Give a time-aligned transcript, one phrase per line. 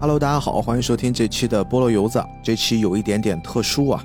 [0.00, 2.24] Hello，大家好，欢迎收听这期的菠萝油子。
[2.40, 4.00] 这期有一点点特殊啊，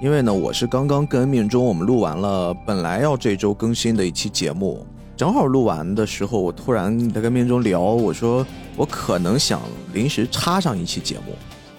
[0.00, 8.44] 因为呢，我是刚刚跟命中我们录完了本来要这周更新的一期节目，正好录完的时候，我突然在跟命中聊，我说
[8.74, 9.60] 我可能想
[9.92, 11.34] 临时插上一期节目，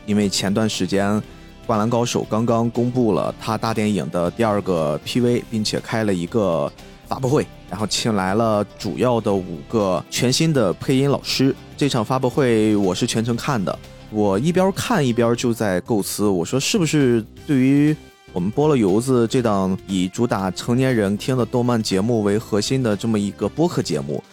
[0.06, 1.10] 因为前段时间
[1.66, 6.72] 《灌篮高手》刚刚公布了他大电影的第二个 PV，并且开了一个
[7.08, 11.56] 发布会，然后请来了主要的五个全新的配音老师。
[11.78, 13.78] 这场发布会我是全程看的，
[14.12, 17.96] 我一边看一边就在构思，我说是不是对于
[18.32, 24.24] 我们菠萝油子这档以主打成年人听的动漫节目为核心的这么一个播客节目，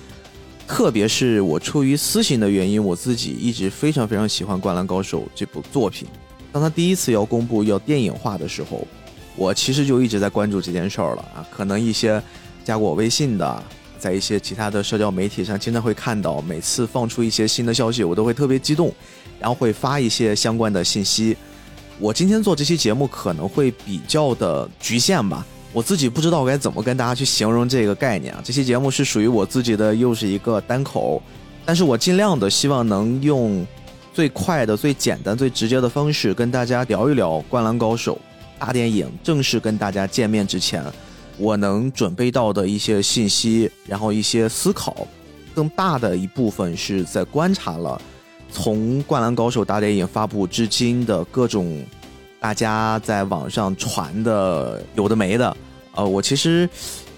[0.66, 6.06] 特别是我出于私心的原因，我自己一直非常非常喜欢《灌篮高手》这部作品。
[6.52, 8.86] 当他第一次要公布要电影化的时候，
[9.36, 12.22] 我其实就一直在关注这件事儿了啊，可能一些
[12.64, 13.62] 加过我微信的。
[13.98, 18.92] 在一些其他的社交媒体上，经常会看到，每次放出一些新的消息，我都会特别激动，
[19.38, 21.36] 然后会发一些相关的信息。
[22.00, 28.40] 我今天做这期节目可能会比较的局限吧，我自己不知道该怎么跟大家去形容这个概念啊。
[28.42, 31.22] 这期节目是属于我自己的，又是一个单口，
[31.64, 33.64] 但是我尽量的希望能用
[34.12, 38.16] 最快的、最简单、最直接的方式跟大家聊一聊《灌篮高手》
[38.58, 40.82] 大电影正式跟大家见面之前。
[41.38, 45.06] 我能准备到的一些信息，然后一些思考，
[45.54, 48.00] 更大的一部分是在观察了
[48.50, 51.82] 从《灌篮高手》大电影发布至今的各种
[52.38, 55.56] 大家在网上传的有的没的，
[55.94, 56.68] 呃，我其实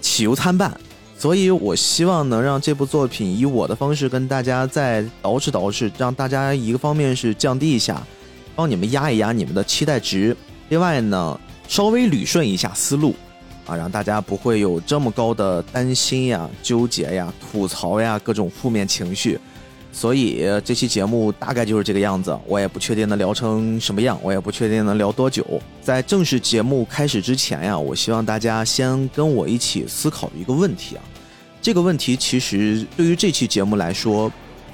[0.01, 0.71] 喜忧参半，
[1.17, 8.01] 所以我希望能让这部作品以我的方式跟大家再捯饬捯饬，让大家一个方面是降低一下，
[8.55, 10.35] 帮你们压一压你们的期待值，
[10.69, 13.13] 另外呢，稍微捋顺一下思路。
[13.65, 19.39] 啊，让大家不会有这么高的担心呀、纠结呀、吐槽呀各种负面情绪，
[19.91, 22.37] 所以这期节目大概就是这个样子。
[22.45, 25.43] 我也不确定能聊成什么样，我也不确定能聊多久。
[25.81, 31.03] 在正式节目开始之前呀，我希望大家先跟我一起思考一个问题啊。
[31.61, 34.31] 这个问题其实对于这期节目来说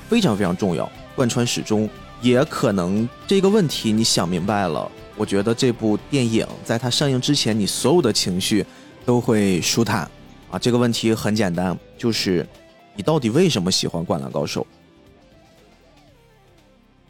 [0.10, 1.90] 非常非常重要，贯穿始终。
[2.22, 8.66] 也可能这个问题你想明白了，我觉得这部电影在它上映之前，你所有的情绪。
[9.06, 10.10] 都会舒坦，
[10.50, 12.48] 啊，这个问题很简单，就是
[12.96, 14.62] 你到底为什么喜欢《灌篮高手》？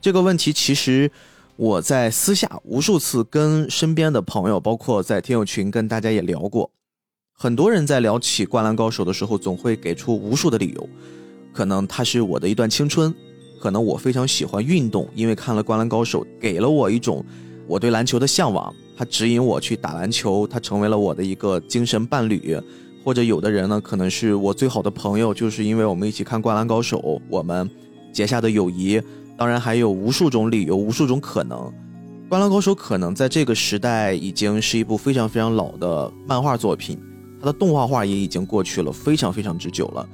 [0.02, 1.12] 这个问题其实
[1.56, 6.72] 我在私下无数次跟身边的朋友，包括在听友群跟大家也聊过。
[7.34, 10.90] 很多人在聊起《灌篮高手》的时候，总会给出无数的理由，
[11.54, 13.14] 可能它是我的一段青春，
[13.60, 17.24] 可能我非常喜欢运动，因为看了《灌篮高手》，给了我一种
[17.68, 18.74] 我对篮球的向往。
[19.02, 22.56] 他指引我去打篮球，他成为了我的一个精神伴侣，
[23.04, 27.68] 或者有的人呢，可能是我最好的朋友，就是因为我们一起看《灌篮高手》，我们
[28.14, 29.02] 结下的友谊。
[29.36, 31.58] 当然还有无数种理由，无数种可能。
[32.30, 36.96] 《灌篮高手》可能在这个时代已经是一部非常非常老的漫画作品，
[37.40, 40.08] 它的动画化也已经过去了非常非常之久了，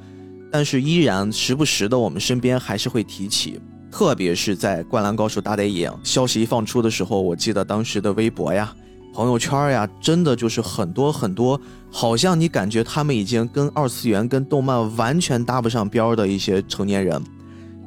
[0.49, 3.59] 但是依然时不时的我们身边还是会提起。
[3.91, 8.73] 特别是在《灌篮高手》大电影消息一放出的时候，我记得当时的微博呀、
[9.13, 11.59] 朋友圈呀，真的就是很多很多，
[11.91, 17.21] 好像你感觉他们已经跟二次元、跟动漫完全搭不上边的一些成年人，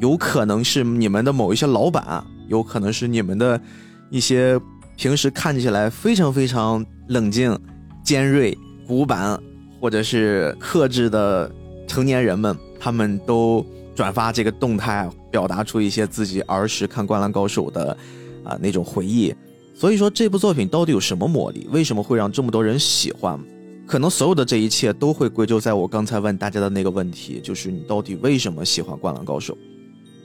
[0.00, 3.60] 有可能是你们的某一些老板，有可能是你们的
[4.08, 4.58] 一些
[4.96, 7.56] 平时看起来非常非常冷静、
[8.02, 8.56] 尖锐、
[8.86, 9.38] 古板
[9.80, 11.50] 或者是克制的
[11.86, 13.64] 成年人们，他们都。
[13.92, 17.96] 转发这个动态，表达出一些自己儿时看《灌篮高手》的
[18.44, 19.34] 啊那种回忆。
[19.74, 21.66] 所以说，这部作品到底有什么魔力？
[21.70, 23.38] 为什么会让这么多人喜欢？
[23.86, 29.54] 可能所有的这一切都会归咎在我刚才问大家的那个问题，就是你到底为什么喜欢《灌篮高手》？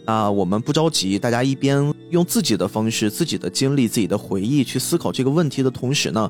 [0.05, 6.29] 那我们不着急，大家一边用自己的方式、自己的经历、自己的回忆去思考这个问题的同时呢，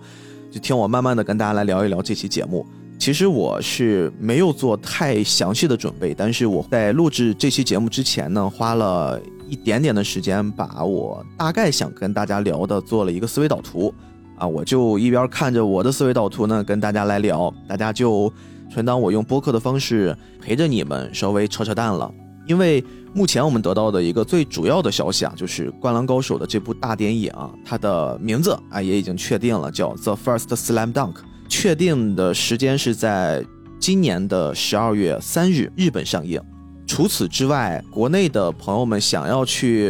[0.49, 2.65] 就听我慢慢的跟大家来聊一聊这期节目。
[2.97, 13.93] 其实我是没有做太详细的准备，但是我在录制这期节目之前呢，花了一点点的时间，把我大概想跟大家聊的做了一个思维导图，
[14.37, 18.31] 啊，我就一边看着我的思维导图呢，跟大家来聊，大家就
[18.71, 22.11] 全当我用播客的方式陪着你们稍微扯扯淡了。
[22.47, 22.83] 因为
[23.13, 27.31] 目前我们得到的一个最主要的消息啊，就是《灌篮高手》的这部大电影，
[27.63, 31.13] 它的名字啊也已经确定了，叫《The First Slam Dunk》。
[31.47, 33.43] 确定的时间是在
[33.79, 36.41] 今年的十二月三日日本上映。
[36.87, 39.89] 除此之外，国内的朋友们想要去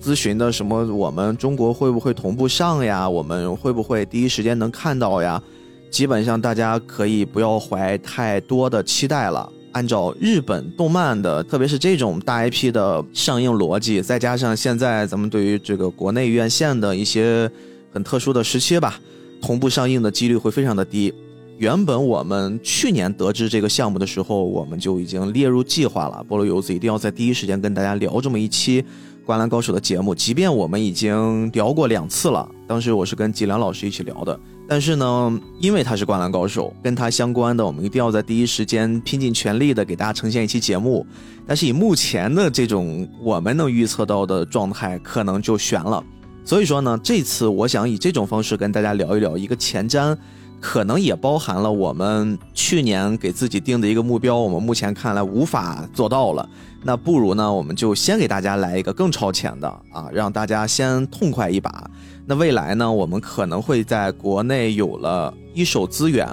[0.00, 3.08] 咨询的什么，我们中国会不会同步上呀？
[3.08, 5.42] 我们会不会第一时间能看到呀？
[5.90, 9.50] 基本上大家可以不要怀太多的期待了。
[9.72, 17.50] 按照日本动漫的，特别是这种大 IP 的上映逻辑，再加上现在咱们对于这个国内院线的一些
[17.92, 18.98] 很特殊的时期吧，
[19.40, 21.12] 同步上映的几率会非常的低。
[21.58, 26.24] 原本我们去年得知这个项目的时候，我们就已经列入计划了。
[26.28, 28.80] 菠萝油子一定要在第一时间跟大家聊这么一期
[29.26, 32.48] 《灌篮高手》的节目，即便我们已经聊过两次了。
[32.68, 34.38] 当时我是跟吉良老师一起聊的，
[34.68, 41.04] 但是呢，因为他是《灌篮高手》，跟他相关的，我们一定要在第一时间拼尽全力的给大家呈现一期节目。
[41.44, 46.04] 但是以目前的这种我们能预测到的状态，可能就悬了。
[46.48, 50.16] 所以说呢，这次我想以这种方式跟大家聊一聊一个前瞻。
[50.60, 56.48] 可能也包含了我们去年给自己定的一个目标，我们目前看来无法做到了。
[56.82, 61.88] 那不如呢，我们就先给大家来一个更超前的啊，让大家先痛快一把。
[62.24, 66.26] 那未来呢，我们可能会在国内有了一手资源。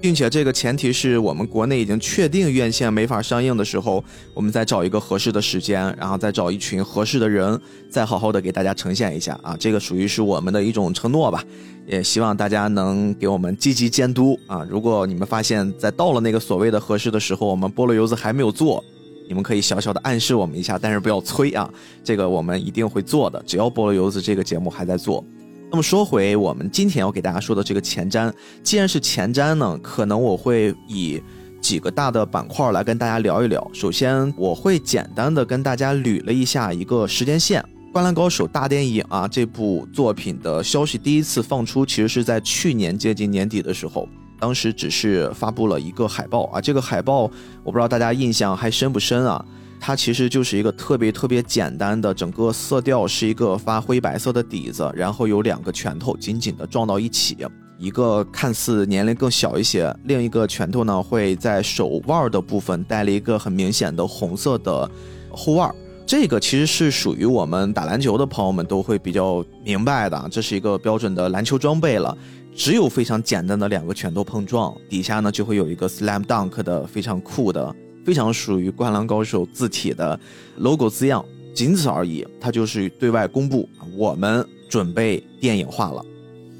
[0.00, 4.02] 并且这个前提是我们国内已经确定院线没法上映的时候，
[4.32, 7.60] 我们再找一个合适的时间，然后再找一群合适的人，
[7.90, 9.56] 再好好的给大家呈现一下啊！
[9.58, 11.42] 这个属于是我们的一种承诺吧，
[11.86, 14.64] 也希望大家能给我们积极监督啊！
[14.70, 18.84] 如果你们发现，在到了那个所谓的合适的时候，我们菠萝油子还没有做，
[19.26, 21.68] 你们可以小小的暗示我们一下，但是不要催啊！
[22.04, 25.24] 这个我们一定会做的，只要菠萝油子这个节目还在做。
[25.70, 28.32] 那么说回我们今天要给大家说的这个前瞻，
[28.62, 31.22] 既然是前瞻呢，可能我会以
[31.60, 33.70] 几个大的板块来跟大家聊一聊。
[33.74, 37.60] 首先，我会简单的跟大家捋了一下一个时间线，
[37.92, 44.08] 《灌篮高手》大电影啊这部作品的消息第一次放出，其实是在去年接近年底的时候，
[44.40, 47.30] 当时只是发布了一个海报啊，这个海报
[47.62, 49.44] 我不知道大家印象还深不深啊。
[49.80, 57.36] 它其实就是一个特别特别简单的，整个色调是一个发灰白色的底子，然后有两个拳头紧紧的撞到一起，
[57.78, 64.90] 一个看似年龄更小一些，另一个拳头呢会在手腕的部分带了一个很明显的红色的
[65.30, 65.72] 护腕，
[66.04, 72.16] 这个其实是属于我们打篮球的朋友们都会比较明白的，这是一个标准的篮球装备了，
[72.54, 77.74] 只有非常简单的两个拳头碰撞，底下呢就会有一个 slam dunk 的非常酷的。
[78.04, 80.18] 非常属于《灌篮高手》字体的
[80.56, 81.24] logo 字样，
[81.54, 82.26] 仅此而已。
[82.40, 86.04] 它就是对外公布，我们准备电影化了。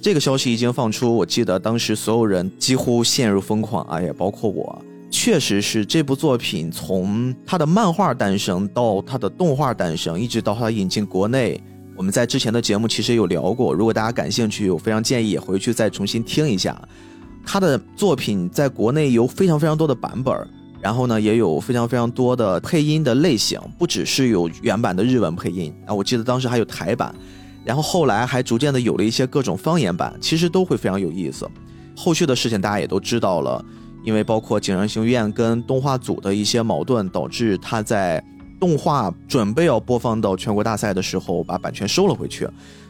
[0.00, 4.80] 这个消息一经放出，我记得当时所有人几乎陷入疯狂啊，也包括我。
[5.10, 11.60] 确实是这部作品从它的漫画诞生到它的动画诞生，一直到它引进国内，
[11.96, 13.72] 我们在之前的节目其实有聊过。
[13.72, 16.80] 如果大家感兴趣，我非常建议回去再重新听一下。
[17.44, 20.48] 他的作品在国内有非常非常多的版本。
[20.80, 27.14] 然后呢，也有非常非常多的配音的类型，不只是有原版的日文配音啊，我记得当时还有台版，
[27.64, 31.48] 然后后来还逐渐的有了一些各种方言版，其实都会非常有意思。
[31.96, 33.64] 后续的事情大家也都知道了，
[34.04, 38.22] 因为包括井上行院跟动画组的一些矛盾，导致他在
[38.60, 42.48] 动画准备要播放到全国大赛的时候，把版权收了回去。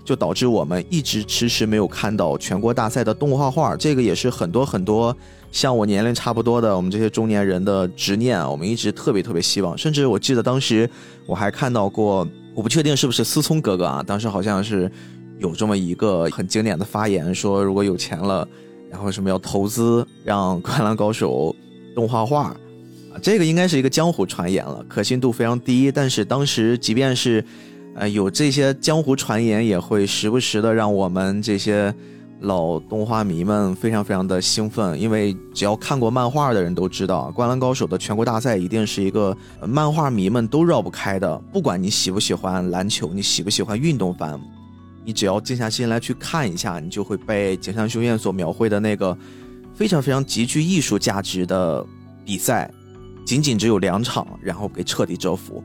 [0.09, 5.15] 就导致我们一直迟迟没有看到全国大赛的动画画，这个也是很多很多
[5.53, 8.49] 像我年龄差不多的我们这些中年人的执念啊。
[8.49, 10.89] 我们一直特别特别希望，甚至我记得当时
[11.27, 14.91] 我还看到过，我不确定是不是思聪哥哥啊，当时好像是
[15.39, 18.49] 有这么一个很经典的发言，说如果有钱了，
[18.91, 21.55] 然后什么要投资让《灌篮高手》
[21.95, 25.93] 动画画啊，这个应该是一个江湖传言了，可信度非常低。
[25.93, 27.45] 但是当时即便是。
[27.99, 31.93] 呃，有这些江湖传言，也会时不时的让我们这些
[32.43, 39.37] 老动画迷们非常非常的兴奋，因为只要看过漫画的人都知道，《灌篮高手》的全国大赛一定是一个
[39.67, 41.37] 漫画迷们都绕不开的。
[41.53, 44.41] 不管你喜不喜欢篮球，你喜不喜欢运动番，
[45.05, 49.19] 你只要静下心来去看一下，你就会被井上雄彦所描绘的那个
[49.75, 51.85] 非常非常极具艺术价值的
[52.25, 52.71] 比赛，
[53.27, 55.61] 仅仅只有两场，然后给彻底折服。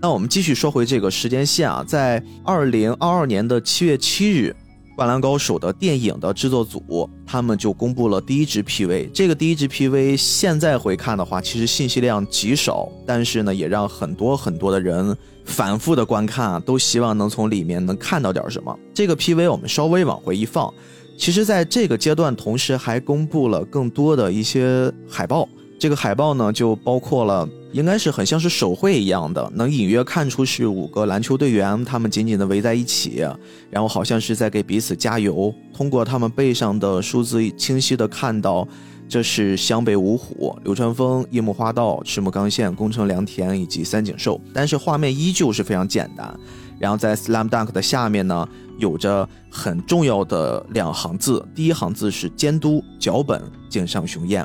[0.00, 4.54] 那我们继续说回这个时间线啊，在二零二二年的七月七日，
[4.94, 9.10] 《灌篮高手》的电影的制作组他们就公布了第一支 PV。
[9.12, 18.78] 这个第一支 PV 现在回看的话，其实信息量极少，但是呢，也让很多很多的人反复的观看啊，都希望能从里面能看到点什么。
[18.94, 20.72] 这个 PV 我们稍微往回一放，
[21.18, 25.48] 其实在这个阶段，同时还公布了更多的一些海报。
[25.76, 27.48] 这个海报呢，就包括了。
[27.72, 33.26] 应该是很像是手绘一样的，能隐约看出是五个篮球队员，他们紧紧的围在一起，
[33.70, 35.54] 然后好像是在给彼此加油。
[35.72, 38.66] 通过他们背上的数字，清晰的看到
[39.08, 44.40] 这是湘北五虎、流川枫、樱木花道、赤木刚宪、宫城良田以及三井寿。
[44.52, 46.38] 但是画面依旧是非常简单。
[46.78, 48.48] 然后在 Slam Dunk 的下面呢，
[48.78, 54.42] 有着很重要的两行字，第一行字是监督脚本井上雄彦。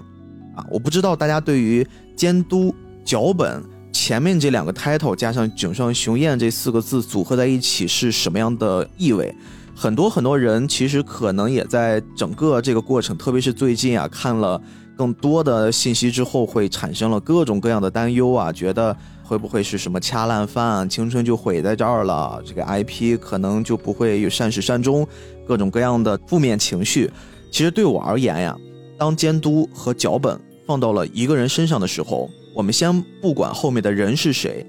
[0.56, 2.74] 啊，我不知道大家对于监督、
[3.04, 9.34] 脚本前面这两个 title 加上井上雄彦这四个字组合在一起是什么样的意味？
[9.76, 14.62] 很多很多人其实可能也在整个这个过程，特别是最近啊，看了
[14.96, 25.08] 更多的信息之后，会产生了各种各样的担忧啊，觉得会不会是什么掐烂饭，青春就毁在这儿了，这个 IP 可能就不会有善始善终，
[25.48, 27.10] 各种各样的负面情绪。
[27.52, 28.56] 其实对我而言呀，
[28.98, 34.66] 当监督和脚本放到了一个人身上的时候，我们先不管后面的人是谁，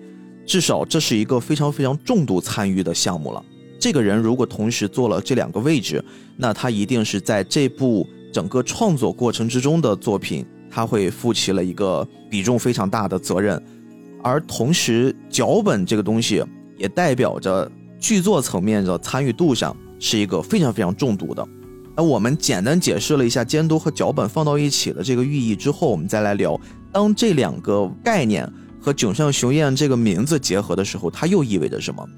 [0.47, 3.45] 至少这是一个非常非常重度参与的项目了。
[3.79, 6.03] 这个人如果同时做了这两个位置，
[6.37, 13.63] 那他一定是在这部整个创作过程之中的作品，他会负起了一个比重非常大的责任。
[14.23, 16.43] 而同时，脚本这个东西
[16.79, 21.47] 也代表着剧作层面的参与度上是一个非常非常重度的。
[21.95, 26.59] 那我们简单解释了一下监督和脚本放到一起的这个寓意之后，我们再来聊，
[26.95, 28.49] 当这两个概念
[28.81, 32.09] 和井上雄彦这个名字结合的时候，它又意味着什么？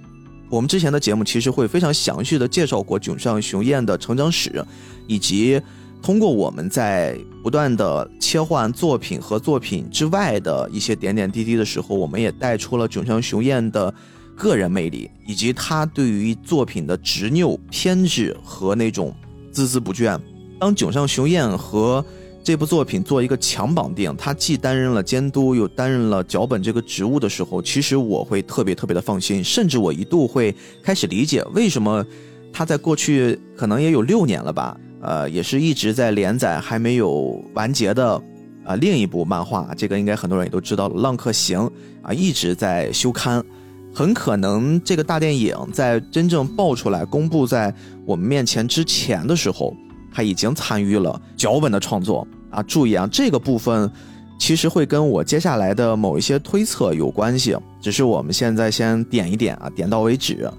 [0.51, 4.63] 我们之前的节目其实会非常详细的介绍过井上雄彦的成长史，
[5.07, 5.59] 以及
[6.03, 13.93] 通过我们在不断的切换作品和作品之外的一些点点滴滴的时候，我们也带出了井上雄彦的
[14.37, 19.15] 个人魅力，以及他对于作品的执拗、偏执和那种
[19.55, 20.21] 孜孜不倦。
[20.61, 22.05] 当井上雄彦和
[22.47, 32.07] 这部作品做一个强绑定，他既担任了监督，又担任了脚本这个职务的时候，其实我会特别特别的放心，甚至我一度会开始理解为什么
[32.53, 38.23] 他在过去可能也有六年了吧，呃，也是一直在连载还没有完结的
[38.65, 41.59] 啊另一部漫画，这个应该很多人也都知道了，《浪客行》
[42.01, 43.45] 啊一直在休刊，
[43.93, 47.75] 很可能这个大电影在真正爆出来公布在
[48.05, 49.75] 我们面前之前的时候，
[50.17, 52.27] 他已经参与了脚本的创作。
[52.49, 53.91] 啊，注意啊，这个部分
[54.39, 60.51] 其实会跟我接下来的某一些推测有关系，只是我们现在先点一点啊，点到为止。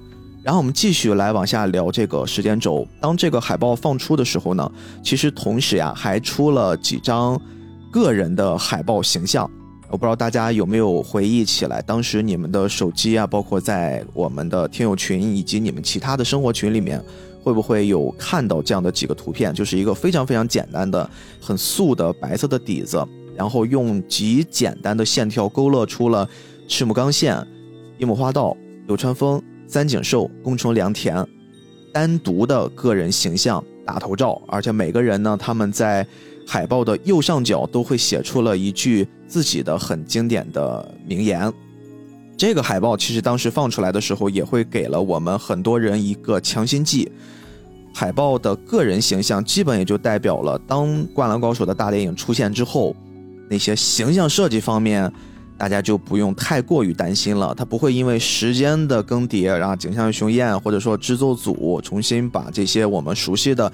[0.43, 2.87] 然后我们继续来往下聊这个时间轴。
[3.01, 4.71] 当这个海报放出的时候呢，
[5.01, 7.41] 其实同时呀还出了几张
[7.91, 9.49] 个人的海报形象。
[9.89, 17.01] 我不知道大家有没有回忆起来，当时你们的手机啊，包括在我们的听友群以及你们其他的生活群里面。
[17.47, 19.53] 会不会有看到这样的几个图片？
[19.53, 23.01] 就是一个非常非常简单的、很素的白色的底子，
[23.37, 26.27] 然后用极简单的线条勾勒出了
[26.67, 27.41] 赤木刚宪、
[27.99, 28.53] 樱木花道、
[28.87, 31.25] 流川枫、三井寿、宫城良田
[31.93, 36.05] 单独的个人形象大头照，而且每个人呢，他们在
[36.45, 41.49] 海报的右上角都会写出了一句自己的很经典的名言。
[42.37, 47.11] 这个海报其实当时放出来的时候，也会给了我们很多人一个强心剂。
[47.99, 52.95] 海报的个人形象基本也就代表了，当《灌篮高手》的大电影出现之后，
[53.49, 55.11] 那些形象设计方面，
[55.57, 57.55] 大家就不用太过于担心了。
[57.57, 63.73] 它不会因为时间的更迭，然后井上雄彦或者说制作组重新把这些我们熟悉的，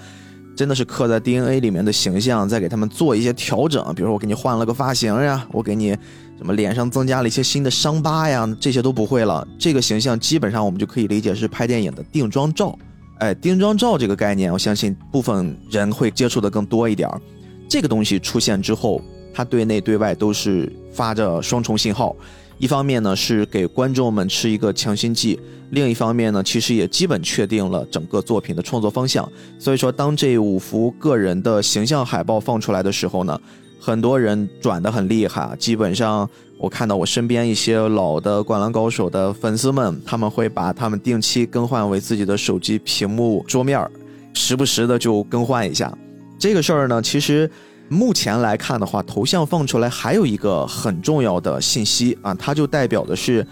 [0.55, 3.83] 真的是刻在 DNA 里面的形象，再给他们做一些调整。
[3.93, 5.89] 比如说我给你换了个发型呀，我给你
[6.37, 9.45] 什么脸上增加了一些新的伤疤呀，这些都不会了。
[9.59, 12.79] 这个形象基本上我们就可以理解是拍电影的定妆照。
[13.19, 17.21] 哎，定妆照这个概念，我相信部分人会接触的更多一点儿。
[17.69, 19.01] 这个东西出现之后，
[19.33, 22.15] 它对内对外都是发着双重信号。
[22.59, 25.37] 一方面呢，是给观众们吃一个强心剂；
[25.71, 29.27] 另一方面呢，其实也基本确定了整个作品的创作方向。
[29.57, 33.39] 所以说，当这五幅个人的形象海报放出来的时候呢，
[33.85, 36.29] 很多人转的很厉害，基本上。
[36.57, 43.85] 我看到我身边一些老的《灌篮高手》的粉丝们，他们会把他们定期更换为自己的手机屏幕桌面
[44.33, 45.93] 时不时的就更换一下。
[46.39, 47.51] 这个事儿呢，其实
[47.89, 53.45] 目前来看的话，头像放出来还有一个很重要的信息啊，它就代表的是，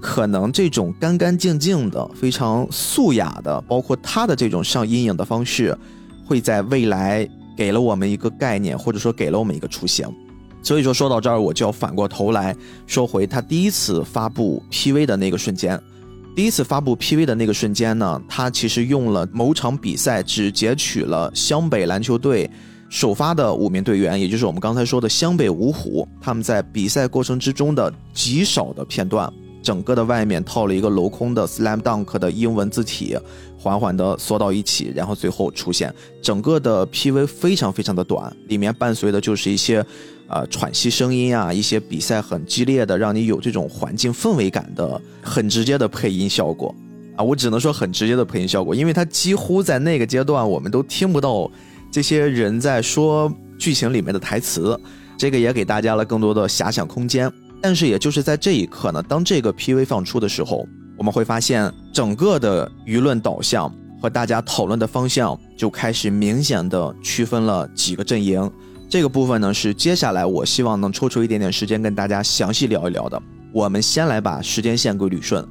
[0.00, 5.76] 可能这种干干净净的、非常素雅的，包括他的这种上阴影的方式，
[6.24, 10.06] 会在未来给了我们一个概念，或者说给了我们一个雏形。
[10.62, 12.54] 所以说说到这儿，我就要反过头来
[12.86, 15.80] 说回他第一次发布 PV 的那个瞬间。
[16.34, 22.48] 第一次发布 PV 的那个瞬间呢，他其实用了某场比赛只截取了湘北篮球队
[22.88, 29.30] 首发的五名队员，也就是我们刚才说的湘北五虎，他们在比赛过程之中的极少的片段。
[29.62, 33.16] 整个的外面套了一个镂空的 Slam Dunk 的英文字体，
[33.56, 35.94] 缓缓的缩到一起，然后最后出现。
[36.20, 39.84] 整个的 PV 非常非常的短，里面伴随的就是一些。
[40.28, 46.74] 啊，喘息声音啊，一些比赛很激烈的，让你有这种环境氛围感的很直接的配音效果
[47.16, 51.50] 啊，我只能说很直接的配音效果，因为它几乎在那个阶段我们都听不到
[51.90, 54.80] 这些人在说剧情里面的台词，
[55.18, 57.30] 这个也给大家了更多的遐想空间。
[57.62, 60.66] 但是也就是在这一刻呢，当这个 PV 放出的时候，
[60.98, 68.50] 我们会发现整个的舆论导向和大家讨论的方向就开始明显的区分了几个阵营。
[68.90, 73.22] 这个部分呢是接下来我希望能抽出一点点时间跟大家详细聊一聊的。
[73.52, 75.46] 我们先来把时间线给捋顺，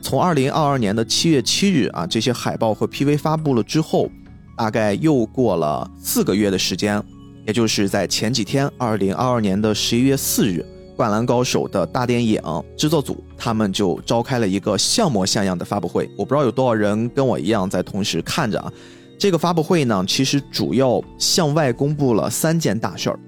[0.00, 4.08] 从二零二二年的七月七日啊，这些海报和 PV 发布了之后，
[4.56, 7.02] 大概又过了四个月的时间，
[7.44, 10.60] 也就是在前几天，二零二二年的十一月四日。
[10.96, 12.40] 《灌篮高手》的大电影
[12.76, 16.10] 制作组，他们就召开了一个像模像样的发布会。
[16.16, 18.72] 我不知道有多少人跟我一样在同时看着啊。
[19.18, 23.20] 这个发布会呢，其实主要向外公布了三件大事儿。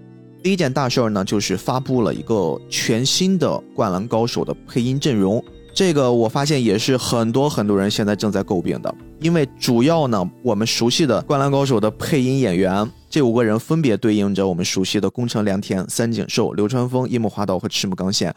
[0.43, 5.43] 第一件大事儿呢，就是发布了一个全新的《灌篮高手》的配音阵容。
[5.75, 12.91] 这个我发现也是很多很多人现在正在诟病的，因为主要呢，我们熟悉的《灌篮高手》的配音演员。
[13.11, 18.35] 这五个人分别对应着我们熟悉的宫城良田、三井寿、流川枫、樱木花道和赤木刚宪，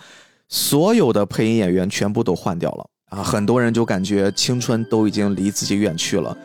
[0.48, 3.22] 所有的配音演员全部都换掉了啊！
[3.22, 6.36] 很多人就感觉青春都已经离自己远去了，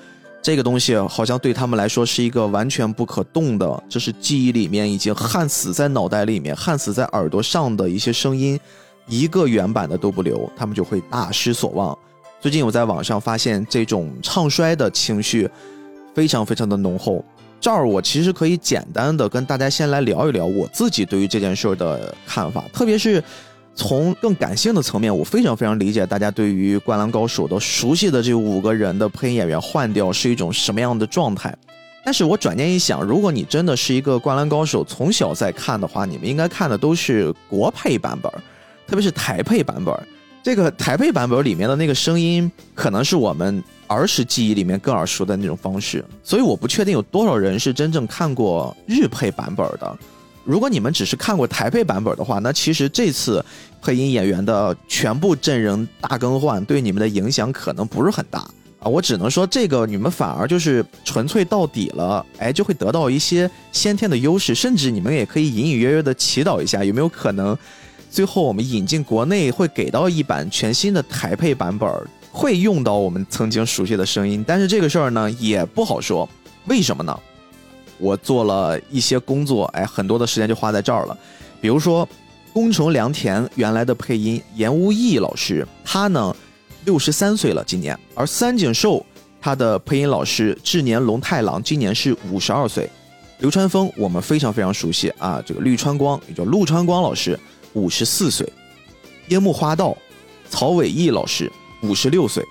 [0.42, 8.59] 这个东西好像对他们来说是一个完全不可动的，这是记忆里面已经焊死在脑袋里面、焊死在耳朵上的一些声音，
[9.06, 11.97] 一个原版的都不留，他们就会大失所望。
[12.40, 15.49] 最近我在网上发现这种唱衰的情绪
[16.12, 17.25] 非常非常的浓厚。
[17.60, 23.22] 这儿我其实可以简单的跟大家先来聊一聊我自己对于这件事儿的看法，特别是
[23.75, 31.54] 从更感性的层面，我非常非常理解大家对于《灌篮高手》的熟悉的这五个人的配音演员换掉是一种什么样的状态。
[32.04, 38.30] 但是我转念一想，如果你真的是一个《灌篮高手》从小在看的话，你们应该看的都是国配版本，
[38.86, 39.92] 特别是台配版本。
[40.46, 43.60] 这个台配版本里面的那个声音，可能是我们。
[43.88, 49.98] 儿时记忆里面更耳熟的那种方式，所以我不确定有多少人是真正看过日配版本的。
[50.44, 53.44] 如果你们只是看过台配版本的话，那其实这次
[53.82, 58.40] 配音演员的全部阵容大更换对你们的影响可能不是很大
[58.80, 58.88] 啊。
[58.88, 67.56] 我只能说，这个你们反而就是纯粹到底了，哎，就会得到一些先天的优势，甚至你们也可以隐隐约约的祈祷一下，有没有可能
[68.16, 71.87] 最后我们引进国内会给到一版全新的台配版本。
[72.33, 76.26] 会用到我们曾经熟悉的声音，但是这个事儿呢也不好说，
[76.64, 77.18] 为什么呢？
[77.98, 81.18] 我做了一些工作，哎，很多的时间就花在这儿了。
[81.61, 82.09] 比如说，
[82.55, 86.35] 宫城良田原来的配音严屋义老师，他呢
[86.87, 89.05] 六十三岁了，今年；而三井寿
[89.42, 92.88] 他的配音老师志年龙太郎今年是五十二岁。
[93.40, 97.38] 流川枫我们非常非常熟悉啊，这个绿川光也叫陆川光老师
[97.76, 98.44] 五十四岁。
[99.28, 99.96] 樱木花道
[100.50, 101.48] 曹伟毅老师。
[101.82, 102.42] 五十六岁，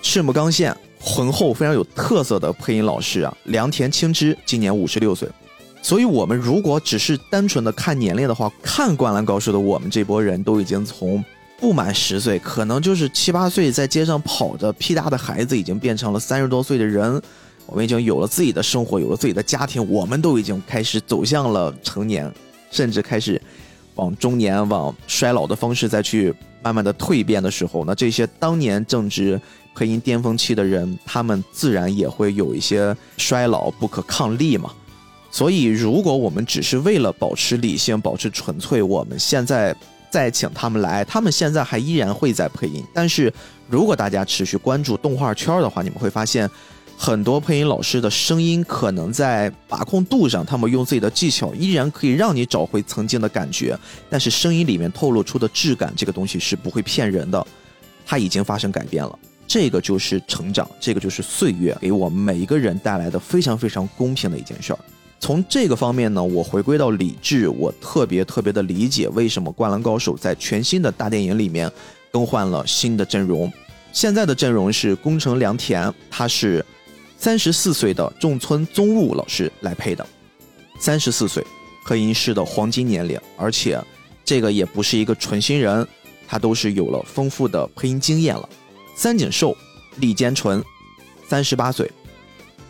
[0.00, 5.28] 赤木刚宪浑厚非常有特色的配音老师啊，良田青之今年五十六岁，
[5.82, 11.22] 所以我们如果只是单纯的看年龄的话，看《灌篮高手》的我们这波人都已经从
[11.60, 17.20] 不满十岁，可能就是七八岁在街上跑着屁大的孩子，已经变成了三十多岁的人，
[17.66, 22.32] 我们已经有了自己的生活，有了自己的家庭，我们都已经开始走向了成年，
[22.70, 23.42] 甚至开始
[23.98, 26.34] 往中年、往衰老的方式再去。
[26.60, 29.40] 慢慢的蜕变的时候，那这些当年正值
[29.76, 34.72] 配音巅峰期的人，他们自然也会有一些衰老不可抗力嘛。
[35.30, 39.74] 所以，如果我们只是为了保持理性、保持纯粹，我们现在
[40.10, 42.84] 再请他们来，他们现在还依然会在配音。
[42.92, 43.32] 但是
[43.68, 46.50] 如果大家持续关注动画圈的话，你们会发现。
[47.00, 53.78] 很多配音老师的声音可能在把控度上，他们用自己的技巧依然可以让你找回曾经的感觉，
[54.10, 57.46] 但是声音里面透露出的质感，这个东西是不会骗人的，
[58.04, 59.16] 它已经发生改变了。
[59.46, 64.78] 这个就是成长，这个就是岁月给我们每一个人带来的非常非常公平的一件事儿。
[65.20, 71.70] 从这个方面呢，我回归到理智，我特别特别的理解为什么《灌篮高手》在全新的大电影里面
[72.10, 73.50] 更换了新的阵容。
[73.92, 76.64] 现在的阵容是宫城良田，他是。
[77.20, 80.06] 三十四岁的仲村宗悟老师来配的，
[80.78, 81.44] 三十四岁，
[81.84, 83.76] 配音师的黄金年龄，而且
[84.24, 85.86] 这个也不是一个纯新人，
[86.28, 88.48] 他都是有了丰富的配音经验了。
[88.94, 89.56] 三井寿、
[89.96, 90.62] 立坚纯，
[91.28, 91.90] 三十八岁，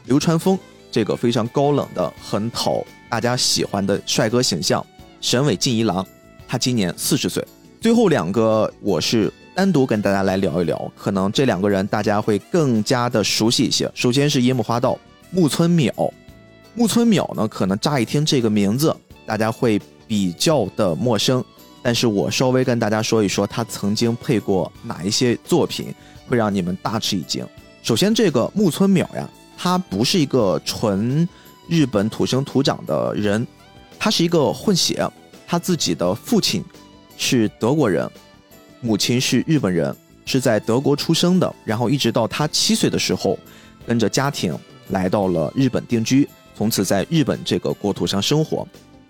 [0.06, 0.58] 流川枫
[0.90, 4.84] 这个非常高冷的、很讨大家喜欢的帅哥形象，
[5.20, 6.04] 神尾进一郎，
[6.48, 7.46] 他今年四十岁。
[7.82, 9.30] 最后两个我是。
[9.58, 13.90] 单独跟大家来聊一聊，可能这两个人大家会更加的熟悉一些。
[13.92, 14.96] 首先是樱木花道
[15.32, 15.92] 木村淼，
[16.76, 18.94] 木村淼呢，可能乍一听这个名字，
[19.26, 21.44] 大家会比较的陌生，
[21.82, 25.92] 但是我稍微跟大家说一说，他曾经配过哪一些作品，
[26.28, 27.44] 会让你们大吃一惊。
[27.82, 31.28] 首先，这个木村淼呀，他不是一个纯
[31.68, 33.44] 日本土生土长的人，
[33.98, 35.04] 他是一个混血。
[35.48, 36.62] 他自己的父亲
[37.16, 38.08] 是德国人，
[38.80, 43.38] 母亲是日本人，是在德国出生的，然后一直到他七岁的时候，
[43.86, 44.56] 跟着家庭
[44.88, 48.66] 来到了日本定居，从此在日本这个国土上生活。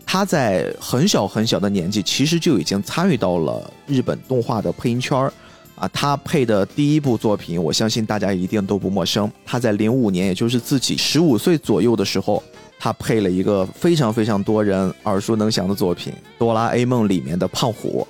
[0.06, 5.30] 他在很小很小的年纪，其实就已经参与到了日本动画的配音圈儿，
[5.74, 9.30] 啊，他配的第一部作品，我相信大家一定都不陌生。
[9.44, 12.42] 他在零五年，也就是自己十五岁左右的时候，
[12.78, 18.08] 他配了一个非常非常多人耳熟能详的作品《哆啦 A 梦》里面的胖虎，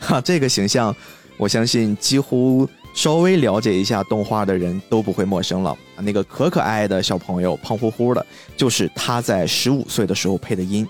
[0.00, 0.94] 哈，这个形象，
[1.36, 5.76] 我相信几乎稍微了解一下动画的人都不会陌生了。
[6.02, 10.86] 那个可可爱爱的小朋友，胖乎乎的，就是他在十五岁的时候配的音。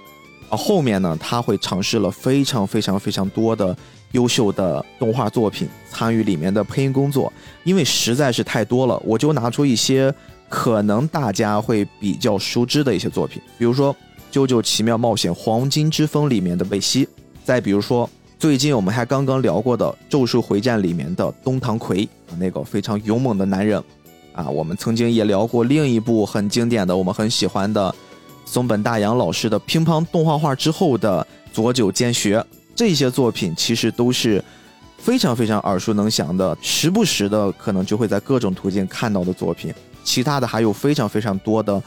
[0.49, 3.77] 啊，后面呢，他会尝试了非常非常非常多的
[4.13, 10.13] 优秀的动画作品，参与里面的配音工作，因为实在是太多了，我就拿出一些
[10.49, 13.95] 可能大家会比较熟知的一些作品，比如说
[14.33, 17.09] 《啾啾奇妙冒险黄金之风》里面的贝西，
[17.45, 23.79] 再比如说最近我们还刚刚聊过的《咒术回战》里面的东堂葵，那个非常勇猛的男人，
[24.33, 27.95] 啊，我们曾经也聊过另一部很经典的，我们很喜欢的。
[28.47, 32.43] 松本大洋老师的乒乓动画画之后的佐久间学，
[32.75, 34.43] 这些作品其实都是
[34.97, 39.71] 非常非常耳熟能详的，时不时的可能就会在各种途径看到的作品。
[40.03, 41.81] 其他的还有非常非常多的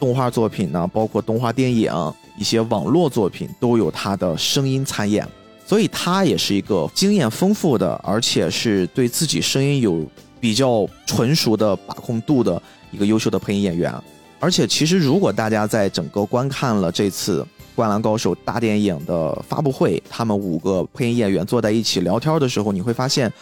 [0.00, 1.92] 动画作品呢，包括动画电影、
[2.36, 5.26] 一些网络作品都有他的声音参演，
[5.66, 10.06] 所以他也是一个经验丰富的，而且是对自己声音有
[10.38, 13.92] 比较纯熟的把控度的一个优秀的配音演员。
[14.38, 17.40] 而且，其实如果大家在整个观看了这次
[17.74, 23.32] 《灌篮高手》大电影的发布会，他们五个配音演员坐在一起聊天的时候，你会发现，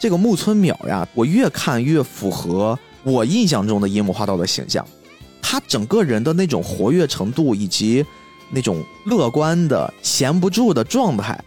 [0.00, 4.84] 这个木村淼呀，我越看越符合我印象中的樱木花道的形象。
[5.40, 8.04] 他整个人的那种活跃程度，以及
[8.50, 11.38] 那种乐观的、闲不住的状态。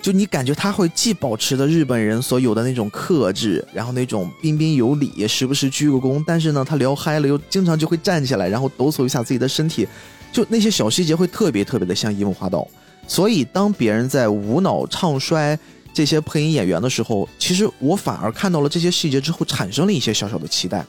[0.00, 9.86] 就你感觉他会既保持着日本人所有的那种克制，然后那种彬彬有礼，时不时鞠个躬，但是呢，他聊嗨了又经常就会站起来，然后抖擞一下自己的身体，
[10.32, 12.66] 就那些小细节会特别特别的像樱木花道。
[13.08, 15.58] 所以当别人在无脑唱衰
[15.92, 20.86] 这些配音演员的时候，其实我反而看到了这些细节之后，产生了一些小小的期待。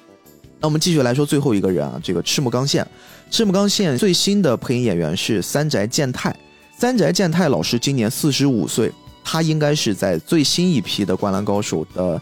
[0.60, 2.86] 那我们继续来说最后一个人啊，这个赤木刚宪，
[3.32, 6.36] 赤木刚宪最新的配音演员是三宅健太。
[6.80, 8.90] 三宅健太老师今年四十五岁，
[9.22, 12.22] 他应该是在最新一批的《灌篮高手》的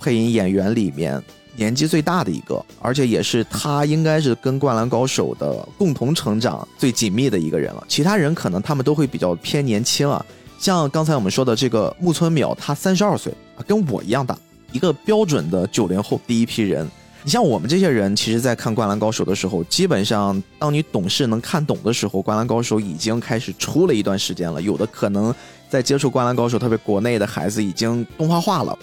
[0.00, 1.20] 配音演员里面
[1.56, 7.84] 年纪最大的一个，而且也是他应该是跟《灌篮高手》的共同成长最紧密的一个人了。
[7.88, 10.24] 其他人可能他们都会比较偏年轻啊，
[10.56, 14.38] 像刚才我们说的这个木村淼，他三十二岁啊，跟我一样大，
[14.70, 16.88] 一个标准的九零后第一批人。
[17.26, 24.62] 你像我们这些人，其实，在看《灌篮高手》的时候，基本上，当你懂事能看懂的时候，《灌篮高手》已经开始出了一段时间了。
[24.62, 25.34] 有的可能
[25.68, 28.78] 在接触《灌篮高手》，特别国内的孩子已经动画化了。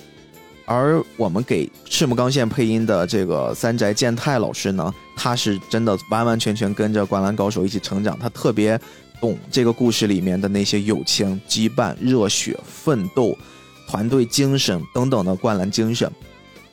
[0.65, 8.77] 而我们给赤木刚宪配音的这个三宅健太老师呢，他是真的完完全全跟着《灌篮高手》一起成长，他特别
[9.21, 13.38] 懂这个故事里面的那些友情、羁绊、热血、奋斗、
[13.88, 16.12] 团队精神等等的灌篮精神。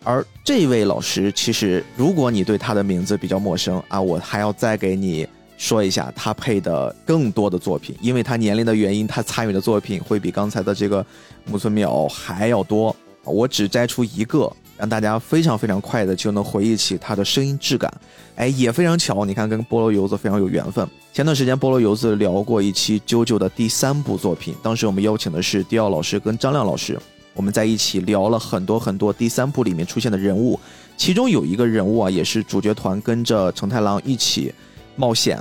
[0.02, 5.26] 而这位老师，其实如果你对他的名字比较陌生啊，我还要再给你
[5.58, 11.04] 说一下他配的更多的作品，因为他年龄的原因，他参与的作品会比刚才的这个
[11.44, 12.94] 木村淼还要多。
[13.24, 17.92] 我只摘出一个，让大家非常非常快的就能回忆起他的声音质感。
[18.36, 20.88] 哎，也非常巧，你看跟菠萝油子非常有缘分。
[21.12, 26.98] 前段时间菠萝油子聊过一期啾啾的第三部作品，当时我们邀请的是迪奥老师跟张亮老师。
[27.34, 30.58] 我们在一起聊了很多很多第三部里面出现的人物，
[30.96, 34.52] 其中有一个人物啊，也是主角团跟着成太郎一起
[34.96, 35.38] 冒险，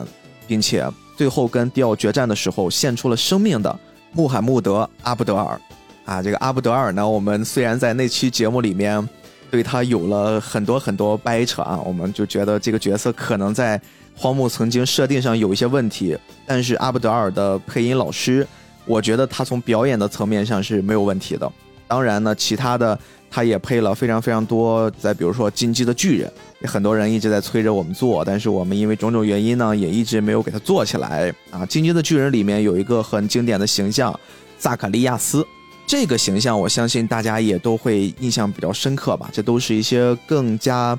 [0.47, 3.79] 并且最后跟迪奥决战的时候献出了生命的
[4.13, 5.59] 穆罕默德·阿布德尔。
[6.05, 9.07] 啊，这个阿布德尔呢，我们虽然在那期节目里面
[9.51, 13.79] 对他有了很多很多掰扯啊，我们就觉得这个角色可能在
[14.15, 18.47] 荒木曾经设定上有一些问题，但是阿布德尔的配音老师，
[18.85, 21.51] 我觉得他从表演的层面上是没有问题的。
[21.89, 22.97] 当然呢，其他的
[23.31, 26.31] 他也配了非常非常多，再比如说《进击的巨人》，
[26.67, 31.61] 很多人一直在催着我们做，但是我们因为种种原因呢，也一直没有给他做起来啊。
[31.65, 34.17] 《进击的巨人》里面有一个很经典的形象，
[34.59, 35.43] 萨卡利亚斯，
[35.87, 39.27] 这个形象我相信大家也都会印象比较深刻吧。
[39.33, 40.97] 这都是一些更加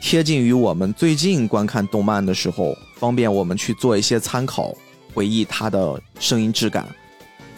[0.00, 4.74] 贴近于我们最近观看动漫的时候，方便我们去做一些参考，
[5.14, 6.86] 回忆他的声音质感。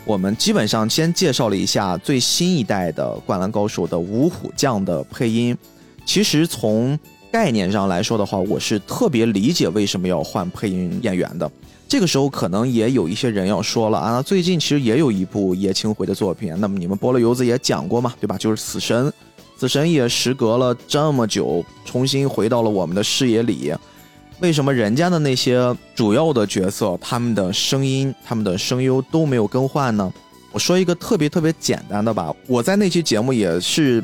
[0.07, 5.55] 我们基本上先介绍了一下最新一代的《灌篮高手》的五虎将的配音。
[6.05, 6.97] 其实从
[7.33, 11.51] 概念上来说的话，我是特别理解为什么要换配音演员的。
[11.89, 18.39] 这个时候可能也有一些人要说了啊，最近其实也有一部叶青回的作品，那么你们菠萝油子也讲过嘛，对吧？
[18.39, 19.07] 就是《死神》，
[19.59, 23.75] 《死神》也时隔了这么久，重新回到了我们的视野里。
[24.41, 30.13] 为什么人家的那些主要的角色，他们的声音、他们的声优都没有更换呢？
[30.53, 34.03] 我说一个特别特别简单的吧，我在那期节目也是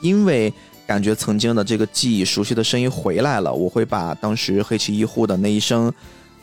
[0.00, 0.52] 因为
[0.86, 5.92] 感觉曾经的这个记忆、熟悉的声音回来了，我会把当时黑崎一护的那一声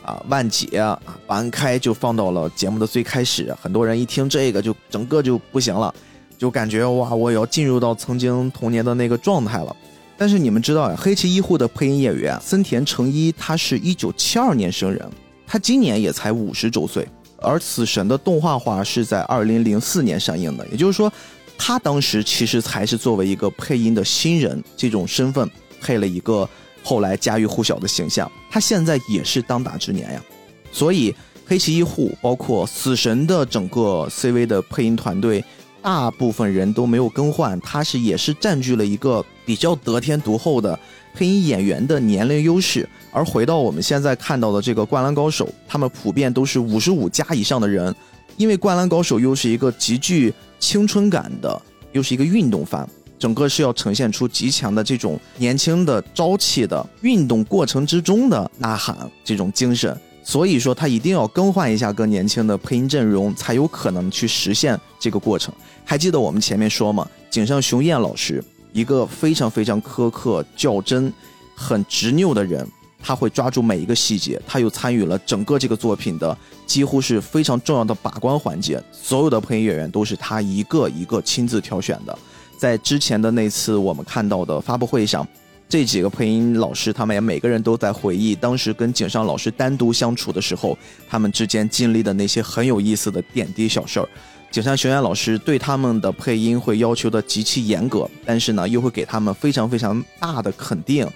[0.02, 3.54] 啊万劫啊搬开，就放到了节目的最开始。
[3.60, 5.94] 很多人一听这个就整个就不行了，
[6.36, 9.74] 就感觉哇，我要进入到曾经童年的那个状态了。
[10.20, 15.10] 但是你们知道呀，黑崎一护的配音演员森田诚一，他是一九七二年生人，
[15.46, 17.08] 他今年也才五十周岁。
[17.38, 21.10] 而死神的动画化是在二零零四年上映的，也就是说，
[21.56, 26.46] 他当时其实才是作为一个配音的新人这种身份配了一个
[26.82, 28.30] 后来家喻户晓的形象。
[28.50, 30.22] 他现在也是当打之年呀，
[30.70, 31.14] 所以
[31.46, 35.42] 黑崎一护包括死神的整个 CV 的配音团队。
[35.82, 40.78] 大部分人都没有更换，他是也是占据了一个比较得天独厚的
[41.14, 42.88] 配音演员的年龄优势。
[43.10, 47.94] 而回到我们现在看到的这个《灌篮高手》，他们普遍都是五十五加以上的人，
[48.36, 51.60] 因为《灌篮高手》又是一个极具青春感的，
[51.92, 52.86] 又是一个运动番，
[53.18, 59.98] 整个是要呈现出极强的这种年轻的朝气的运动过程之中的呐喊这种精神。
[60.22, 65.52] 所以说，他一定要更换一下更年轻的配音阵容，才有可能去实现这个过程。
[65.84, 67.08] 还记得我们前面说吗？
[67.30, 71.12] 井上雄彦老师，一个非常非常苛刻、较真、
[71.56, 72.64] 很执拗的人，
[73.02, 78.80] 他会抓住每一个细节，他又参与了整个这个作品的几乎是非常重要的把关环节。
[78.92, 82.16] 所有的配音演员都是他一个一个亲自挑选的。
[82.56, 85.26] 在之前的那次我们看到的发布会上。
[85.70, 90.76] 这几个配音老师，他们也每个人都在回忆当时跟井上老师单独相处的时候，
[91.08, 94.08] 他们之间经历的那些很有意思的点滴小事儿。
[94.50, 101.08] 井上雄彦老师对他们的配音会要求的极其严格，但是呢，又会给他们非常非常大的肯定。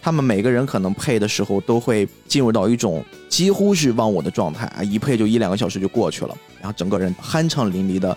[0.00, 8.16] 他们每个人可能配的时候都会进入到一种几乎是忘我的状态啊，一配就一两个小时就过去了，然后整个人酣畅淋漓的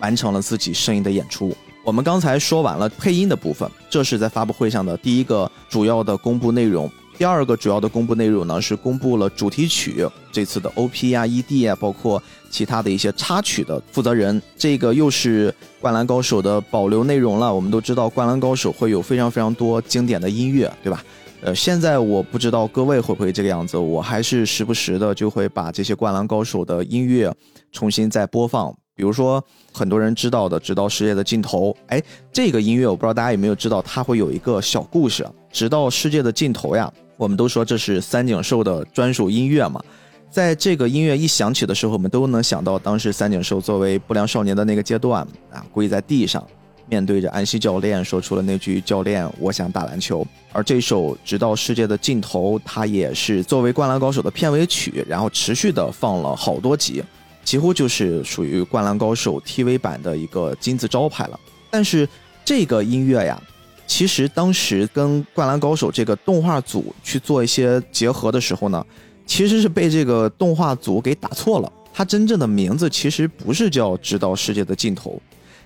[0.00, 1.56] 完成了自己声音的演出。
[1.82, 6.90] 我们刚才说完了配音的部分，这是在发布会上的第一个主要的公布内容。
[7.16, 14.40] 第二个主要的公布内容呢，是公布了主题曲这次的 OP 啊、ED 啊，包括其他的一些插曲的负责人。
[14.56, 17.52] 这个又是《灌篮高手》的保留内容了。
[17.52, 21.04] 我们都知道，《灌篮高手》会有非常非常多经典的音乐，对吧？
[21.42, 27.34] 呃，现在我不知道各位会不会这个样子，我还是时不时的就会把这些《灌篮高手》的音乐
[27.72, 28.74] 重新再播放。
[29.00, 35.22] 比如说，很多人知道的《直到世界的尽头》，哎，这个音乐我不知道大家有没有知道，它会有一个小故事。
[35.50, 39.82] 《直到世界的尽头》呀，我们都说这是三井寿的专属音乐嘛。
[40.28, 46.46] 在这个音乐一响起的时候，我们都能想到当时三井寿作为不良少年的那个阶段啊，跪在地上，
[46.86, 50.22] 面对着安西教练，说出了那句“教练，我想打篮球”。
[50.52, 57.02] 而这首《直到世界的尽头》，它也是作为《灌篮高手》的片尾曲，然后持续的放了好多集。
[57.50, 61.40] 几乎就是属于《灌篮高手》TV 版的一个金字招牌了。
[61.68, 62.08] 但是
[62.44, 63.42] 这个音乐呀，
[63.88, 68.86] 其实当时跟《灌篮高手》这个动画组去做一些结合的时候呢，
[69.26, 71.72] 其实是被这个动画组给打错了。
[71.92, 75.10] 它真正的名字其实不是叫《直到世界的尽头》，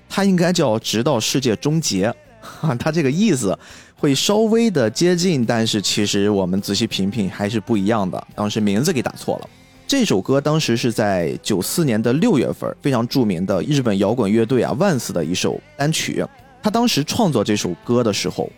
[0.09, 2.09] 它应该叫《直到世界终结》。
[2.41, 3.55] 哈，它这个意思
[3.95, 8.27] 会稍微的接近，但是其实我们仔细品品还是不一样的。
[8.35, 9.49] 当时名字给打错了。
[9.97, 16.27] 这首歌当时是在九四年的六月份，非常著名的日本摇滚乐队啊万斯的一首单曲。
[16.61, 18.51] 他当时创作这首歌的时候，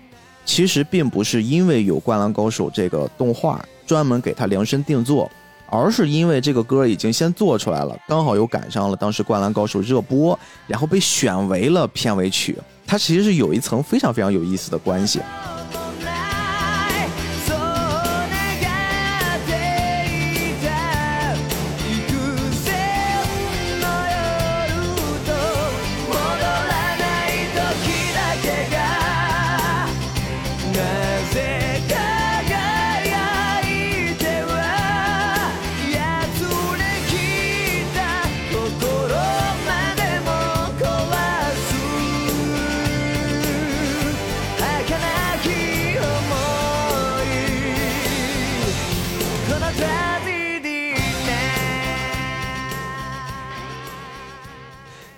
[0.47, 5.31] 其实并不是因为有《灌篮高手》这个动画专门给他量身定做，
[5.69, 12.57] 而是因为这个歌已经先做出来了，刚好又赶上了当时《灌篮高手》热播，然后被选为了片尾曲。
[12.87, 15.21] 它其实是有一层非常非常有意思的关系。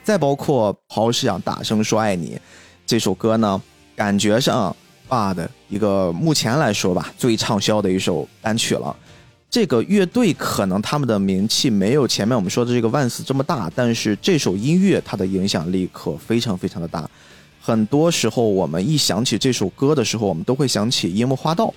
[0.08, 2.30] 再包括《好想大声说爱你》
[2.86, 3.60] 这首歌呢，
[3.94, 4.74] 感觉上
[5.06, 8.96] 啊的一个目前来说吧最畅销的一首单曲了。
[9.50, 17.06] 这个乐队可能他们的名气没有前面我们说的这个万斯这么大，但是这首音乐它的影响力可非常非常的大。
[17.60, 21.70] 很多时候我们一想起这首歌的时候，我们都会想起樱木花道。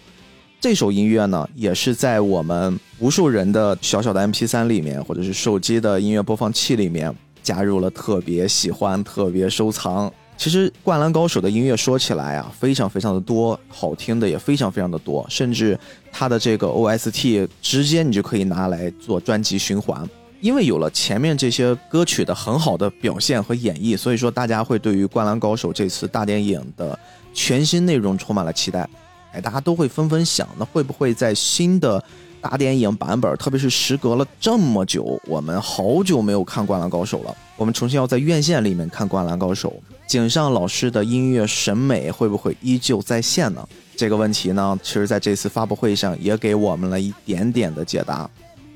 [0.62, 10.12] 这首音乐呢，也是在我们无数人的小小的 MP3 里面，或者是手机的音乐播放器里面加入了特别喜欢、特别收藏。
[10.38, 15.80] 其实《灌篮高手》的音乐说起来啊，非常非常的多，好听的也非常非常的多，甚至
[16.12, 20.10] 它的这个 OST 直接你就可以拿来做专辑循环。
[20.40, 26.98] 因为有了前面这些歌曲的很好的表现和演绎，所以说大家会对于《灌篮高手》这次大电影的
[27.32, 28.90] 全新内容充满了期待。
[29.34, 32.04] 哎，大家都会纷纷想，那会不会在新的
[32.42, 39.70] 大电影版本，特别是时隔了这么久，我们好久没有看《灌篮高手》了，我们重新要在院线里面看《灌篮高手》。
[40.08, 43.66] 井上老师的音乐审美会不会依旧在线呢？
[43.96, 48.28] 这个问题呢，其实在这次发布会上也给我们了一点点的解答。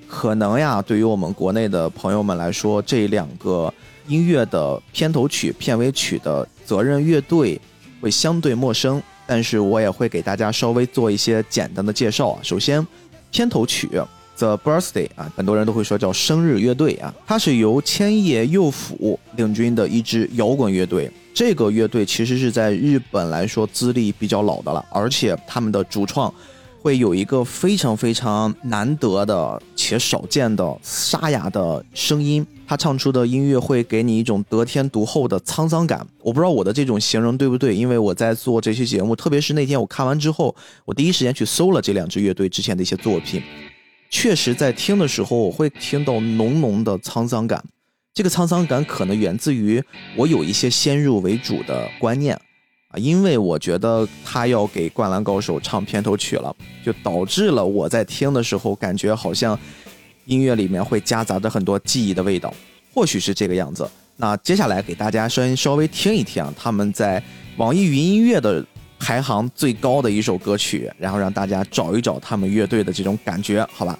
[0.08, 3.74] 可能呀，对于我们国内的朋友们来说，这两个
[4.08, 7.60] 音乐的片头曲、片尾曲的责任乐队
[8.00, 12.40] 会相对陌生，但是我也会给大家稍微做一些简单的介绍啊。
[12.44, 12.86] 首先，
[13.36, 13.90] 片头曲。
[14.38, 21.12] The Birthday 啊，很多人都会说叫生日乐队啊，它是由千叶佑辅领军的一支摇滚乐队。
[21.34, 26.34] 这个乐队其实是在日本来说资历比较老的了，而且他们的主创
[26.86, 36.06] 会有一个非常非常难得的且少见的沙哑的声音，他唱出的音乐会给你一种得天独厚的沧桑感。
[36.22, 43.42] 我不知道我的这种形容对不对，因为我在做这期节目，特别是那天我看完之后，我第一时间去搜了这两支乐队之前的一些作品。
[44.12, 47.66] 确实，在听的时候，我会听到浓浓的沧桑感。
[48.14, 49.84] 这个沧桑感可能源自于
[50.16, 52.40] 我有一些先入为主的观念
[52.98, 59.58] 因为我觉得他要给《灌篮高手》唱片头曲了，就导致了我在听的时候感觉好像
[60.26, 62.54] 音乐里面会夹杂着很多记忆的味道，
[62.94, 63.90] 或许是这个样子。
[64.18, 67.22] 那接下来给大家先稍微听一听他们在
[67.58, 68.66] 网易云音乐的。
[68.98, 74.00] 排行最高的一首歌曲，然后让大家找一找他们乐队的这种感觉，好吧？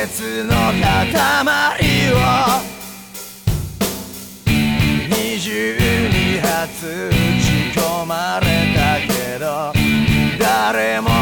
[0.00, 1.42] 鉄の塊
[2.12, 2.14] を
[5.08, 5.76] 二重
[6.08, 7.16] に発打ち
[7.76, 8.80] 込まれた
[9.12, 9.72] けど
[10.38, 11.17] 誰も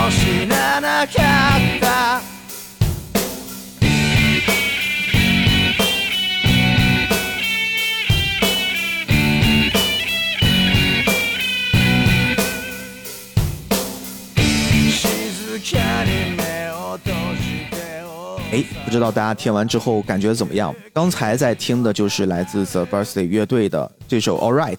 [18.97, 20.75] 知道大家听完之后感觉怎么样？
[20.95, 24.79] 刚才在听的就是来自 The Birthday 乐队的这首 All Right。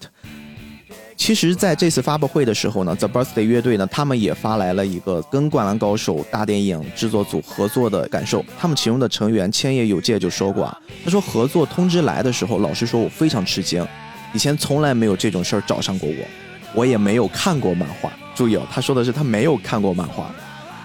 [1.16, 8.44] 其实，在这次发布会的时候呢，The Birthday 乐队呢，他们也发来了一个跟《灌篮高手》大电影制作组合作的感受。
[8.58, 13.86] 他们其中的成员千叶有介就说过啊，他说合作通知来的时候，老实说我非常吃惊，
[14.34, 16.16] 以前从来没有这种事儿找上过我，
[16.74, 18.10] 我也没有看过漫画。
[18.34, 20.28] 注意哦，他说的是他没有看过漫画。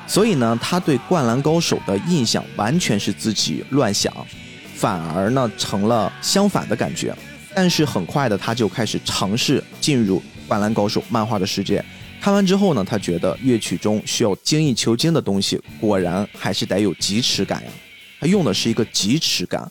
[0.05, 4.13] 所以呢，他对《灌篮高手》的印象完全是自己乱想，
[4.75, 7.15] 反而呢成了相反的感觉。
[7.55, 11.83] 但是很快的，他就开始尝试进入《灌篮高手》漫画的世界。
[12.21, 17.69] 看完之后呢，他觉得乐曲中需要精益求精的东西，果然还是得有疾驰感呀。
[18.19, 19.69] 他用的是一个疾驰感。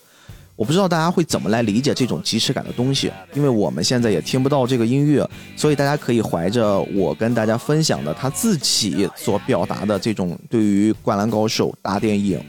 [0.63, 12.41] 我不知道大家会怎么来理解这种即视感的东西，因为我们现在也听不到这个音乐，所以大家可以怀着我跟大家分享的他自己所表达的这种对于《灌篮高手》大电影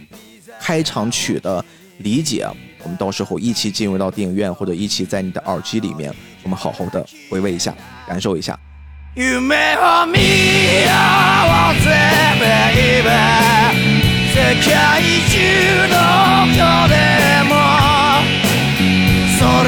[0.60, 1.66] 开场曲的
[1.98, 2.48] 理解，
[2.84, 7.74] 我们到时候一起进入到电影院，或者一起在你的耳机里面，我们好好的回味一下，
[8.08, 8.56] 感受一下。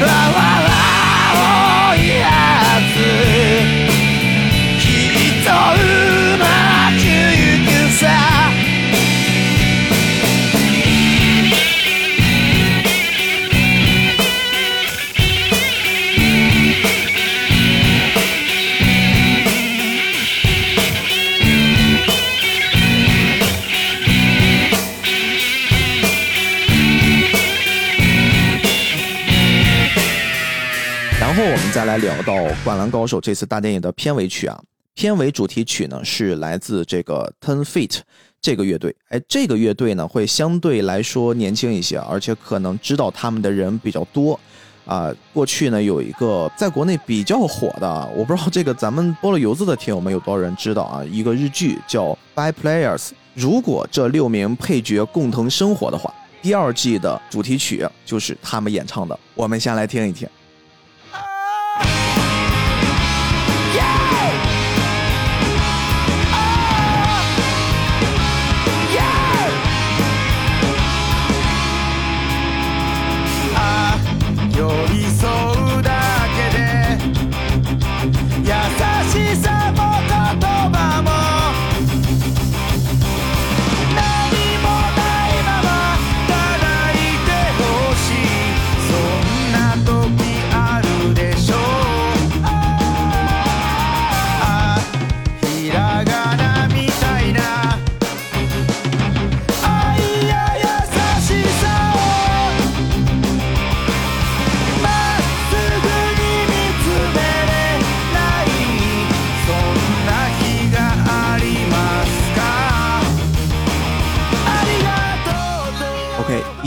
[0.08, 0.55] I
[31.76, 32.32] 再来聊到
[32.64, 34.58] 《灌篮高手》这次大电影的片尾曲啊，
[34.94, 37.98] 片尾主题曲呢是来自这个 Ten Feet
[38.40, 38.96] 这个乐队。
[39.10, 44.40] 哎，这个乐队呢会相对来说年轻一些，而且可能知道他们的人比较多。
[44.86, 51.04] 啊，过去呢有一个在国内比较火的，我不知道这个咱们菠萝油子的听友们有多少人知道啊？
[51.04, 56.10] 一个日剧叫《By Players》，如果这六名配角共同生活的话，
[56.40, 60.26] 第二季的主题曲就是他们演唱的，我们先来听一听。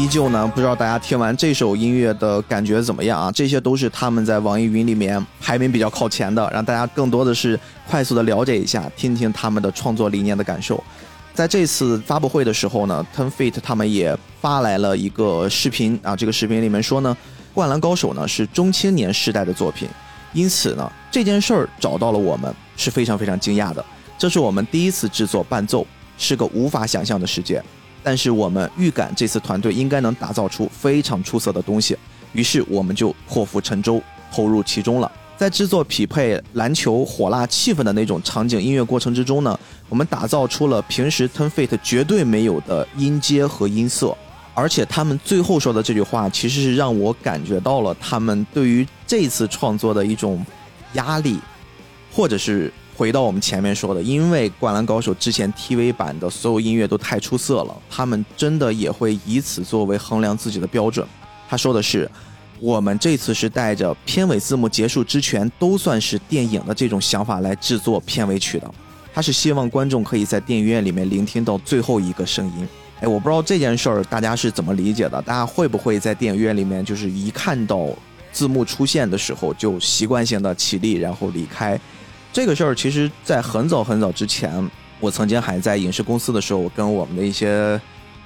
[0.09, 3.31] 旧呢，不知道大家听完这首音乐的感觉怎么样啊？
[3.31, 7.57] 这些都是他们在网易云里面排名比较靠前的，让大家更多的是
[7.87, 10.83] 快速的了解一下，听听他们的创作理念的感受。
[11.33, 17.15] 在这次发布会的时候呢，Ten Feet 他们也发来了一个视频啊，这个视频里面说呢，
[17.53, 19.87] 《灌篮高手》呢是中青年时代的作品，
[20.33, 23.85] 因此呢，这件事儿找到了我们是非常非常惊讶的。
[24.17, 25.85] 这是我们第一次制作伴奏，
[26.17, 27.63] 是个无法想象的世界。
[28.09, 31.95] 但是我们预感这次团队应该能打造出非常出色的东西，
[32.33, 34.01] 于是我们就破釜沉舟
[34.33, 35.11] 投入其中了。
[35.37, 44.17] 在制作匹配篮球火辣气氛的那种场景音乐过程之中呢，我们打造出了平时 Ten Feet 绝对没有的音阶和音色，
[44.55, 50.43] 而且他们最后说的这句话，其实是让我感觉到了他们对于这次创作的一种
[50.93, 51.39] 压力，
[52.11, 52.73] 或者是。
[52.99, 61.07] 回到我们前面说的，因为《灌篮高手》之前 TV 版的所有音乐都太出色了，他们真的也会以此作为衡量自己的标准。
[61.47, 62.11] 他说的是，
[62.59, 68.69] 我们这次是带着片尾字幕结束之前都算是电影的这种想法来制作片尾曲的。
[69.13, 72.67] 他是希望观众可以在电影院里面聆听到最后一个声音。
[72.99, 75.21] 哎，我不知道这件事儿大家是怎么理解的？
[75.21, 77.87] 大家会不会在电影院里面就是一看到
[78.33, 81.79] 字幕出现的时候就习惯性的起立然后离开？
[82.39, 84.49] 这个事儿其实，在很早很早之前，
[85.01, 87.77] 我曾经还在影视公司的时候，跟我们的一些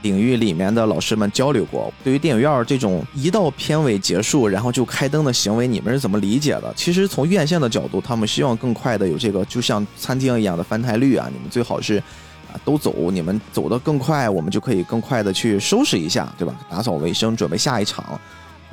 [0.03, 1.91] 领域里面的老师们交流过。
[2.03, 6.71] 对于电影院这种一到片尾结束然后就开灯的行为，你们是怎么理解的？
[6.75, 16.53] 其实从院线的角度，他们希望更快的有这个，就像餐厅一样的翻台率啊，你们最好是啊都走，你们走得更快，我们就可以更快的去收拾一下，对吧？
[16.69, 18.21] 打扫卫生，准备下一场。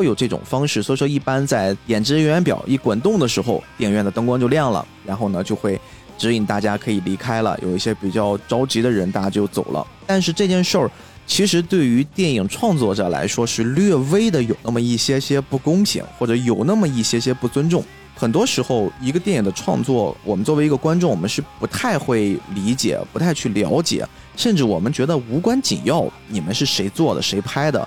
[0.00, 5.78] 会有这种方式，所以说一般在演职人员表一滚动的时候，电影院的灯光就亮了，然后呢就会
[6.16, 7.58] 指引大家可以离开了。
[7.62, 9.86] 有一些比较着急的人，大家就走了。
[10.06, 10.90] 但是这件事儿
[11.26, 17.84] 其实对于电影创作者来说是略微的有那么一些些不公平，或者有那么一些些不尊重。
[18.16, 26.06] 很多时候，一个电影的创作，我们作为一个观众，我们是不太会理解，不太去了解，甚至我们觉得无关紧要。
[26.28, 27.86] 你们是谁做的，谁拍的？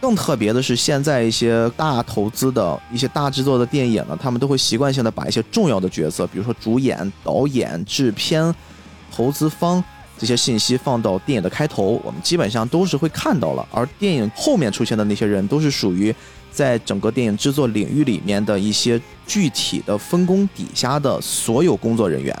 [0.00, 8.54] 更特别的是，现在一些大投资的一些大制作的电影呢，他们都会习惯性的把一些重要的角色，比如说主演、导演、制片、
[9.10, 9.82] 投资方
[10.18, 13.66] 这些信息放到电影的开头，我们基本上都是会看到了。
[13.72, 16.14] 而电影后面出现的那些人，都是属于
[16.52, 22.36] 在整个电影制作领域里面的一些具体的分工底下的所有工作人员。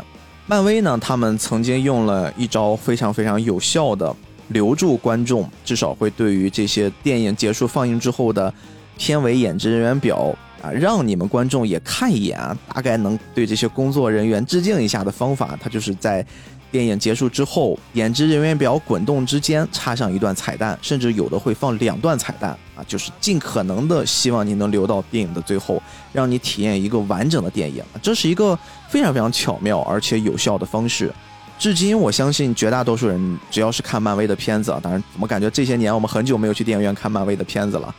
[0.46, 4.14] 漫威呢，他们曾经用了一招非常非常有效的。
[4.48, 8.52] 留住观众，至少会对于这些电影结束放映之后的
[8.96, 16.24] 片尾演职人员表啊，让你们观众也看一眼啊，大概能对这些工作人员致敬一下的方法，它就是在
[16.70, 25.80] 电影结束之后，演职人员表滚动之间插上一段彩蛋，甚至有的会放两段彩蛋啊，就是尽可能的希望你能留到电影的最后，
[26.12, 27.82] 让你体验一个完整的电影。
[28.02, 31.12] 这是一个非常非常巧妙而且有效的方式。
[31.58, 37.94] 至今，我相信绝大多数人，只要是看漫威的片子啊，当然，怎么感觉这些年我们很久没有去电影院看漫威的片子了？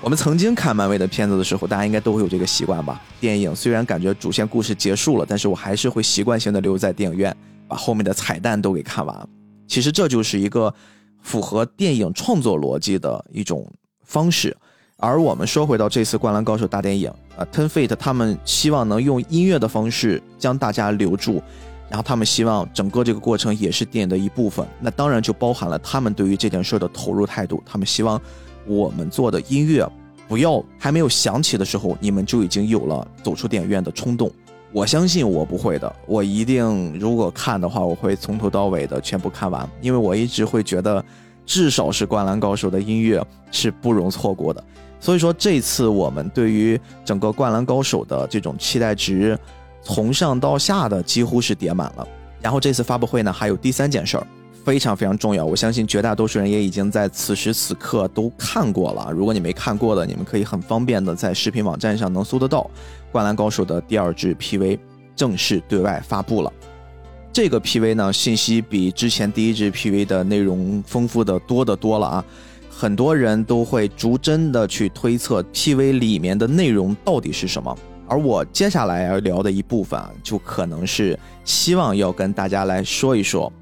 [0.00, 3.00] 我们曾经看漫威的片子的时候，大家应该都会有这个习惯吧？
[3.18, 7.34] 电影虽然感觉主线故事结束了，但是我还是会习惯性的留在电影院，
[7.66, 9.28] 把后面的彩蛋都给看完。
[9.66, 10.72] 其实这就是一个
[11.22, 13.66] 符合电影创作逻辑的一种
[14.04, 14.56] 方式。
[14.98, 21.42] 而我们说回到这次《灌篮高手》大电影，呃，Ten Feet 他们希望能用音乐的方式将大家留住。
[21.88, 27.62] 然后他们希望整个这个过程也是电影的一部分，那当然就包含了他们对于这件事的投入态度。
[27.64, 28.20] 他们希望
[28.66, 29.90] 我们做的音乐
[30.28, 34.30] 不要还没有响起的时候，你们就已经有了走出电影院的冲动。
[34.70, 41.02] 我相信我不会的，我一定如果看的话，我会从头到尾的全部看完，因为我一直会觉得，
[41.46, 44.62] 至少是《灌篮高手》的音乐是不容错过的。
[45.00, 49.38] 所以说，这次我们对于整个《灌篮高手》的这种期待值，
[49.88, 52.06] 从上到下的几乎是叠满了。
[52.40, 54.26] 然后这次发布会呢，还有第三件事儿。
[54.64, 59.10] 非常非常重要，我相信绝大多数人也已经在此时此刻都看过了。
[59.10, 62.60] 如果你没看过的，你们可以很方便的在视频网站上能搜得到，
[63.10, 64.78] 《灌篮高手》的第二支 PV
[65.16, 66.52] 正式对外发布了。
[67.32, 72.24] 这个 PV 呢，信息比之前第一支 PV 的内容丰富的多得多了啊！
[72.68, 77.74] 很多人都会逐帧的去推测 PV 里面的内容到底是什么，
[78.08, 83.52] 而我接下来要聊的一部分啊，就可能是希望要跟大家来说一说。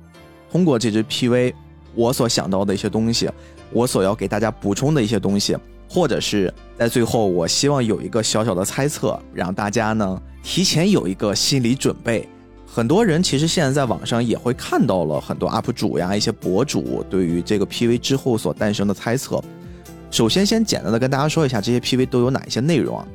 [0.51, 1.53] 通过这支 PV，
[1.95, 3.29] 我所想到的一些东西，
[3.73, 5.57] 我所要给大家补充的一些东西，
[5.91, 12.27] 或者是在最后，我希望有一个小小的猜测，让大家呢提前有一个心理准备。
[12.67, 19.43] 很多人其实现在在网上也会看到了很多 UP 主呀、一些博主对于这个 PV 之后所诞生的猜测。
[20.11, 23.07] 首先，先简单的跟大家说一下这些 PV 都有哪一些内容啊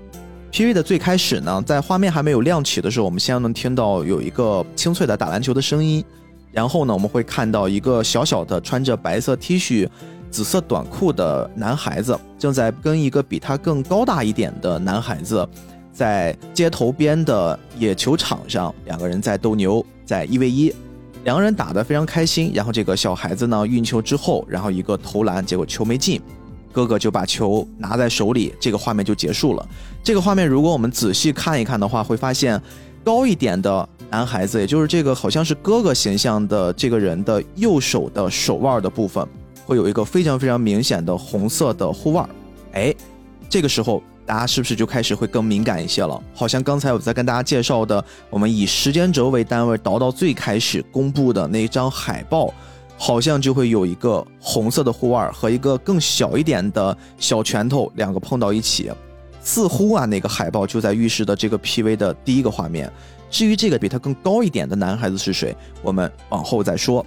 [0.52, 6.04] ？PV 的最开始呢，在画面还没有亮起的时候，我们先能听到有一个清脆的打篮球的声音。
[6.52, 9.88] 然后呢，我们会看到一个小小的穿着白色 T 恤、
[10.30, 15.48] 紫色短裤的男孩子，正在跟一个比他更高大一点的男孩子，
[15.94, 20.76] 在街头边的野球场上，两个人在斗牛，在一 v 一，
[21.24, 22.52] 两个人打得非常开心。
[22.54, 26.22] 然后这个小孩子呢运球之后，然后一个投篮，结果球没进，
[26.72, 29.68] 哥哥就把球拿在手里，这个画面就结束了。
[30.04, 32.62] 这个画面如果我们仔细看一看的话，会发现。
[33.04, 39.28] 高一点的男孩子，也就是这个好像是哥哥形象的这个人的右手的手腕的部分，
[39.66, 42.30] 会有一个非常非常明显的红色的护腕。
[42.74, 42.94] 哎，
[43.50, 46.22] 这个时候大家是不是就开始会更敏感一些了？
[46.36, 52.54] 好像刚才我在跟大家介绍的，我们以时间轴为单位倒到最开始公布的那张海报，
[53.04, 58.92] 好像就会有一个红色的护腕和一个更小一点的小拳头两个碰到一起。
[59.42, 62.94] 似乎啊，那个海报就在预示的这个 PV 的第一个画面。
[63.32, 67.04] 至于这个比他更高一点的男孩子是谁，我们往后再说。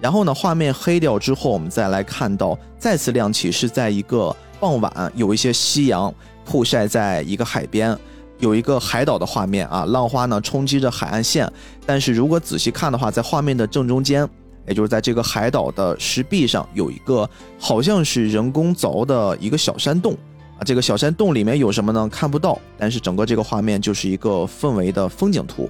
[0.00, 6.12] 然后呢，画面黑掉之后，我们再来看到再次亮起，是在一个傍晚，有一些夕阳
[6.46, 7.94] 曝晒在一个海边，
[8.38, 11.46] 有一个海岛的画面啊，浪花呢冲击着海岸线。
[11.84, 14.26] 但是如果仔细看的话，在画面的正中间，
[14.66, 20.16] 也就是在这个海岛的石壁上，有一个好像是人工凿的一个小山洞。
[20.58, 22.08] 啊，这个小山洞里面有什么呢？
[22.08, 25.68] 看不到，但是整个这个画面就是一个氛围的风景图。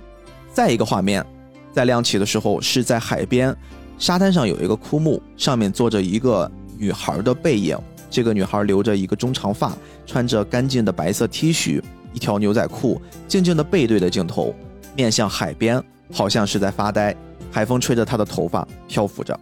[0.52, 1.26] 再一个画面，
[1.72, 3.54] 在亮起的时候是在海边，
[3.98, 7.76] 沙滩上有一个枯木，上面坐着一个女孩的背影。
[8.08, 9.76] 这个女孩留着一个中长发，
[10.06, 11.82] 穿着干净的白色 T 恤，
[12.12, 14.54] 一条牛仔裤，静静的背对着镜头，
[14.94, 15.82] 面向海边，
[16.12, 17.14] 好像是在发呆。
[17.50, 19.38] 海风吹着他的头发漂浮着。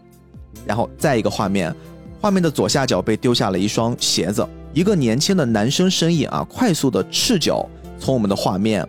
[0.67, 1.75] 然后再一个画面，
[2.21, 4.47] 画面的左下角被丢下了一双鞋子。
[4.73, 8.87] 一个年轻的男生身影啊，快速的赤脚从我们的画面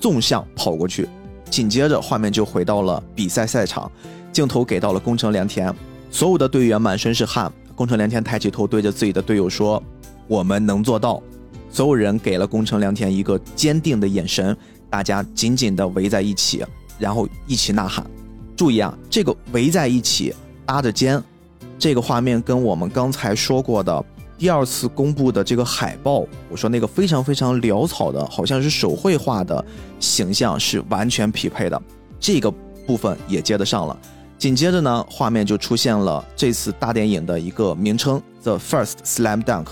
[0.00, 1.08] 纵向跑过去，
[1.50, 3.90] 紧接着画面就回到了比赛赛场，
[4.32, 5.74] 镜头给到了宫城良田，
[6.10, 9.82] 所有的队员满身是汗，宫城良田抬起头对着自己的队友说
[10.26, 11.22] ：“我们能做到。”
[11.70, 14.56] 所有人给了宫城良田一个坚定的眼神，
[14.88, 16.64] 大家紧紧的围在一起，
[16.98, 18.06] 然后一起呐喊。
[18.56, 20.34] 注意啊，这个围在一起
[20.64, 21.22] 搭着肩，
[21.78, 24.04] 这个画面跟我们刚才说过的。
[24.38, 29.64] 第二次公布的这个海报，我说那个非常非常潦草的，好像是手绘画的
[29.98, 31.82] 形象是完全匹配的，
[32.20, 32.50] 这个
[32.86, 33.98] 部分也接得上了。
[34.36, 39.64] 紧接着呢，画面就出现了这次大电影的一个名称《The First Slam Dunk》。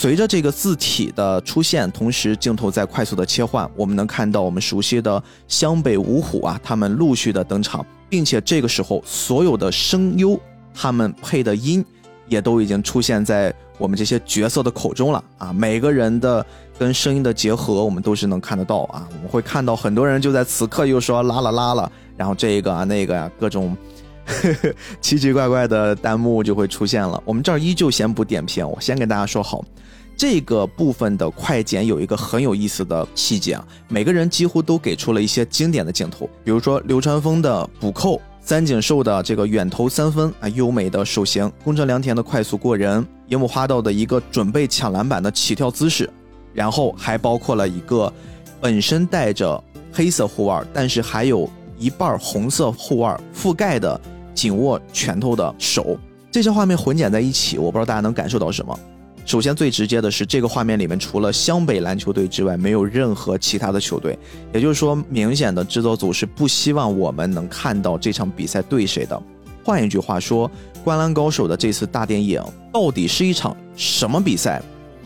[0.00, 10.38] 随着这个字体的出现，同时镜头在快速的切换，我们能看到我们熟悉的湘北五虎啊，他们陆续的登场，并且这个时候所有的声优
[10.72, 11.84] 他们配的音
[12.28, 13.52] 也都已经出现在。
[13.76, 16.46] 我们这些角色的口中了啊，每个人的
[16.78, 19.08] 跟声音的结合，我们都是能看得到啊。
[19.10, 23.76] 我们会看到很多人就在此刻又说拉了拉了，然后这个啊那个呀，各种
[25.00, 27.20] 奇奇怪怪的弹幕就会出现了。
[27.24, 29.64] 我们这儿依旧先不点评，我先跟大家说好，
[30.18, 38.20] 这个部分的快剪有一个很有意思的细节啊，每个人几乎都给出了一些经典的镜头，比如说流川枫的补扣。
[38.40, 46.08] 三井寿的这个远投三分啊，优美的手型；宫城良田的快速过人；樱木花道的一个准备抢篮板的起跳姿势，
[46.54, 48.10] 然后还包括了一个
[48.58, 49.62] 本身带着
[49.92, 51.48] 黑色护腕，但是还有
[51.78, 54.00] 一半红色护腕覆盖的
[54.34, 55.96] 紧握拳头的手。
[56.30, 58.76] 这些画面混剪在一起，我不知道大家能感受到什么。
[59.28, 64.18] 首先最直接的是这个画面里面除了湘北篮球队之外，没有任何其他的球队，
[64.54, 69.22] 也就是说，明显的制作组是不希望我们能看到这场比赛对谁的。
[69.62, 70.48] 换一句话说，
[70.82, 74.62] 《灌篮高手》的这次大电影到底是一场什么比赛？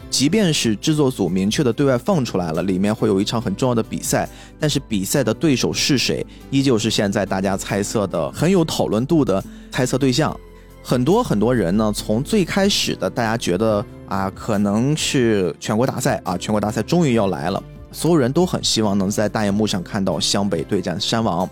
[0.08, 4.28] 即便是制作组明确的对外放出来了，里面会有一场很重要的比赛，
[4.60, 9.42] 但是比赛的对手是谁，依旧是现在大家猜测的很有讨论度的
[9.72, 10.38] 猜测对象。
[10.84, 21.48] 很多很多人呢，从最开始的大家觉得啊，可能是全国大赛啊，全国大赛终于要来了，所有人都很希望能在大荧幕上看到湘北对战山王。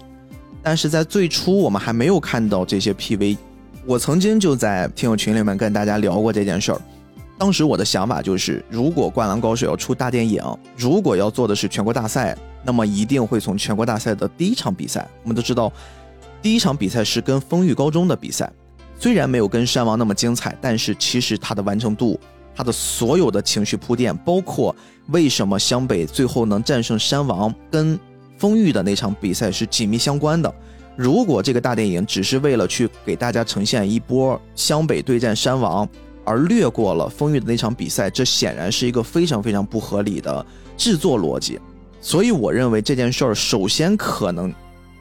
[0.63, 3.39] 但是在最初我们还没有看到这些 PV，
[3.87, 6.79] 我曾经就在听友群里面跟大家聊过这件事儿。
[7.39, 10.45] 当时我的想法就是，如果《灌篮高手》要出大电影，
[10.77, 15.09] 如果要做的是全国大赛，那么一定会从全国大赛的第一场比赛。
[15.23, 15.73] 我们都知道，
[16.43, 18.53] 第一场比赛是跟丰裕高中的比赛，
[18.99, 22.21] 虽然没有跟山王那么精彩，但是其实它的完成度、
[22.55, 24.75] 他的所有的情绪铺垫，包括
[25.09, 27.99] 为什么湘北最后能战胜山王，跟
[28.39, 30.53] 丰裕的那场比赛是紧密相关的。
[30.97, 35.89] 如果这个大电影只是为了去给大家呈现一波湘北对战山王，
[36.25, 40.45] 而略过了丰裕的那场比赛，这显然是一个非常非常不合理的
[40.77, 41.59] 制作逻辑。
[42.03, 44.53] 所以我认为这件事儿首先可能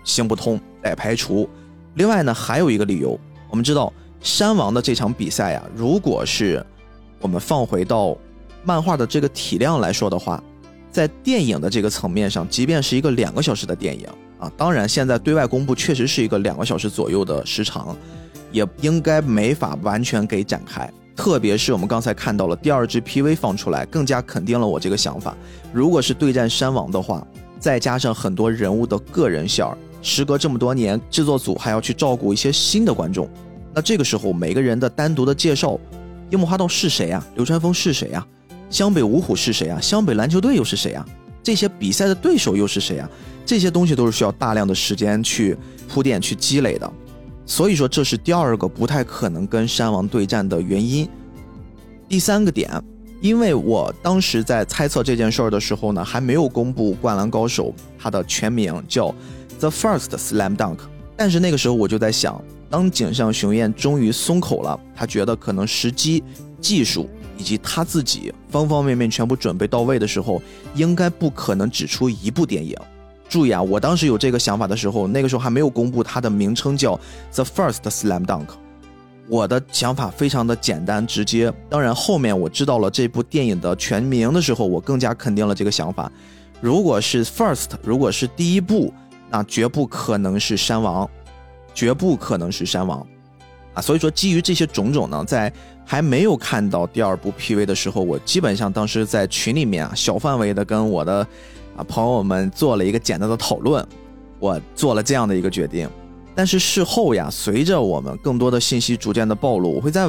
[0.03, 1.49] 行不通，得排除。
[1.95, 3.19] 另外呢，还有一个理由，
[3.49, 3.91] 我们知道
[4.21, 6.65] 山王的这场比赛呀，如果是
[7.21, 8.17] 我们放回到
[8.63, 10.41] 漫画的这个体量来说的话，
[10.91, 14.07] 在电影的这个层面上，即便是一个两个小时的电影
[14.39, 17.95] 啊，当然现在对外公布确实是一个两个小时左右的时长，
[18.51, 20.91] 也应该没法完全给展开。
[21.15, 25.35] 特别是我们刚才看到了第二支 PV 放出来，更加肯定了我这个想法。
[25.73, 27.27] 如果是对战山王的话，
[27.59, 33.29] 再加上很多人物的个人线儿，时隔这么多年，制作组还要去照顾一些新的观众，
[33.73, 35.77] 那这个时候每个人的单独的介绍，
[36.29, 37.25] 樱木花道是谁啊？
[37.35, 38.25] 流川枫是谁啊？
[38.69, 39.79] 湘北五虎是谁啊？
[39.81, 41.05] 湘北篮球队又是谁啊？
[41.41, 43.09] 这些比赛的对手又是谁啊？
[43.45, 45.57] 这些东西都是需要大量的时间去
[45.87, 46.91] 铺垫、去积累的。
[47.45, 51.09] 所以说，这是第二个不太可能跟山王对战的原因。
[52.07, 52.69] 第三个点，
[53.21, 59.07] 因为我当时在猜测这件事儿的时候呢，还没有公布《灌篮高手》它的全名叫
[59.59, 60.75] 《The First Slam Dunk》，
[61.17, 62.39] 但是那个时候我就在想，
[62.69, 66.23] 当井上雄彦终于松口了，他觉得可能时机、
[66.61, 70.41] 技术以及他自己方方面面全部准备到位的时候，
[70.75, 72.75] 应该不可能只出一部电影。
[73.27, 73.61] 注意啊！
[73.61, 76.95] 我当时有这个想法的时候，那个时候还没有公布它的名称叫
[77.33, 78.45] 《The First Slam Dunk》。
[79.27, 81.53] 我的想法非常的简单直接。
[81.69, 86.11] 当然，后面我知道了这部电影的全名的时候，我更加肯定了这个想法。
[86.59, 88.91] 如果是 First，如果是第一部，
[89.29, 91.07] 那绝不可能是山王，
[91.79, 92.99] 绝不可能是山王
[93.73, 93.81] 啊！
[93.81, 95.49] 所以说，基于这些种种呢，在
[95.85, 101.25] 还没有看到第二部 PV 的时候，我基本上当时在群里面啊，小范围的跟我的。
[101.77, 103.87] 啊，朋友们做了一个简单的讨论，
[104.37, 105.89] 我做了这样的一个决定。
[106.35, 110.05] 但是事后呀，随着我们更多的信息逐渐的暴露，我会在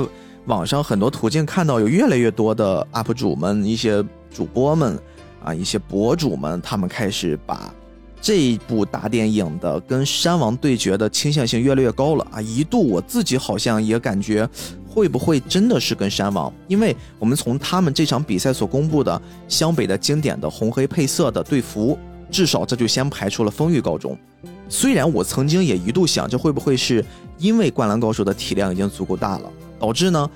[0.47, 4.05] 网上很多途径看到有越来越多的 UP 主们、一些
[4.35, 4.99] 主播们
[5.45, 7.73] 啊、一些博主们，他们开始把
[8.21, 12.41] 这一部大电影的跟山王对决的倾向性越来越高了啊！
[12.41, 14.49] 一度我自己好像也感觉。
[14.93, 16.53] 会不会真的是跟山王？
[16.67, 21.97] 因为我们从他们这场比赛所公布的湘北的经典的红黑配色的队服，
[22.29, 24.19] 至少这就先排除了丰裕高中。
[24.69, 27.05] 虽然我曾经也一度想，这会不会是
[27.39, 29.49] 因为灌篮高手的体量已经足够大了，
[29.79, 30.29] 导致呢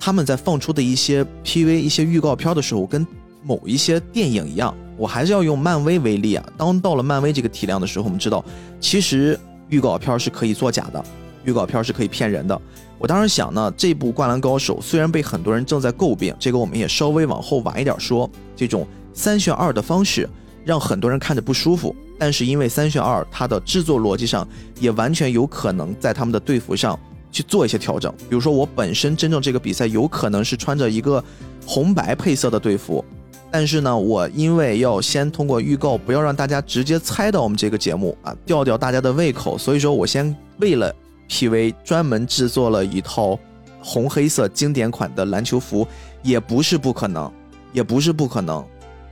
[0.00, 3.06] 他们在放出的一些 PV、一些预告片的时候，跟
[3.42, 4.74] 某一些电影一样？
[5.02, 6.44] 我还是要用漫威为例啊。
[6.56, 8.44] 当到了漫威这个体量的时候，我们知道
[8.78, 9.36] 其实
[9.68, 11.04] 预告片是可以作假的，
[11.44, 12.56] 预告片是可以骗人的。
[13.00, 18.30] 我当时想呢，这部《灌篮高手》虽然被很多人正在诟病，这个我们也稍微往后晚一点说。
[18.54, 20.28] 这种三选二的方式
[20.64, 24.46] 让很多人看着不舒服，但是因为三选二，它的制作逻辑上
[24.78, 26.96] 也完全有可能在他们的队服上
[27.32, 28.14] 去做一些调整。
[28.30, 31.22] 比如说，我本身真正这个比赛有可能是穿着一个
[31.66, 33.04] 红白配色的队服，
[33.52, 40.92] 但是呢，我因为要先通过预告，不要让大家直接猜到我们这个节目啊，吊吊大家的胃口，所以说我先为了。
[41.34, 41.74] P.V.
[41.82, 43.38] 专门制作了一套
[43.80, 45.88] 红黑色经典款的篮球服，
[46.22, 47.32] 也不是不可能，
[47.72, 48.62] 也不是不可能，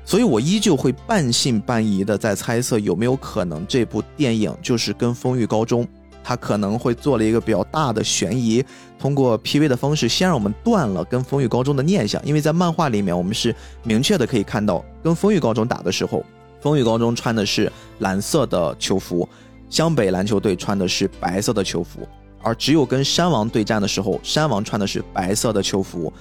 [0.04, 5.88] 所以我依旧会半信半疑的在猜测有没有可能这部电影就是跟风裕高中，
[6.22, 8.64] 他可能会做了一个比较大的悬疑，
[8.98, 9.68] 通过 P.V.
[9.68, 16.24] 的方式先让我们断了跟风雨高中的念想，因为在漫画里面我们是明确的可以看到，跟风雨高中打的时候，
[16.60, 19.28] 风雨高中穿的是蓝色的球服。
[19.68, 22.00] 湘北篮球队穿的是白色的球服，
[22.42, 26.12] 而只有跟山王对战的时候，山王穿的是白色的球服。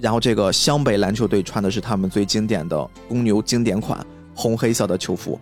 [0.00, 5.38] 然后这个湘北篮球队穿的是他们最经典的公牛经典款红黑色的球服。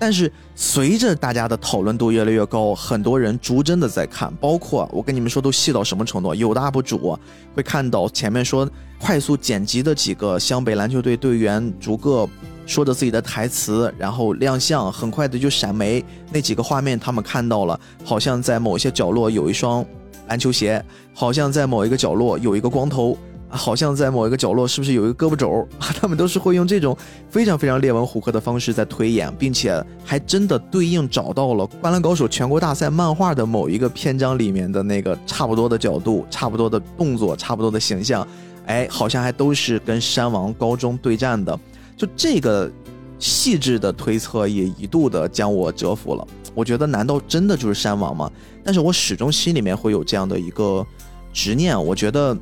[0.00, 7.18] 但是随着大家的讨论度越来越高，很多人逐帧的在看，包括我跟你们说都细到什么程度，有的 UP 主
[7.54, 8.66] 会看到前面说
[8.98, 12.26] 快速剪辑的几个湘北篮球队队员逐个
[12.64, 19.84] 说着自己的台词，然后亮相，很快的就闪没那几个画面，他们看到了，好像在某些角落有一双
[20.28, 20.82] 篮球鞋，
[21.12, 23.18] 好像在某一个角落有一个光头。
[23.50, 25.66] 好像在某一个角落，是不是有一个胳膊肘？
[25.78, 26.96] 他们都是会用这种
[27.28, 38.26] 非常非常列文虎克的方式在推演，并且还真的对应找到了《灌篮高手》全国大赛漫画的某一个篇章里面的那个差不多的角度、 差不多的动作、差不多的形象。
[38.66, 41.58] 哎，好像还都是跟山王高中对战的。
[41.96, 42.70] 就这个
[43.18, 46.24] 细致的推测，也一度的将我折服了。
[46.54, 48.30] 我觉得，难道真的就是山王吗？
[48.62, 50.86] 但是我始终心里面会有这样的一个
[51.32, 51.76] 执念。
[51.84, 52.36] 我觉得。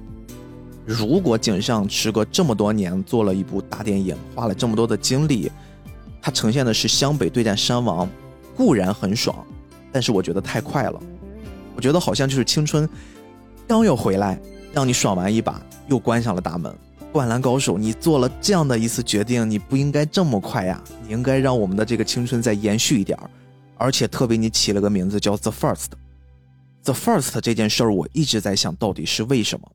[0.88, 5.52] 如果井上时隔这么多年做了一部大电影，花了这么多的精力，
[6.22, 8.08] 它呈现的是湘北对战山王，
[8.56, 9.36] 固然很爽，
[9.92, 10.98] 但是我觉得太快了。
[11.76, 12.88] 我觉得好像就是青春
[13.66, 14.40] 刚要回来，
[14.72, 16.74] 让你爽完一把，又关上了大门。
[17.12, 23.28] 灌篮高手，你做了这样的一次决定，你不应该这么快呀，你应该让我们的这个青春再延续一点儿。
[23.76, 29.70] 而且特别你起了个名字叫 The First，The First 这件事儿，我一直在想到底是为什么。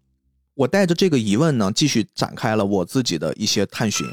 [0.56, 4.06] 我带着这个疑问呢，继续展开了我自己的一些探寻。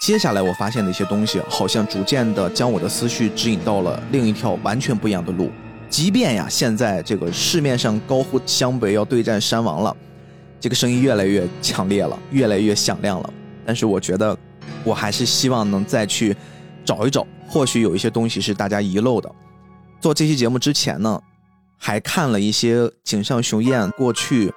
[0.00, 5.50] 接下来我发现的一些东西，好像逐渐的将我的思绪指引到了另一条完全不一样的路。
[5.90, 9.94] 即便呀，现在这个市面上高呼湘北要对战山王了，
[10.58, 13.30] 这个声音越来越强烈了，越来越响亮了。
[13.66, 14.34] 但是我觉得，
[14.84, 16.34] 我还是希望能再去
[16.82, 19.30] 找一找，或许有一些东西是大家遗漏的。
[20.00, 21.20] 做这期节目之前呢，
[21.76, 24.50] 还看了一些井上雄彦过去。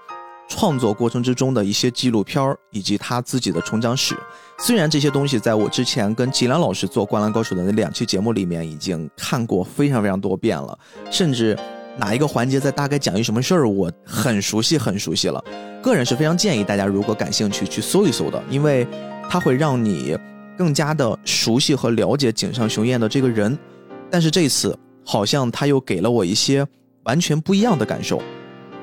[0.48, 4.16] 创作过程之中的一些纪录片儿，以及他自己的成长史。
[4.60, 10.78] 虽然这些东西在我之前跟吉良老师做《灌篮高手》的那两期节目里面已经看过非常非常多遍了，
[11.12, 11.58] 甚至
[11.98, 15.44] 哪一个环节在大概讲一什么事儿，我很熟悉很熟悉了。
[15.84, 18.88] 个人是非常建议大家如果感兴趣去搜一搜的，因为
[19.30, 20.18] 它会让你
[20.58, 23.58] 更加的熟悉和了解井上雄彦的这个人。
[24.10, 26.66] 但是这次好像他又给了我一些
[27.04, 28.22] 完全不一样的感受。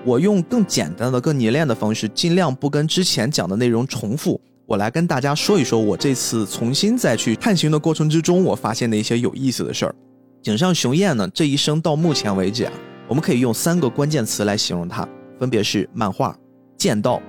[0.05, 4.41] 我用更简单的、更凝练的方式，尽量不跟之前讲的内容重复。
[4.67, 9.95] 我来跟大家说一说，我这次重新再去探寻的过程之中，我发现的一些有意思的事儿。
[10.43, 12.73] 井上雄彦呢，这一生到目前为止啊，
[13.09, 16.37] 我们可以用三个关键词来形容他，分别是漫画、
[16.77, 17.21] 剑道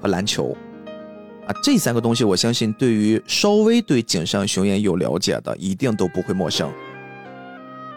[0.00, 0.56] 和篮球。
[1.46, 6.70] 啊，这三个东西，我相信对于稍微对井上雄彦有了解的，一定都不会陌生。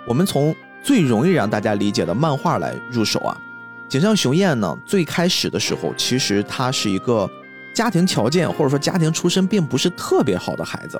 [0.07, 3.39] 我们从最容易让大家理解的漫画来入手啊。
[3.89, 7.29] 井上雄彦呢，最开始的时候，其实他是一个
[7.75, 10.99] 家庭条件或者说家庭出身并不是特别好的孩子。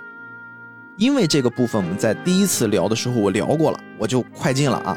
[0.95, 4.95] 因为这个部分我们在第一次聊的时候我聊过了，我就快进了啊。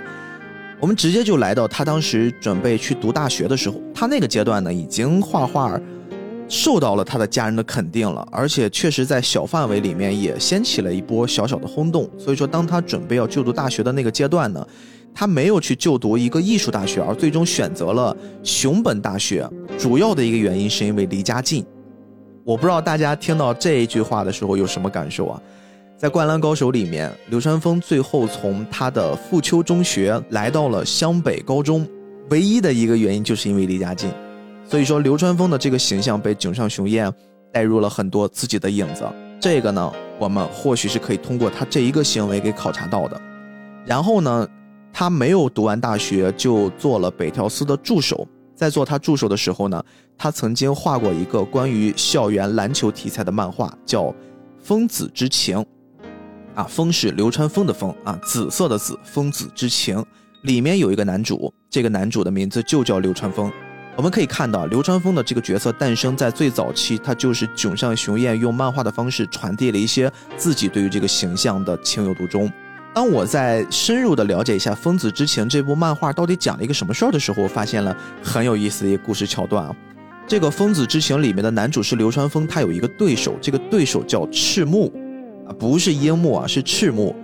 [0.78, 5.80] 我们直接就来到他当时准备去读大学的时候，他那个阶段呢，已经画画
[6.50, 12.06] 受到了他的家人的肯定了，而且确实在小范围里面也掀起了一波小小的轰动。
[12.18, 14.66] 所以说，当他准备要就读大学的那个阶段呢。
[15.18, 19.48] 他没有去就读一个艺术大学，而最终选择了熊本大学。
[19.78, 21.64] 主要的一个原因是因为离家近。
[22.44, 25.40] 我不知道大家听到这一句话的时候有什么感受啊？
[25.96, 31.88] 在《灌篮高手》里面，流川枫最后从他的富丘中学来到了湘北高中，
[32.28, 34.10] 唯一的一个原因就是因为离家近。
[34.68, 37.10] 所以说，流川枫的这个形象被井上雄彦
[37.50, 39.02] 带入了很多自己的影子。
[39.40, 43.18] 这个呢，我们或许是可以通过他这一个行为给考察到的。
[43.86, 44.46] 然后呢？
[44.98, 49.84] 他没有读完大学就做了北条司的助手，在做他助手的时候呢，
[50.16, 54.04] 他曾经画过一个关于校园篮球题材的漫画，叫
[54.58, 55.58] 《风子之情》。
[56.54, 60.02] 啊，风是流川枫的风啊，紫色的紫，风子之情
[60.44, 63.52] 里面有一个男主，这个男主的名字就叫流川枫。
[63.96, 72.50] 我们可以看到，流川枫的这个角色诞生在最早期，他就是囧上雄彦用漫画的方式传递了一些自己对于这个形象的情有独钟。
[72.96, 79.76] 当我在深入的了解一下《疯子之情》这部漫画到底讲了一个什么事儿的时候，我发现了很有意思的一个故事桥段啊。
[80.26, 84.90] 这个《疯子之情》里面的男主是流川枫，他有一个对手，这个对手叫赤木，
[85.46, 87.14] 啊，不是樱木啊，是赤木。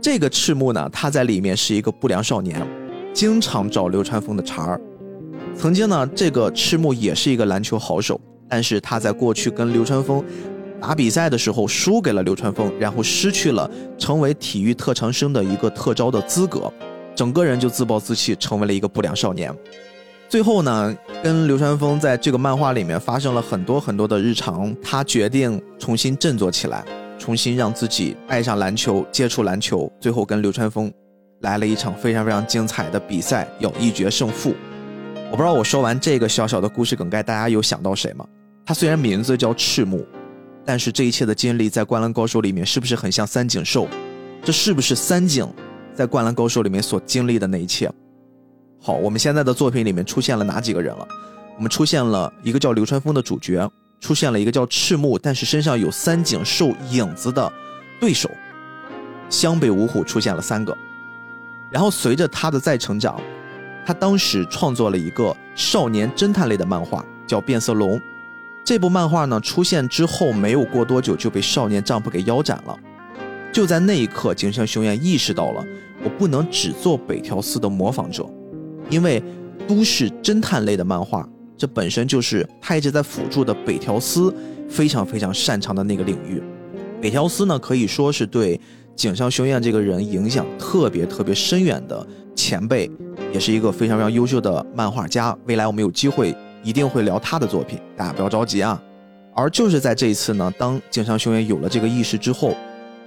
[0.00, 2.60] 这个赤木呢，他在里面是一个不良少年，
[3.14, 4.80] 经常找流川枫的茬儿。
[5.54, 10.24] 曾经呢，这个赤木也是一个篮球好手，但是他在过去跟流川枫。
[10.82, 16.70] 打比赛的时候输给了流川枫，然后失去了成为体育特长生的一个特招的资格，
[17.14, 19.56] 整个人就自暴自弃，成为了一个不良少年。
[20.28, 26.84] 最后呢，跟流川枫在这个漫画里面发生了很多很多的日常，他决定重新振作起来，
[27.16, 30.92] 重新让自己爱上篮球，接触篮球，最后跟流川枫
[31.42, 34.52] 来了一场非常非常精彩的比赛，要一决胜负。
[35.30, 38.26] 我不知道我说完这个小小的故事梗概，大家有想到谁吗？
[38.66, 40.04] 他虽然名字叫赤木，
[40.64, 43.88] 但是这一切的经历在《灌篮高手》里面是不是很像三井寿？
[44.44, 45.48] 这是不是三井
[45.94, 47.90] 在《灌篮高手》里面所经历的那一切？
[48.80, 51.06] 好，我们现在的作品里面出现了哪几个人了？
[51.56, 57.52] 我们出现了一个叫流川枫的主角，出现了一个叫赤木，但是身上有三井寿影子的
[58.00, 58.30] 对手，
[59.28, 60.76] 湘北五虎出现了三个。
[61.70, 63.20] 然后随着他的再成长，
[63.86, 67.98] 他当时创作了一个少年侦探类的漫画，叫《变色龙》。
[68.64, 72.78] 这部漫画呢出现之后，没有过多久就被少年丈夫给腰斩了。
[73.52, 75.64] 就在那一刻，井上雄彦意识到了，
[76.04, 78.24] 我不能只做北条司的模仿者。
[78.88, 79.22] 因为
[79.66, 84.34] 都市侦探类的漫画，这本身就是他一直在辅助的北条司
[84.68, 86.42] 非常非常擅长的那个领域。
[87.00, 88.58] 北条司呢，可以说是对
[88.94, 92.90] 井上雄彦这个人影响特别特别深远的前辈，
[93.32, 95.36] 也是一个非常非常优秀的漫画家。
[95.46, 98.80] 未来我们有机会一定会聊他的作品，大家不要着急啊。
[99.34, 102.54] 而就是在这一次呢，当井上雄彦有了这个意识之后，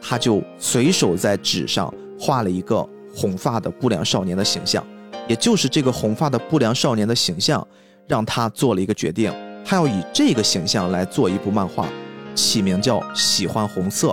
[0.01, 4.83] 他就随手在纸上画了一个红发的不良少年的形象。
[5.27, 7.65] 也就是这个红发的不良少年的形象，
[8.07, 9.33] 让他做了一个决定，
[9.65, 11.87] 他要以这个形象来做一部漫画，
[12.35, 14.09] 起名叫《喜欢红色》。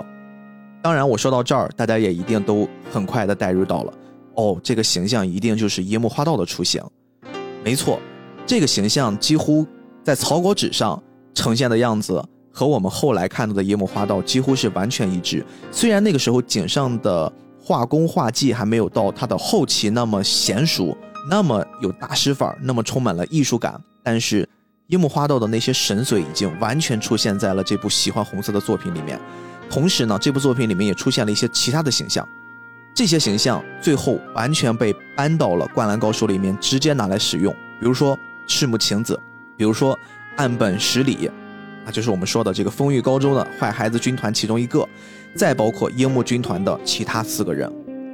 [0.81, 3.93] 当然，我说到这儿，大家也一定都很快的带入到了，
[4.33, 6.83] 哦，这个形象一定就是樱木花道的雏形。
[7.63, 7.99] 没错，
[8.45, 9.65] 这个形象几乎
[10.03, 11.01] 在草稿纸上
[11.33, 15.45] 呈现的样子，和我们后来看到的樱木花道几乎是完全一致。
[15.71, 17.31] 虽然那个时候井上的。
[17.65, 20.97] 画工画技还没有到他的后期那么娴熟，
[21.29, 23.81] 那么有大师范儿，那么充满了艺术感。
[24.03, 24.45] 但是
[24.87, 29.17] 樱木花道的那些神髓已经完全出现在了这部喜欢红色的作品里面。
[29.69, 32.27] 同时呢，这部作品里面也出现了一些其他的形象，
[32.93, 37.53] 这些形象最后完全被搬到了《灌篮高手》里面直接拿来使用。
[37.79, 39.19] 比如说赤木晴子，
[39.57, 39.97] 比如说
[40.37, 41.29] 岸本实里，
[41.85, 44.87] 啊，就是我们说的这个丰裕高中的坏孩子军团其中一个。
[45.35, 47.67] 再包括樱木军团的其他四个人，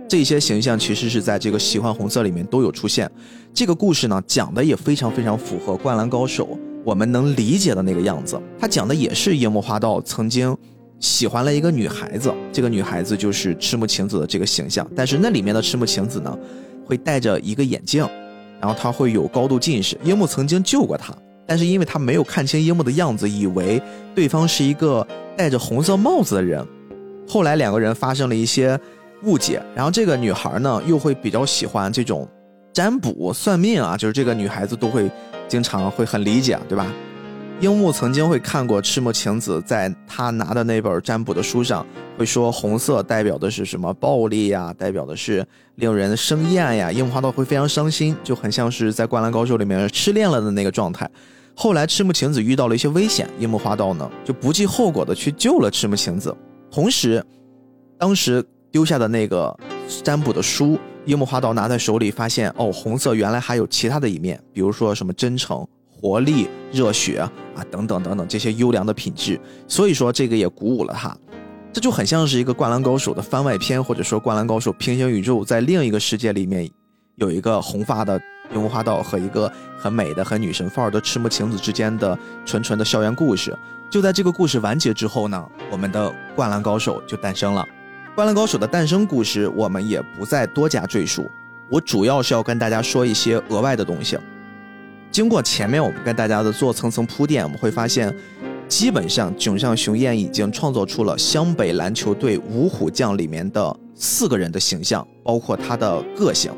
[0.07, 3.11] 这些形象其实是在这个喜欢红色里面都有出现。
[3.53, 6.47] 这个故事呢，讲的也非常非常符合《灌篮高手》
[6.85, 8.41] 我们能理解的那个样子。
[8.57, 10.55] 他讲的也是樱木花道曾经
[11.01, 14.89] 喜欢了一个女孩子，这个女孩子就是赤木晴子的这个形象。
[14.95, 16.39] 但是那里面的赤木晴子呢，
[16.85, 18.07] 会戴着一个眼镜，
[18.59, 19.97] 然后他会有高度近视。
[20.03, 21.13] 樱木曾经救过他，
[21.45, 23.81] 但是因为他没有看清樱木的样子，以为
[24.13, 25.05] 对方是一个
[25.37, 26.65] 戴着红色帽子的人。
[27.27, 28.79] 后来两个人发生了一些
[29.23, 32.27] 误解，然后这个女孩呢又会比较喜欢这种
[32.73, 35.09] 占卜算命啊，就是这个女孩子都会
[35.47, 36.91] 经常会很理解，对吧？
[37.59, 41.85] 樱木曾经会看过赤木晴子在他拿的那本占卜的书上，
[42.17, 45.45] 会说红色代表的是什么暴力呀，代表的是
[45.75, 46.89] 令人生厌呀。
[46.89, 51.09] 樱木花道会非常伤心，就很像是在《灌篮高手》里面失恋了的那个状态。
[51.53, 56.33] 后来赤木晴子遇到了一些危险，樱木花道呢就不计后果的去救了赤木晴子。
[56.71, 57.21] 同时，
[57.97, 58.41] 当时
[58.71, 59.53] 丢下的那个
[60.01, 65.67] 占卜的书，樱木花道拿在手里，发现哦，红色原来还有其他的一面，比如说什么真诚、
[65.99, 67.29] 活力、热血啊，
[67.69, 69.39] 等等等等这些优良的品质。
[69.67, 71.15] 所以说，这个也鼓舞了他。
[71.73, 76.69] 这就很像是一个《灌篮高手》的番外篇，或者说《灌篮高手》平行宇宙在另一个世界里面
[77.17, 78.19] 有一个红发的
[78.53, 83.55] 樱木花道和一个很美的、很女神范儿的赤木晴子之间的纯纯的校园故事。
[83.91, 87.61] 就在这个故事完结之后呢，我们的《灌篮高手》就诞生了。
[88.15, 91.29] 《灌篮高手》的诞生故事，我们也不再多加赘述。
[91.69, 94.17] 我主要是要跟大家说一些额外的东西。
[95.11, 98.15] 经过前面我们跟大家的做层层铺垫，我们会发现，
[98.67, 106.51] 基本上井上雄彦已经创作出了湘北篮球队五虎将里面的四个人的形象，包括他的个性，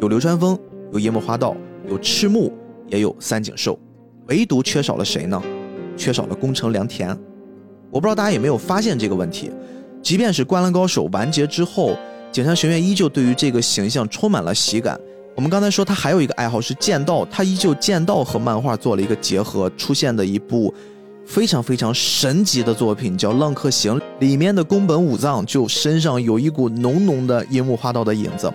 [0.00, 0.58] 有流川枫，
[0.92, 1.56] 有樱木花道，
[1.88, 2.52] 有赤木，
[2.88, 3.78] 也有三井寿，
[4.26, 5.40] 唯独缺少了谁呢？
[5.96, 7.16] 缺少了宫城良田，
[7.90, 9.50] 我不知道大家有没有发现这个问题。
[10.02, 11.96] 即便是《灌篮高手》完结之后，
[12.32, 14.98] 井上学院依旧对于这个形象充满了喜感。
[15.38, 20.74] 我们刚才说他还有一个爱好是剑道，他依旧剑道和漫画做了一个结合，出现的一部
[21.24, 28.52] 非常非常神级的作品叫《浪客行》，里面的宫本武藏就身上有一股浓浓的樱木花道的影子。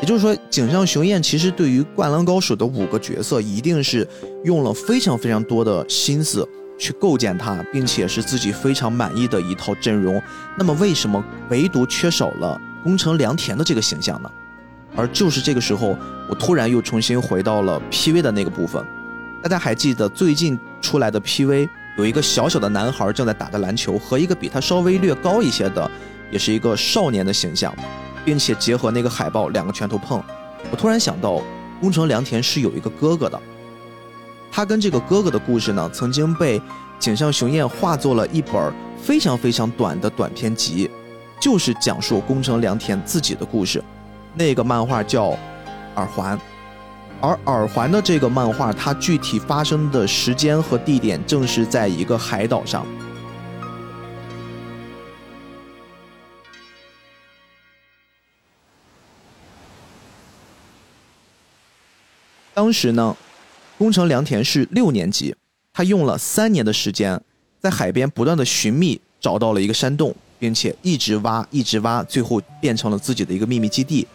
[0.00, 4.08] 也就是说，井上雄彦其实对于《灌篮高手》的五个角色，一定是
[4.42, 6.48] 用了非常非常多的心思。
[6.78, 10.20] 去构建它，并且是自己非常满意的一套阵容。
[10.56, 14.30] 那么，为什么唯独缺少了宫城良田的这个形象呢？
[14.94, 15.96] 而就是这个时候，
[16.28, 18.84] 我突然又重新回到了 PV 的那个部分。
[19.42, 21.68] 大家还记得最近出来的 PV，
[21.98, 25.90] 有一个小小的男孩正在打着篮球，和一个比他稍微略高一些的，
[26.30, 27.74] 也是一个少年的形象，
[28.24, 30.22] 并且结合那个海报，两个拳头碰。
[30.70, 31.42] 我突然想到，
[31.80, 33.40] 宫城良田是有一个哥哥的，
[34.50, 36.62] 他跟这个哥哥的故事呢，曾经被
[37.00, 40.88] 井上雄彦化作了一本非常非常短的短篇集，
[41.40, 43.82] 就是讲述宫城良田自己的故事。
[44.34, 45.30] 那个漫画叫
[45.96, 46.36] 《耳环》，
[47.20, 52.86] 而《耳环》的这个漫画，它具体发生的时间和地点正是在一个海岛上。
[62.54, 63.16] 当时呢，
[63.78, 65.34] 宫城良田是六年级，
[65.72, 67.20] 他用了三年的时间，
[67.60, 74.06] 在海边不断的寻觅，找到了一个山洞，并且一直挖，一直挖，最后变成了自己的一个秘密基地。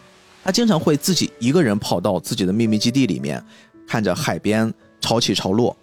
[0.44, 3.42] 他经常会自己一个人跑到自己的秘密基地里面，
[3.86, 5.76] 看着海边潮起潮落。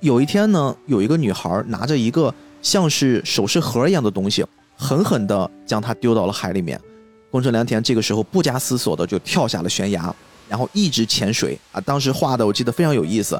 [0.00, 2.32] 有一天呢，有一个女孩拿着一个
[2.62, 4.44] 像是首饰盒一样的东西，
[4.76, 6.80] 狠狠地将它丢到了海里面。
[7.30, 10.14] 宫城良田这个时候不加思索的就跳下了悬崖。
[10.48, 11.80] 然后一直潜水啊！
[11.80, 13.36] 当时画的我记得非常有意思，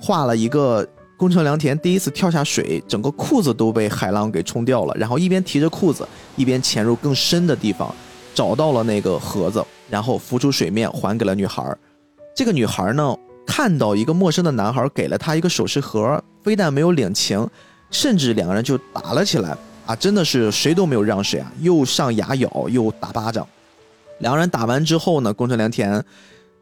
[0.00, 4.94] 画了一个宫城良田第一次跳下水，整个裤子都被海浪给冲掉了。
[4.94, 7.92] 然后一边提着裤子，一边潜入更深的地方，
[8.32, 11.76] 找到了那个盒子，然后浮出水面还给了女孩。
[12.34, 13.16] 这个女孩呢，
[13.46, 17.48] 看到一个陌生的男孩给了她一个首饰盒，非但没有领情，
[17.90, 19.56] 甚至两个人就打了起来
[19.86, 19.94] 啊！
[19.96, 23.46] 真的是谁都没有让谁啊，又上牙咬，又打巴掌。
[24.18, 26.04] 两个人打完之后呢，宫城良田。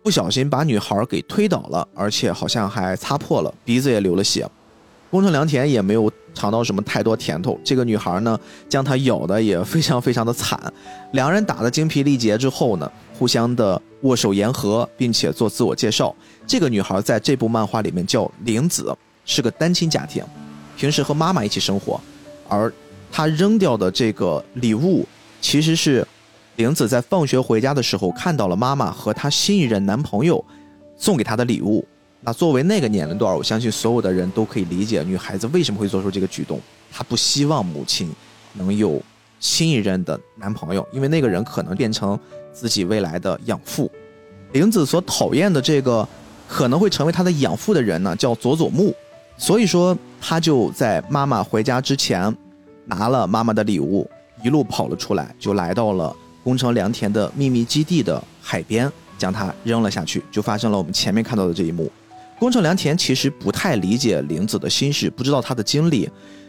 [0.04, 4.44] 不小心把女孩给推倒了，而且好像还擦破了鼻子，也流了血。
[5.12, 7.56] 宫城良田也没有尝到什么太多甜头。
[7.62, 8.36] 这个女孩呢，
[8.68, 10.60] 将他咬的也非常非常的惨。
[11.12, 12.92] 两人打得精疲力竭之后呢，
[13.22, 16.12] 互相的握手言和，并且做自我介绍。
[16.44, 18.92] 这个女孩在这部漫画里面叫玲子，
[19.24, 20.24] 是个单亲家庭，
[20.76, 22.00] 平时和妈妈一起生活。
[22.48, 22.72] 而
[23.12, 25.06] 她扔掉的这个礼物，
[25.40, 26.04] 其实是。
[26.56, 30.44] 玲子在放学回家的时候，看到了妈妈和她新一任男朋友
[30.98, 31.86] 送给她的礼物。
[32.22, 36.60] 那作为那个年龄段，我相信所有的人都可以理解女孩子为什么会做出这个举动。
[36.90, 38.10] 她不希望母亲
[38.54, 39.00] 能有
[39.38, 42.18] 新一任的男朋友，因为那个人可能变成
[42.52, 43.90] 自己未来的养父。
[44.52, 46.06] 玲子所讨厌的这个
[46.46, 48.94] 可能会成为她的养父的人呢，叫佐佐木。
[49.38, 52.36] 所以说，他就在妈妈回家之前
[52.84, 54.08] 拿了妈妈的礼物，
[54.44, 56.14] 一路跑了出来，就来到了。
[56.44, 61.90] 宫城良田的秘密基地的海边，将它扔了下去，就发生了我们前面看到的这一幕。
[62.38, 66.08] 宫城良田其实不太理解玲子的心事，不知道她的经历，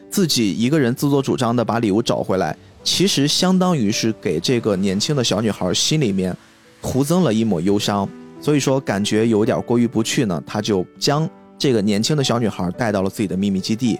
[0.09, 6.35] 自己一个人自作主张的把礼物找回来，其实相当于是给这个年轻的小女孩心里面
[6.81, 8.07] 徒增了一抹忧伤，
[8.41, 11.27] 所以说感觉有点过意不去呢，他就将
[11.57, 13.97] 这个年轻的小女孩带到了自己的秘密基地。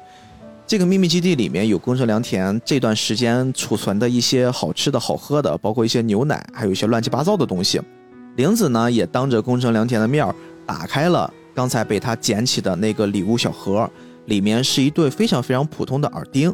[0.65, 7.81] 这个秘密基地里面有宫城良田这段时间储存的一些好吃的好喝的，包括一些牛奶，还有一些乱七八糟的东西。
[8.38, 10.25] 玲子呢也当着宫城良田的面
[10.65, 13.89] 打开了刚才被他捡起的那个礼物小盒，
[14.25, 16.53] 里面是一对非常非常普通的耳钉。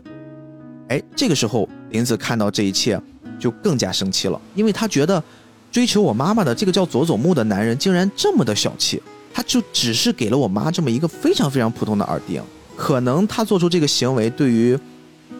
[0.89, 2.99] 哎，这个时候林子看到这一切
[3.39, 5.23] 就更加生气了，因为他觉得
[5.71, 9.01] 追求我妈妈的这个叫佐佐木的男人竟然这么的小气，
[9.33, 12.41] 他就只是给了我妈这么一个非常非常普通的耳钉。
[12.75, 14.77] 可能他做出这个行为，对于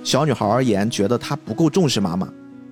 [0.03, 2.27] 小女孩而言，觉得他不够重视妈妈。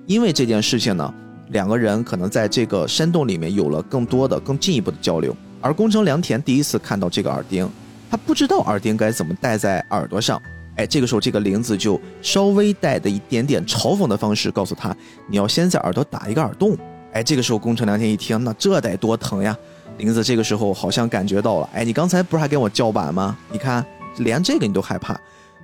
[0.06, 1.14] 因为这件事情呢，
[1.50, 5.36] 两个人可能在这个山洞里面有了更多的、更进一步的交流。
[5.62, 7.70] 而宫城良田第一次看到这个耳钉，
[8.12, 10.42] 他不知道耳钉该怎么戴在耳朵上。
[10.78, 14.96] 哎，这个时候这个玲子就稍微带的一点点嘲讽的方式告诉他
[15.30, 16.78] ：“你要先在耳朵打一个耳洞。”
[17.14, 19.58] 哎，这个时候宫城良田一听，那这得多疼呀！
[19.98, 23.38] 玲子这个时候好像感觉到了，哎，你刚才不是还跟我叫板吗？
[23.52, 23.86] 你看。
[24.22, 25.16] 连这个你都害怕，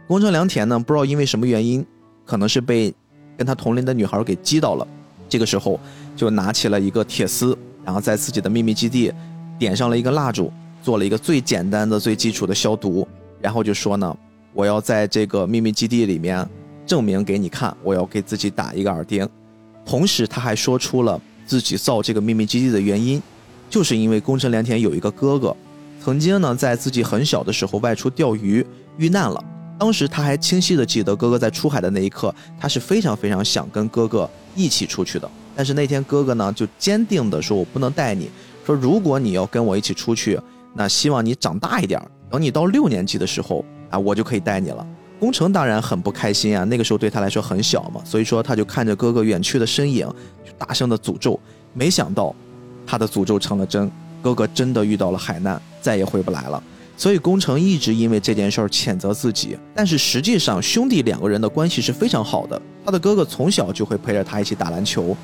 [0.07, 0.78] 宫城良田呢？
[0.78, 1.84] 不知道因为什么原因，
[2.24, 2.93] 可能是被
[3.36, 4.88] 跟他同龄的女孩给击到了。
[5.28, 5.80] 这个时候
[6.16, 9.11] 就拿起了一个铁丝，然后在自己的秘密基地
[9.57, 10.53] 点上了一个蜡烛，
[10.84, 13.07] 做了一个最简单的、最基础的消毒，
[13.41, 14.16] 然后就说呢
[14.54, 16.47] ：“我要在这个秘密基地里面
[16.86, 19.28] 证明给你看，我要给自己打一个耳钉。”
[19.86, 23.22] 同时他还说出了自己造这个秘密基地的原因，
[23.70, 25.56] 就是因为宫城良田有一个哥哥。
[26.01, 28.66] 曾经呢，在自己很小的时候外出钓鱼
[28.97, 29.43] 遇难了。
[29.80, 35.30] 当时他还清晰的记得哥哥在出海的那一刻，他是非常非常想跟哥哥一起出去的。
[35.56, 38.30] 但是那天哥哥呢就坚定的说：“我不能带你。
[38.66, 40.39] 说如果你要跟我一起出去，
[40.74, 44.86] 那希望你长大一点，等你到六年级的时候啊，我就可以带你了。”
[45.20, 50.06] 工程当然很不开心啊，那个时候对他来说很小嘛，所以说他就看着哥哥远去的身影，
[50.46, 51.39] 就大声的诅咒。
[51.74, 52.36] 没想到。
[52.86, 53.89] 他的诅咒成了真，
[54.22, 56.62] 哥哥真的遇到了海难，再也回不来了。
[56.98, 62.62] 所以宫城一直因为这件事儿谴责自己，但是实际上兄弟两个人的关系是非常好的。
[62.84, 65.16] 他的哥哥从小就会陪着他一起打篮球。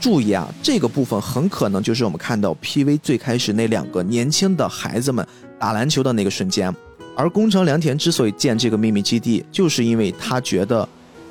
[0.00, 5.24] 注意啊，这个部分很可能就是我们看到 PV 最开始那两个年轻的孩子们
[5.56, 6.74] 打篮球的那个瞬间。
[7.16, 10.88] 而宫城良田之所以建这个秘密基地，就是因为他觉得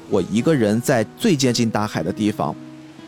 [0.09, 2.55] 我一个人在最接近大海的地方，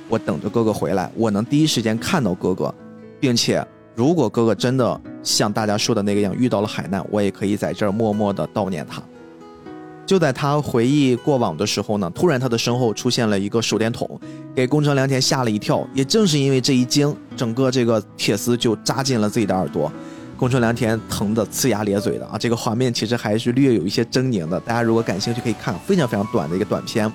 [0.10, 2.74] 我等着哥哥回来，我能第一时间看到哥哥，
[3.20, 3.66] 并且。
[3.98, 9.02] 如果哥哥真的像大家说的那个样遇到了海难，我也可以在这儿默默的悼念他。
[10.06, 14.20] 就在他回忆过往的时候呢，突然他的身后出现了一个手电筒，
[14.54, 15.88] 给宫城良田吓了一跳。
[15.94, 19.90] 也正是因为这一惊，整个这个铁丝就扎进了自己的耳朵，
[20.38, 22.38] 宫城良田疼得呲牙咧嘴的啊！
[22.38, 27.12] 这个画面其实还是略有一些狰狞的，大家如果感兴趣可以看非常非常短的一个短片。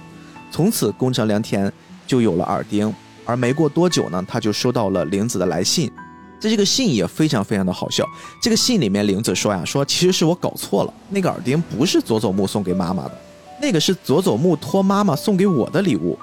[0.50, 1.70] 从此，宫城良田
[2.06, 2.92] 就有了耳钉，
[3.26, 5.90] 而没过多久呢，他就收到了玲子的来信。
[6.40, 8.06] 在这个信也非常非常的好笑。
[8.40, 13.12] 这个信里面，玲子说呀，说其实是我搞错了，那个耳钉不是佐佐木送给妈妈的，
[13.60, 16.18] 那个是佐佐木托妈妈送给我的礼物。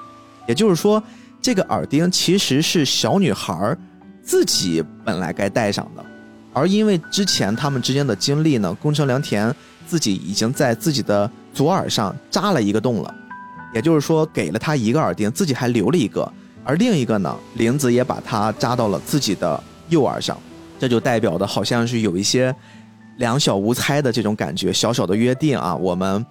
[0.48, 1.00] 也就是说，
[1.40, 3.76] 这个耳钉其实是小女孩
[4.20, 6.04] 自己本来该戴上的，
[6.58, 9.54] 而因为之前他们之间的经历呢，宫城良田
[9.86, 13.14] 自己已经在自己的左耳上扎了一个洞了，
[13.72, 16.30] 也就是说给了他一个耳钉，自己还留了一个，
[16.64, 19.62] 而另一个呢，玲子也把它扎到了自己的。
[19.90, 20.38] 右耳上，
[20.78, 22.54] 这就代表的好像是有一些
[23.16, 26.22] 两小无猜的这种感觉，小小的约定啊，我们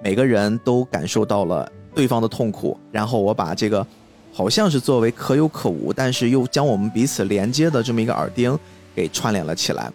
[0.00, 3.84] 每个人都感受到了对方的痛苦，然后我把这个
[4.32, 8.56] 好像是作为可有可无，但是又将我们彼此连接的这么一个耳钉
[8.94, 9.90] 给串联了起来。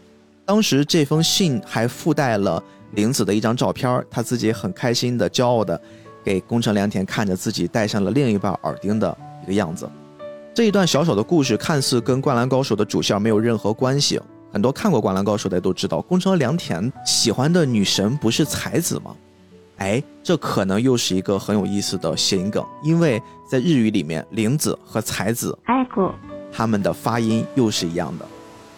[0.45, 2.61] 当时这封信还附带了
[2.93, 5.79] 玲子的一张照片，她自己很开心的、骄傲的
[6.23, 9.89] 给宫城良田看着自己戴上了另一半耳钉的一个样子。
[10.53, 14.21] 这一段小小的故事看似跟《灌篮高手》的主线没有任何关系。
[14.53, 19.13] 很多看过《灌篮高手》的都知道，宫城良田喜欢的女神不是才子吗？
[19.77, 23.21] 哎，这可能又是一个很有意思的谐音梗，因为
[23.51, 25.57] 在日语里面，玲子和才子，
[26.53, 28.25] 他们的发音又是一样的。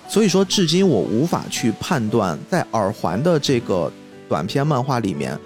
[0.08, 3.92] 所以说，至今我无法去判断，在耳环的这个
[4.30, 5.38] 短篇漫画里面。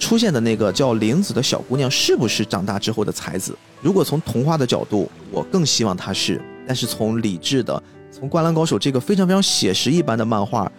[0.00, 3.52] 出现的那个叫玲子的小姑娘是不是长大之后的才子？
[3.82, 7.82] 如果从童话的角度，我更希望她是；但是从理智的，
[8.12, 10.70] 从《灌篮高手》这个非常非常写实一般的漫画，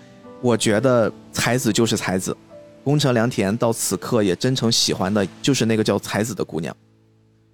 [0.42, 2.36] 我觉得才子就是才子。
[2.82, 6.74] 宫城良田到此刻也真诚喜欢的就是那个叫才子的姑娘。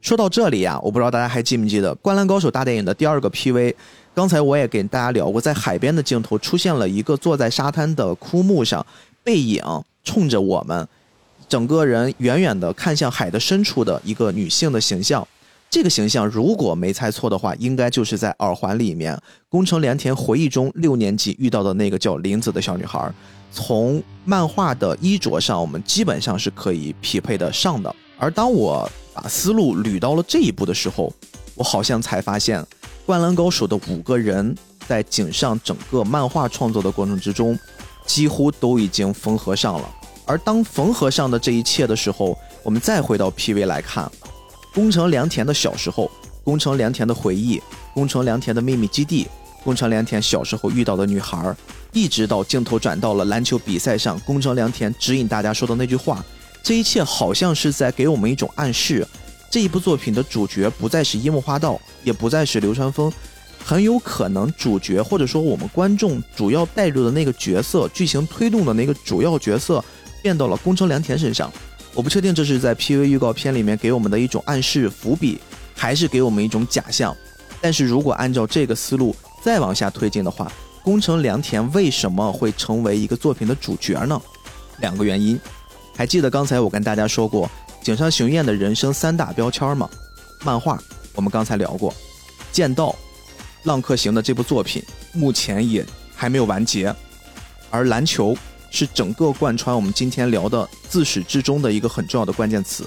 [0.05, 3.73] 说到这里呀，我不知道大家还记不记得《灌篮高手》大电影的第二个 PV？
[4.13, 8.85] 刚才我也给大家聊过，在海边的镜头出现了一个坐在沙滩的枯木上，
[9.23, 9.63] 背影
[10.03, 10.87] 冲着我们。
[11.49, 15.27] 整个人远远的看向海的深处的一个女性的形象，
[15.71, 23.11] 这个形象如果没猜错的话，应该就是在耳环里面宫城良田回忆中六年级遇到的那个叫林子的小女孩。
[23.51, 27.95] 从漫画的衣着上，我们基本上是可以匹配的上的。
[28.19, 31.11] 而当我把思路捋到了这一步的时候，
[31.55, 32.61] 我好像才发现，
[33.05, 34.53] 《灌篮高手》的五个人
[34.87, 37.57] 在井上整个漫画创作的过程之中，
[38.05, 39.89] 几乎都已经缝合上了。
[40.25, 44.11] 而当缝合上的这一切的时候，我们再回到 PV 来看，
[44.73, 46.11] 宫城良田的小时候，
[46.43, 47.61] 宫城良田的回忆，
[47.93, 49.27] 宫城良田的秘密基地，
[49.63, 51.55] 宫城良田小时候遇到的女孩，
[51.93, 56.25] 一直到镜头转到了篮球比赛上，宫城良田指引大家说的那句话，
[56.65, 59.07] 这一切好像是在给我们一种暗示，
[59.51, 63.13] 这一部作品的主角不再是樱木花道，也不再是流川枫，
[63.63, 69.85] 很有可能主角或者说我们观众主要带入的那个角色，剧情推动的那个主要角色。
[70.23, 71.53] 变到了宫城良田身上，
[71.93, 75.39] 我不确定这是在 PV 预告片里面给我们的一种暗示伏笔，
[75.75, 77.15] 还是给我们一种假象。
[77.61, 80.51] 但是如果按照这个思路再往下推进的话，
[80.83, 84.19] 宫城良田为什么会成为一个作品的主角呢？
[84.79, 85.39] 两个原因。
[85.95, 87.49] 还记得刚才我跟大家说过
[87.81, 89.89] 井上雄彦的人生三大标签吗？
[90.43, 90.79] 漫画
[91.13, 91.93] 我们刚才聊过，
[92.51, 92.95] 剑道、
[93.63, 95.85] 浪客行的这部作品目前也
[96.15, 96.93] 还没有完结，
[97.69, 98.35] 而篮球。
[98.71, 102.83] 是整个贯穿我们今天聊的自始至终的一个很重要的关键词。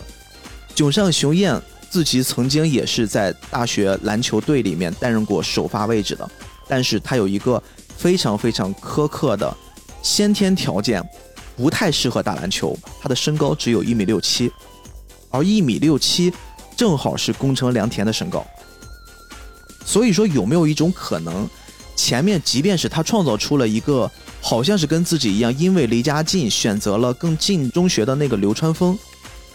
[0.74, 1.58] 井上雄彦
[1.88, 6.30] 自己曾经也是在大学篮球队里面担任过首发位置的，
[6.66, 7.62] 但是他有一个
[7.96, 9.56] 非常非常苛刻的
[10.02, 11.02] 先天条件，
[11.58, 12.74] 不太适合打篮球。
[13.02, 14.50] 他的身高只有一米六七，
[15.28, 16.32] 而一米六七
[16.74, 18.42] 正好是宫城良田的身高。
[19.84, 21.46] 所以说，有没有一种可能，
[21.94, 24.10] 前面即便是他创造出了一个。
[24.40, 28.96] 好像是跟自己一样，因为离家近，选择了更近中学的那个流川枫，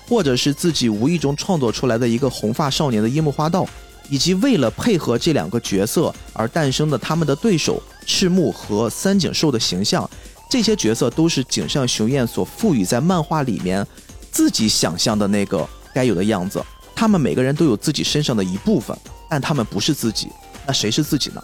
[0.09, 3.65] 或者是自己无意中创作出来的一个红发少年的樱木花道，
[4.09, 10.07] 以及为了配合这两个角色而诞生的他们的对手赤木和三井寿的形象，
[10.53, 13.83] 这些角色都是井上雄彦所赋予在漫画里面
[14.29, 16.63] 自己想象的那个该有的样子。
[16.93, 18.95] 他们每个人都有自己身上的一部分，
[19.27, 20.29] 但他们不是自己。
[20.67, 21.41] 那谁是自己呢？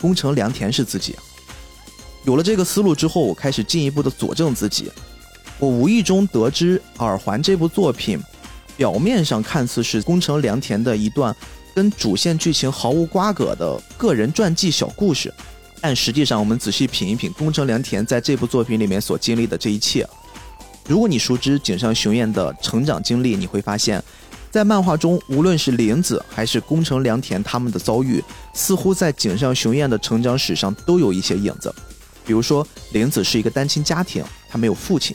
[0.00, 1.14] 宫城良田是自己。
[2.24, 4.90] 有了这个思路之后，我开始进一步的佐证自己。
[5.60, 8.20] 我无意中得知《耳环》这部作品，
[8.76, 11.32] 表面上看似是宫城良田的一段
[11.72, 15.32] 跟主线剧情毫无瓜葛的个人传记小故事，
[15.80, 20.06] 但实际上，我们仔细品一品宫城良田在这部作品里面所经历的这一切，
[20.86, 24.02] 如果你熟知井上雄彦的成长经历，你会发现。
[24.50, 28.20] 在漫画中，无论是玲子还是宫城良田他们的遭遇，
[28.52, 31.72] 似乎在井上雄彦的成长史上都有一些影子。
[32.26, 35.14] 比如说，玲子是一个单亲家庭，她没有父亲，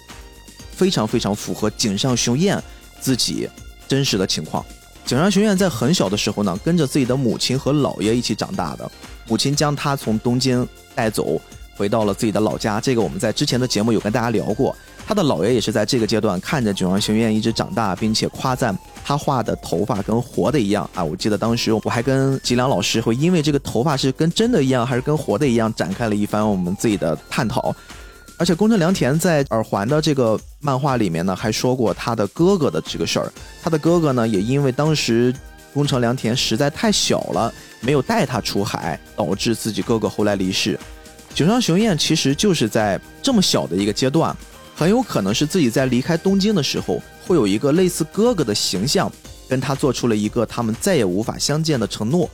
[0.72, 2.64] 非常非常符合井上雄彦
[3.02, 3.46] 自己
[3.90, 4.66] 真实的情况。
[5.06, 8.90] 井上雄彦在很小的时候呢，跟着自己的母亲和姥爷一起长大的，
[9.28, 11.40] 母亲将他从东京带走，
[11.76, 12.80] 回到了自己的老家。
[12.80, 14.76] 这个我们在之前的节目有跟大家聊过。
[15.08, 21.04] 他的姥爷也是在这个阶段看着井上雄彦一直长大，并且夸赞他画的头发跟活的一样啊！
[21.04, 27.72] 我记得当时我还跟吉良老师会因为这个头发是跟真的一样还是跟活的一样展开了一番我们自己的探讨。
[28.38, 33.32] 而且宫城良田在耳环的这个漫画里面呢，还说过他的哥哥的这个事儿。
[33.62, 35.32] 他的哥哥呢，也因为当时
[35.76, 40.80] 宫城良田实在太小了，没有带他出海，导致自己哥哥后来离世。
[41.34, 44.34] 井上雄彦其实就是在这么小的一个阶段。
[44.74, 49.12] 很有可能是自己在离开东京的时候，会有一个类似哥哥的形象，
[49.50, 52.30] 跟他做出了一个他们再也无法相见的承诺。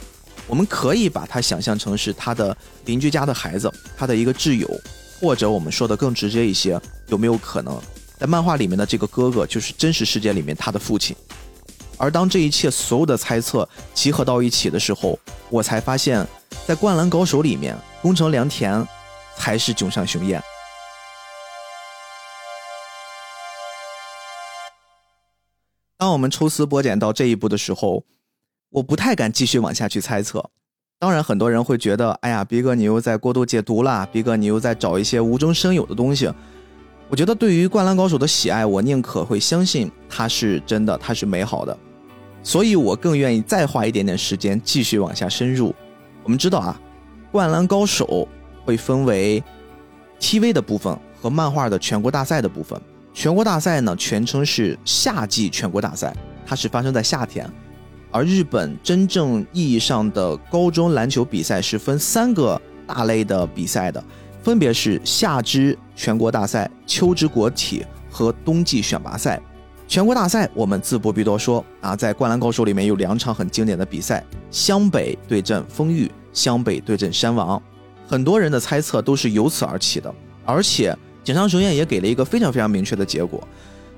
[0.48, 2.56] 我们可以把他想象成是他的
[2.86, 4.68] 邻居家的孩子，他的一个挚友，
[5.20, 7.80] 或者我们说的更直接一些，有没有可能
[8.20, 11.16] 在漫画里面的这个哥哥就是真实世界里面他的父亲？
[12.02, 15.20] 而当这一切所有的猜测集合到一起的时候，
[15.52, 16.26] 我才发现，
[16.66, 18.84] 在《灌篮高手》里面，宫城良田
[19.38, 20.42] 才是井上雄彦。
[25.96, 28.04] 当我们抽丝剥茧到这一步的时候，
[28.72, 30.50] 我不太敢继续往下去猜测。
[30.98, 36.28] 当然，很多人会觉得，哎呀，逼哥你又在过度解读了，逼哥你又在找一些无中生有的东西。
[37.10, 41.78] 我觉得，对于《灌篮高手》的喜爱，我宁可会相信它是真的，它是美好的。
[42.44, 45.74] 所以我更愿意再花一点点时间继续往下深入。
[46.24, 46.80] 我们知道啊，
[47.32, 48.06] 《灌篮高手》
[48.66, 49.44] 会分为
[50.20, 52.80] TV 的部分和漫画的全国大赛的部分。
[53.14, 56.16] 全国大赛呢，全称是夏季全国大赛，
[56.46, 57.50] 它是发生在夏天。
[58.10, 64.04] 而日本真正意义上的高中篮球比赛是分三个大类的比赛的，
[64.44, 69.42] 分别是夏之全国大赛、秋之国体和冬季选拔赛。
[69.92, 77.62] 全国大赛我们自不必多说啊，在《灌篮高手》里面有两场很经典的比赛：湘北对阵丰裕，湘北对阵山王。
[78.08, 80.16] 很多人的猜测都是由此而起的，
[80.46, 80.98] 而且。
[81.26, 83.46] 井上雄彦也给了一个非常非常明确的结果，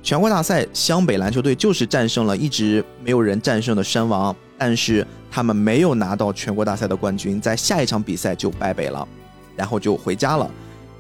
[0.01, 9.07] 全国大赛湘北篮球队就是战胜了一直没有人战胜的山王，但是他们没有拿到全国大赛的冠军，在下一场比赛就败北了，
[9.55, 10.49] 然后就回家了，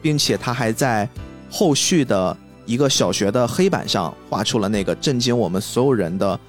[0.03, 1.09] 并且他还在
[1.49, 6.39] 后续的一个小学的黑板上画出了那个震惊我们所有人的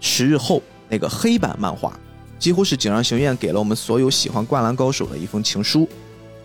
[0.00, 1.92] 十日后那个黑板漫画，
[2.38, 5.88] 几乎是井上雄彦给了我们所有喜欢灌篮高手的一封情书。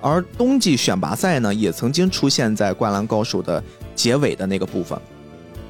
[0.02, 3.64] 而冬季选拔赛呢，也曾经出现在《灌篮高手》的
[3.96, 5.00] 结尾的那个部分，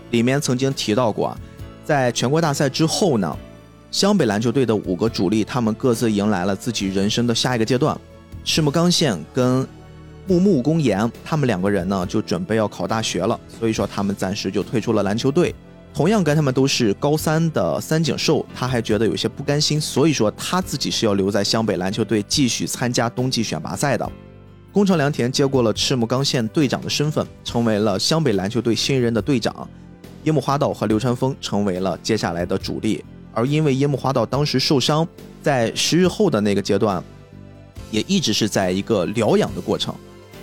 [0.10, 1.38] 里面曾经提到过啊，
[1.86, 3.38] 在全国大赛之后呢，
[3.92, 7.96] 湘北篮球队的五个主力，他们各自迎来了自己人生的下一个阶段。
[8.44, 9.68] 赤木刚宪跟
[10.28, 15.54] 木木公彦，他们两个人呢，就准备要考大学了，所以说他们暂时就退出了篮球队。
[15.94, 24.12] 同样跟他们都是高三的三井寿，他还觉得有些不甘心，所以说他自己是要留在湘北篮球队继续参加冬季选拔赛的。
[24.72, 29.70] 宫城良田接过了赤木刚宪队长的身份，成为了湘北篮球队新任的队长。
[30.24, 33.04] 樱木花道和流川枫成为了接下来的主力。
[33.32, 35.08] 而因为樱木花道当时受伤，
[35.44, 37.04] 在十日后的那个阶段，
[37.92, 39.94] 也一直是在一个疗养的过程。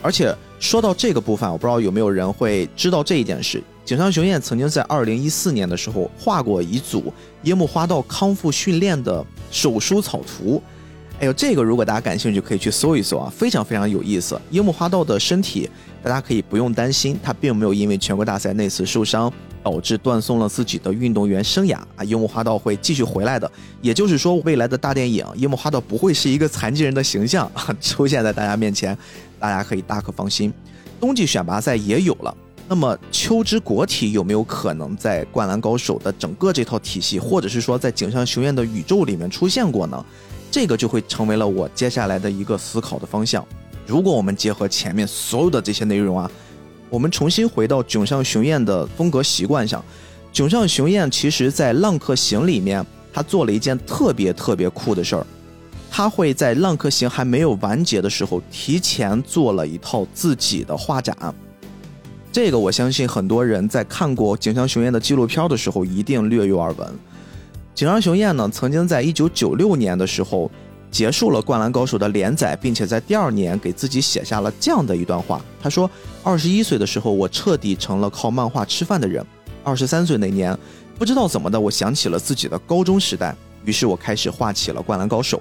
[0.02, 3.62] 而且说到这个部分，我不知道有没有人会知道这一件事。
[3.84, 7.12] 井上雄彦曾经在二零一四年的时候画过一组
[7.42, 10.62] 樱木花道康复训练的手书草图。
[11.18, 14.40] 哎呦，这个如果大家感兴趣，可以去搜一搜啊，非常非常有意思。
[14.50, 15.68] 樱木花道的身体，
[16.02, 19.30] 大家可以不用担心，他并没有因为全国大赛那次受伤
[19.62, 22.02] 导致断送了自己的运动员生涯啊。
[22.04, 23.50] 樱木花道会继续回来的，
[23.82, 27.50] 也就是说，未来的大电影，樱木花道不会是一个残疾人的形象
[27.82, 28.96] 出现在大家面前，
[29.40, 30.52] 大家可以大可放心。
[31.00, 32.36] 冬季选拔赛也有了，
[32.68, 40.04] 那么秋之国体有没有可能在灌篮高手的整个这套体系，或者是说在井上雄彦的宇宙里面出现过呢？
[40.50, 43.46] 这个就会成为了我接下来的一个思考的方向。
[43.86, 46.30] 如果我们结合前面所有的这些内容啊，
[46.88, 49.82] 我们重新回到井上雄彦的风格习惯上，
[50.32, 55.26] 井上雄彦其实在《浪客行》里面，他做了一件特别特别酷的事儿，
[55.90, 61.16] 他会在《浪客行》还没有完结的时候，提前做了一套自己的画展。
[62.32, 66.88] 这个我相信很多人在看过井上雄彦的纪录片的时候，一定略有耳闻。
[67.74, 70.50] 井上雄彦呢，曾经在一九九六年的时候。
[70.92, 75.40] 结束了《灌篮高手》的连载，并且在第二年给自己写下了这样的一段话。
[75.62, 75.88] 他说
[76.24, 79.24] ：“二十一岁的时候，我彻底成了靠漫画吃饭的人。
[79.62, 80.58] 二十三岁那年，
[80.98, 83.32] 不知道怎么的，我想起了自己的高中时代，
[83.64, 85.38] 于是我开始画起了《灌篮高手》。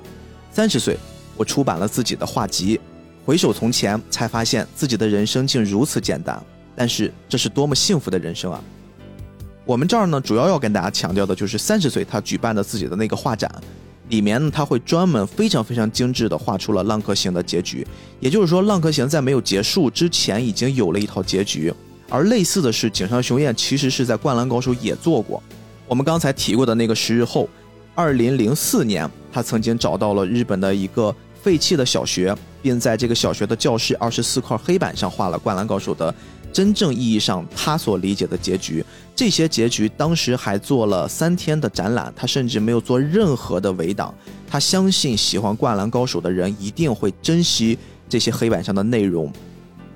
[0.51, 0.97] 三十岁，
[1.38, 2.80] 我出版了自己的画集。
[3.26, 6.41] 回首从前，才发现自己的人生竟如此简单。
[6.76, 8.63] 但是这是多么幸福的人生啊！
[9.65, 13.49] 我们这儿呢，主要要跟大家强调的就是三十岁他举办的自己的那个画展。”
[14.09, 17.85] 里面呢，他会专门非常非常精致的画出了浪客行的结局，
[18.19, 21.71] 也就是说，浪客行在没有结束之前已经有了一套结局。
[22.09, 25.43] 而类似的是，井上雄彦其实是在灌篮高手也做过。
[25.88, 27.47] 我们刚才提过的那个十日后，
[27.99, 31.13] 二零零四年，他曾经找到了日本的一个
[31.43, 36.15] 废弃的小学，并在这个小学的教室二十四块黑板上画了灌篮高手的。
[36.53, 38.81] 真正意义上，他所理解的结局，
[39.13, 44.15] 这些结局当时还做了三天的展览，他甚至没有做任何的围挡。
[44.49, 47.77] 他相信喜欢《灌篮高手》的人一定会珍惜
[48.07, 49.30] 这些黑板上的内容。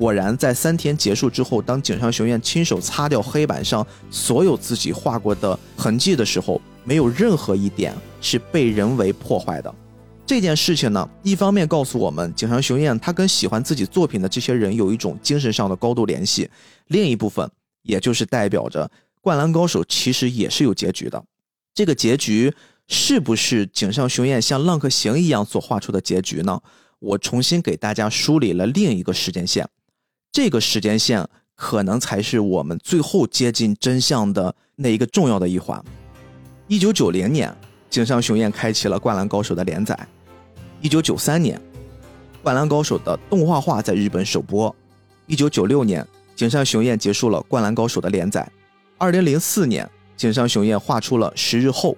[0.03, 9.73] 果然，在三天结束之后，当井上雄彦亲手擦掉黑板上所有自己画过的痕迹的时候，没有任何一点是被人为破坏的。
[10.25, 16.49] 这件事情呢，一方面告诉我们井上雄彦他跟喜欢自己作品的这些人有一种精神上的高度联系；
[16.87, 17.49] 另一部分，
[17.83, 18.85] 也就是代表着
[19.21, 21.23] 《灌篮高手》其实也是有结局的。
[21.73, 22.53] 这个结局
[22.89, 26.59] 是不是井上雄彦像《浪客行》一样所画出的结局呢？
[26.99, 29.65] 我重新给大家梳理了另一个时间线，
[30.33, 35.81] 这个时间线可能才是我们最后接近真相的那一个重要的一环。
[36.67, 37.55] 一九九零年。
[37.93, 39.95] 井上雄彦开启了《灌篮高手》的连载。
[40.81, 41.55] 一九九三年，
[42.41, 44.75] 《灌篮高手》的动画化在日本首播。
[45.27, 46.03] 一九九六年，
[46.35, 48.51] 井上雄彦结束了《灌篮高手》的连载。
[48.97, 49.87] 二零零四年，
[50.17, 51.91] 井上雄彦画出了《十日后》。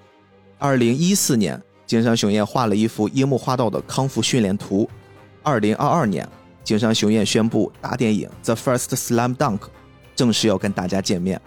[0.58, 1.58] 二零一四年，
[1.88, 4.90] 井上雄彦画了一幅樱木花道的康复训练图。
[5.44, 6.28] 二零二二年，
[6.66, 9.60] 井上雄彦宣布大电影《The First Slam Dunk》
[10.16, 11.40] 正式要跟大家见面。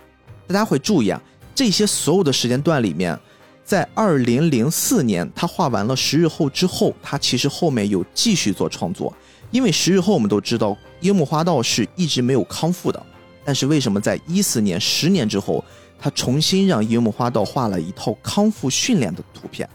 [0.47, 1.21] 大家会注意啊，
[1.57, 3.19] 这些所有的时间段里面。
[3.65, 9.13] 在二零零四年，他画完了《十日后》之后，他其实后面有继续做创作。
[9.51, 13.05] 因为《十日后》我们都知道，樱木花道是一直没有康复的。
[13.45, 15.63] 但是为什么在一四年，十年之后，
[15.99, 19.69] 他重新让樱木花道画了一套康复训练的图片？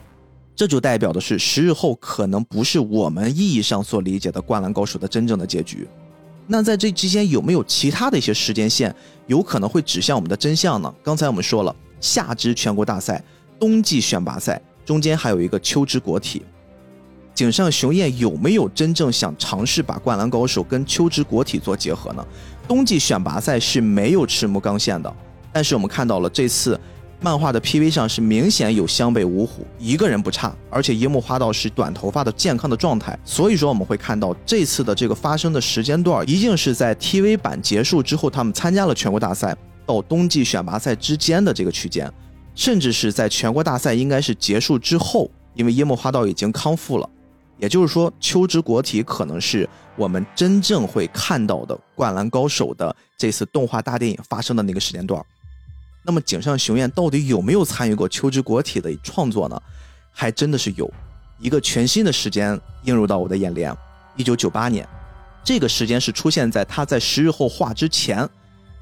[0.56, 5.88] 这就代表的是，《十日后》可能不是我们意义上所理解的《灌篮高手》的真正的结局。
[6.46, 8.94] 那在这之间有没有其他的一些时间线，
[9.28, 10.94] 有可能会指向我们的真相呢？
[11.02, 13.24] 刚才我们说了，夏之全国大赛。
[13.60, 16.42] 冬季选拔赛中间还有一个秋之国体，
[17.34, 22.26] 井上雄彦有没有真正想尝试把灌篮高手跟秋之国体做结合呢？
[22.68, 25.16] 冬季选拔赛是没有赤木刚宪的，
[25.54, 26.78] 但是我们看到了这次
[27.24, 39.56] 漫画的 PV 上是明显有湘北五虎一个人不差，而且樱木花道是短头发的健康的状态，所以说我们会看到这次的这个发生的时间段一定是在 TV 版结束之后，他们参加了全国大赛
[39.86, 42.12] 到冬季选拔赛之间的这个区间。
[42.56, 47.10] 甚至是在全国大赛应该是结束之后，因为樱木花道已经康复了，
[47.58, 55.20] 也就是说，秋之国体可能是我们真正会看到的《灌篮高手》的这次动画大电影发生的那个时间段。
[56.04, 59.62] 那么，井上雄彦到底有没有参与过秋之国体的创作呢？
[60.12, 60.92] 还真的是有，
[61.40, 63.76] 一个全新的时间映入到我的眼帘。
[64.16, 64.88] 一九九八年，
[65.44, 68.28] 这个时间是出现在他在十日后画之前，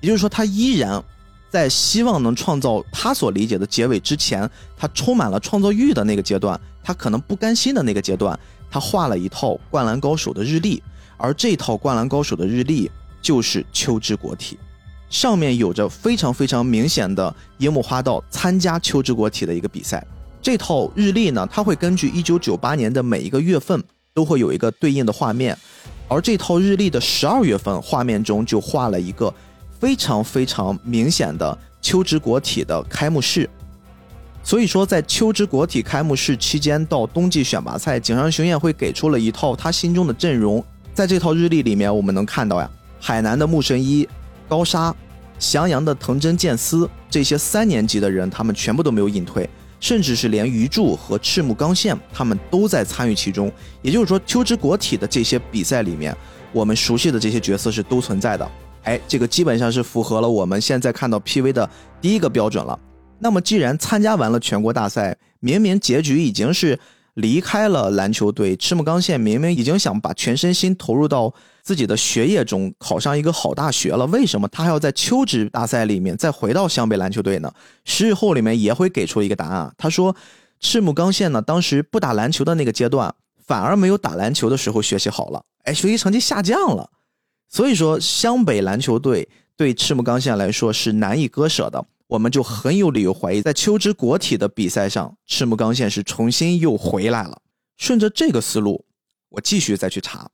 [0.02, 1.04] 也就是说，他依然。
[1.52, 8.40] 在希望能创造他所理解的结尾之前，他充满了创作欲的那个阶段，他可能不甘心的那个阶段，
[8.70, 10.82] 他画了一套《灌篮高手》的日历，
[11.18, 12.90] 而这套《灌篮高手》的日历
[13.22, 14.58] 就是秋之国体，
[15.12, 20.04] 上面有着非常非常明显的樱木花道参加秋之国体的一个比赛。
[20.42, 23.84] 这套日历呢，它会根据一九九八年的每一个月份
[24.16, 25.56] 都会有一个对应的画面，
[26.08, 29.32] 而这套日历的十二月份画面中就画了一个。
[29.80, 33.50] 非常非常明显的秋之国体的开幕式，
[34.44, 40.64] 所以说在秋之国体开幕式期间到冬季选拔赛，井上雄彦会给出了一套他心中的阵容。
[40.94, 42.70] 在这套日历里面，我们能看到呀，
[43.00, 44.08] 海南的木神一、
[44.52, 44.94] 高沙、
[45.40, 49.50] 翔阳的藤真健司这些三年级的人，他们全部都没有隐退，
[49.80, 53.50] 甚至是连鱼柱和赤木刚宪他们都在参与其中。
[53.82, 56.14] 也就是说，秋之国体的这些比赛里面，
[56.52, 58.52] 我们熟悉的这些角色是都存在的。
[58.84, 61.70] 哎，这个基本上是符合了我们现在看到 PV 的
[62.02, 62.78] 第一个标准了。
[63.20, 66.78] 那么，既然参加完了全国大赛，明明结局已经是
[67.14, 71.34] 离开了篮球队，赤木刚宪明明已经想把全身心投入到
[71.64, 77.54] 自己的学业中，考上一个好大学了，为什么他还要在秋职大赛里面再回到湘北篮球队呢？
[77.86, 80.16] 十日后里面也会给出一个答案，他说，
[80.60, 83.14] 赤木刚宪呢，当时不打篮球的那个阶段，
[83.46, 86.90] 反而没有打篮球的时候学习好了，哎，学习成绩下降了。
[87.50, 91.84] 所以说，湘北篮球队对赤木刚宪来说是难以割舍的。
[92.08, 97.42] 我们就很有理由怀疑，在秋之国体的比赛上，赤木刚宪是重新又回来了。
[97.78, 98.84] 顺着这个思路，
[99.30, 100.30] 我继续再去查，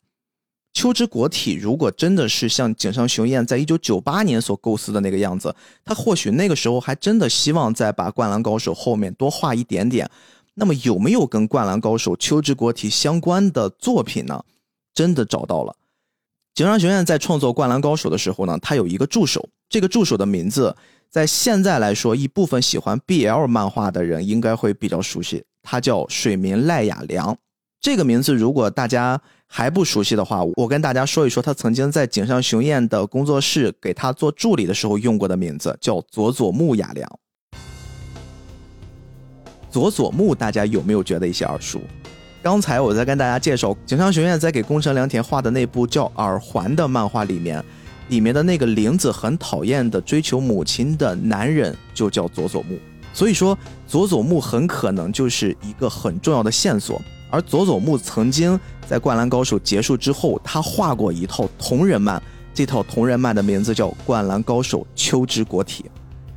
[0.74, 10.10] 秋之国体如果真的是像井上雄彦在一九九八年所构思的那个样子，他或许那个时候还真的希望再把灌篮高手后面多画一点点。
[10.54, 14.44] 那么有没有跟灌篮高手秋之国体相关的作品呢？
[14.94, 15.76] 真的找到了。
[16.54, 20.76] 井上雄彦在创作灌篮高手的时候呢，他有一个助手，这个助手的名字。
[21.10, 27.38] 在现在来说，一部分喜欢 BL 漫画的人应该会比较熟悉，他叫水明赖雅良。
[27.80, 37.20] 这个名字如果大家还不熟悉的话，我跟大家说一说他曾经在井上雄彦的工作室给他做助理的时候用过的名字，叫佐佐木雅良。
[39.72, 41.82] 佐佐木，大家有没有觉得一些耳熟？
[42.44, 47.64] 刚才我在跟大家介绍井上雄彦在给宫城良田画的那部叫《耳环》的漫画里面。
[48.10, 52.80] 里面的那个玲子很讨厌的追求母亲的男人就叫佐佐木，
[53.12, 57.02] 所以说佐佐木很可能就是一个很重要的线索。
[57.30, 62.22] 而佐佐木曾经在《灌篮高手》结束之后，他画过一套同人漫，
[62.54, 65.84] 这套同人漫的名字叫《灌篮高手秋之国体》，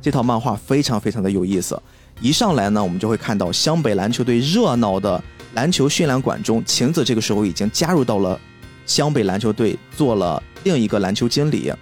[0.01, 1.81] 这套漫画非常非常的有意思。
[2.19, 5.21] 一上来呢，我们就会看到湘北篮球队热闹的
[5.53, 8.39] 篮球训练馆中，晴子这个时候已经加入到了
[8.85, 10.41] 湘北篮球队做了。
[10.63, 11.73] 另一个篮球经理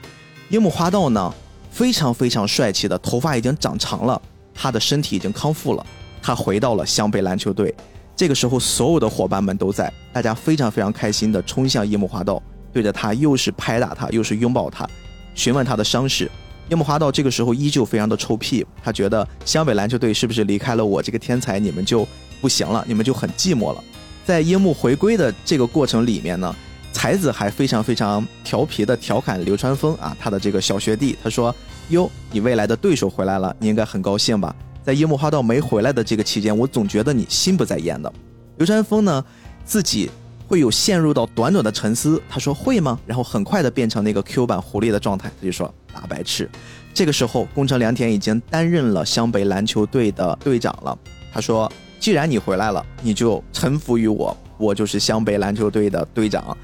[0.48, 1.34] 樱木花道呢，
[1.70, 4.22] 非常非常帅气的，头发已经长长了，
[4.54, 5.86] 他的身体已经康复了，
[6.22, 7.76] 他回到了湘北篮球队。
[8.20, 12.44] 这个时候，所有的伙伴们都在，大家非常非常开心的冲向樱木花道，
[12.74, 14.86] 对着他又是拍打他，又是拥抱他，
[15.36, 16.30] 询问他的伤势。
[16.68, 22.06] 樱木花道这个时候依旧非常的臭屁，他觉得湘北篮球队是不是离开了我这个天才，你们就
[22.42, 23.82] 不行了，你们就很寂寞了。
[24.26, 26.54] 在樱木回归的这个过程里面呢。
[26.92, 31.56] 才子还非常非常调皮的调侃流川枫啊，他的这个小学弟，他说
[31.90, 34.54] ：“哟，你未来的对手回来了，你应该很高兴吧？
[34.90, 38.12] 在樱木花道没回来的这个期间，我总觉得你心不在焉的。”
[38.58, 39.24] 流川枫呢，
[39.64, 40.10] 自己
[40.48, 46.50] 会有陷入到短短的沉思，他说：“会吗？”然后很快的变成那个 Q 版狐狸的状态，他就说：“大白痴。”
[46.92, 50.98] 这个时候，宫城良田已经担任了湘北篮球队的队长了。
[51.32, 51.72] 他说
[52.02, 56.58] ：“既然你回来了，你就臣服于我，我就是湘北篮球队的队长。”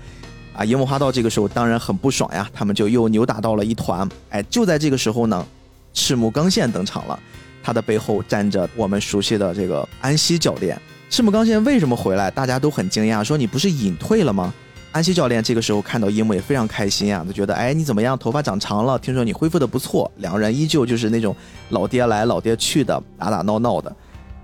[0.58, 4.10] 啊，樱木花道这个时候当然很不爽呀，他们就又扭打到了一团。
[4.30, 5.46] 哎，就在这个时候呢，
[5.94, 7.20] 赤木刚宪登场了，
[7.66, 10.80] 他的背后站着我们熟悉的这个安西教练。
[11.10, 12.30] 赤木刚宪为什么回来？
[12.30, 14.54] 大家都很惊讶，说你不是隐退了吗？
[14.92, 18.16] 安西教练这个时候看到樱木也非常开心啊，他觉得哎你怎么样？
[18.20, 20.10] 头发长长了，听说你恢复的不错。
[20.18, 21.36] 两个人依旧就是那种
[21.70, 23.94] 老爹来老爹去的打打闹闹的。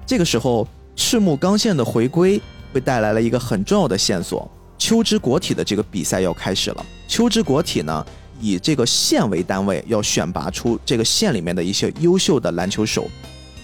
[0.03, 2.41] 这个时候，赤木刚宪的回归
[2.73, 4.49] 会带来了一个很重要的线索。
[4.79, 6.83] 秋之国体的这个比赛要开始了。
[7.07, 8.03] 秋之国体呢，
[8.41, 13.09] 以这个县为单位，要选拔出这个县里面的一些优秀的篮球手。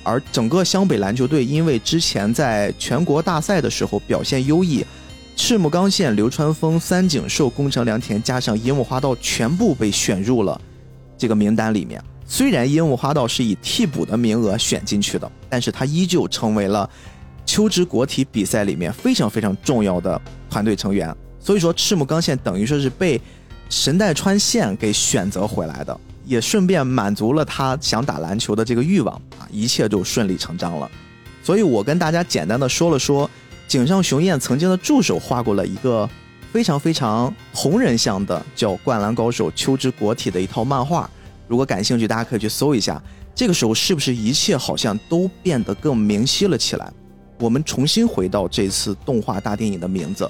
[0.04, 4.86] 而整个湘北篮球队，因为之前在全国大赛的时候表现优异，
[5.36, 10.60] 赤木刚宪、流川枫、三井寿、宫城良田加上樱木花道全部被选入了
[11.18, 12.02] 这个名单里面。
[12.26, 16.90] 虽然樱木花道是以替补的名额选进去的，但是他依旧成为了。
[17.50, 23.22] 秋之国体比赛里面非常非常重要的团队成员，所以说赤木刚宪等于说是被
[23.70, 30.90] 神奈川县给选择回来的，也顺便满足了他想打篮球的这个欲望啊，一切就顺理成章了。
[31.44, 33.30] 所以我跟大家简单的说了说，
[33.68, 36.10] 井上雄彦曾经的助手画过了一个
[36.52, 41.10] 非常非常同人像的叫《灌篮高手秋之国体》的一套漫画，
[41.48, 43.02] 如果感兴趣，大家可以去搜一下。
[43.36, 46.92] 这个时候是不是一切好像都变得更明晰了起来？
[47.40, 50.30] 我们重新回到这次动画大电影的名字，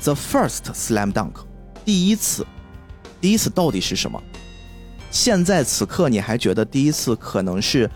[0.02, 1.32] 《The First Slam Dunk》，
[1.84, 2.46] 第一次，
[3.26, 4.22] 第一次到底是什么？
[5.10, 7.90] 现在此刻你还觉得第一次可能是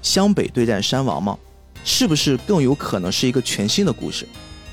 [0.00, 1.36] 湘北对战山王吗？
[1.82, 4.28] 是不是更有可能是一个全新的故事？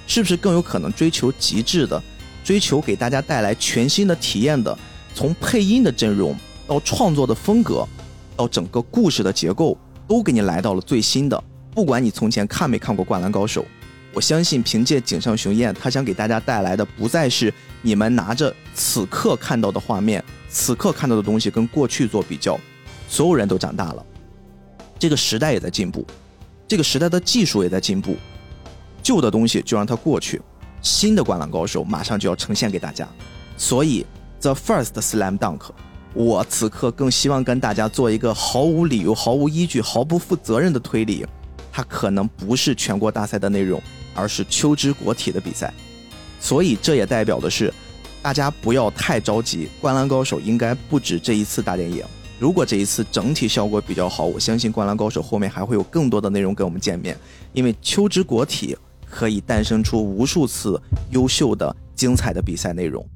[0.06, 2.00] 是不是更有可能追求极致的，
[2.44, 4.78] 追求给大家带来全新的体验的？
[5.16, 6.38] 从配音的阵容
[6.68, 7.84] 到创作的风格，
[8.38, 9.76] 到整个故事的结构，
[10.08, 11.44] 都给你来到了最新的。
[11.72, 13.64] 不管你从前看没看过《灌篮高手》，
[14.14, 22.60] 我相信凭借井上雄彦，他想给大家带来的不再是你们拿着此刻看到的画面、此刻看到的东西跟过去做比较。
[23.10, 24.06] 所有人都长大了，
[25.00, 26.06] 这个时代也在进步，
[26.68, 28.16] 这个时代的技术也在进步，
[29.02, 30.42] 旧的东西就让它过去，
[30.82, 33.08] 新的《灌篮高手》马上就要呈现给大家。
[33.58, 34.06] 所以
[34.42, 35.62] ，The First Slam Dunk。
[36.14, 41.26] 我此刻更希望跟大家做一个毫无理由、毫无依据、毫不负责任的推理，
[41.72, 43.82] 它可能不是全国大赛的内容，
[44.14, 45.74] 而是秋之国体的比赛。
[46.40, 47.74] 所以这也代表的是，
[48.22, 52.04] 大家不要太着急，《灌篮高手》应该不止这一次大电影。
[52.40, 57.18] 如果这一次整体效果比较好，我相信《灌篮高手》后面还会有更多的内容跟我们见面，
[57.54, 58.76] 因为秋之国体
[59.10, 60.82] 可以诞生出无数次
[61.12, 63.08] 优秀的、精彩的比赛内容。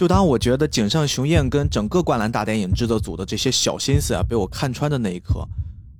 [0.00, 5.46] 就当我觉得井上雄彦跟整个灌篮大电影制作组的这些小心思啊被我看穿的那一刻，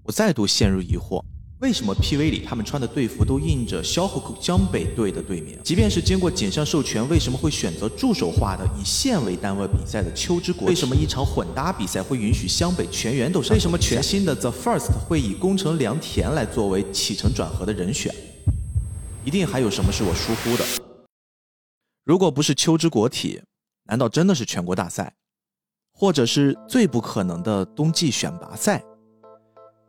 [0.02, 1.22] 我再度陷入疑惑：
[1.58, 5.58] 为什么 PV 里他们穿的队服都印着萧河口江北队的队名？
[5.62, 10.66] 即便是经过井上授权，为什么会选择助手画的以县为单位比赛的秋之国？
[10.68, 13.54] 为什么一场混搭比赛会允许湘北全员都上？
[13.54, 18.14] 为什么全新的 The First 会以宫城良田来作为起承转合的人选？
[19.26, 20.64] 一定还有什么是我疏忽的。
[22.06, 23.42] 如果不是秋之国体。
[23.90, 25.12] 难道真的是全国大赛，
[25.92, 28.80] 或者是最不可能的冬季选拔赛？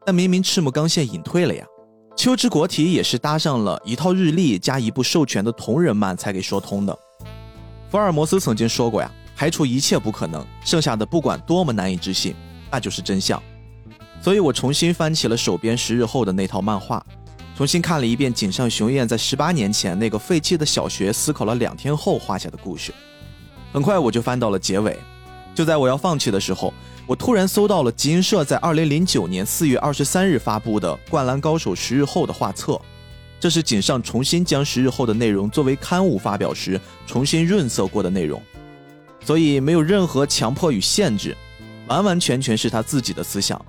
[0.03, 1.63] 但明明赤木刚宪隐退了呀，
[2.17, 6.97] 秋之国体也是搭上了一套日历加一部授权的同人漫才给说通的。
[7.91, 12.33] 福尔摩斯曾经说过呀，排除一切不可能，剩下的不管多么难以置信，
[12.71, 13.39] 那就是真相。
[14.19, 17.05] 所以我重新翻起了手边十日后的那套漫画，
[17.55, 22.91] 重新看了一遍井上雄彦在十八年前那个废弃的小学思考了两天后画下的故事。
[23.73, 24.97] 很快我就翻到了结尾，
[25.55, 26.73] 就在我要放弃的时候，
[27.07, 32.79] 我突然搜到了集英社在二零零九年四月二十三日发布的《灌篮高手》十日后的画册。
[33.39, 38.39] 这是井上重新将十日后的内容作为刊物发表时重新润色过的内容，
[39.25, 41.35] 所以没有任何强迫与限制，
[41.87, 43.59] 完完全全是他自己的思想。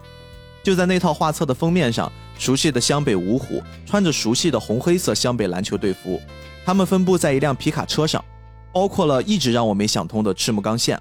[0.63, 6.21] 就在那套画册的封面上，熟悉的湘北五虎穿着熟悉的红黑色湘北篮球队服，
[6.67, 8.23] 他们分布在一辆皮卡车上。
[8.73, 11.01] 包括了一直让我没想通的赤木刚宪，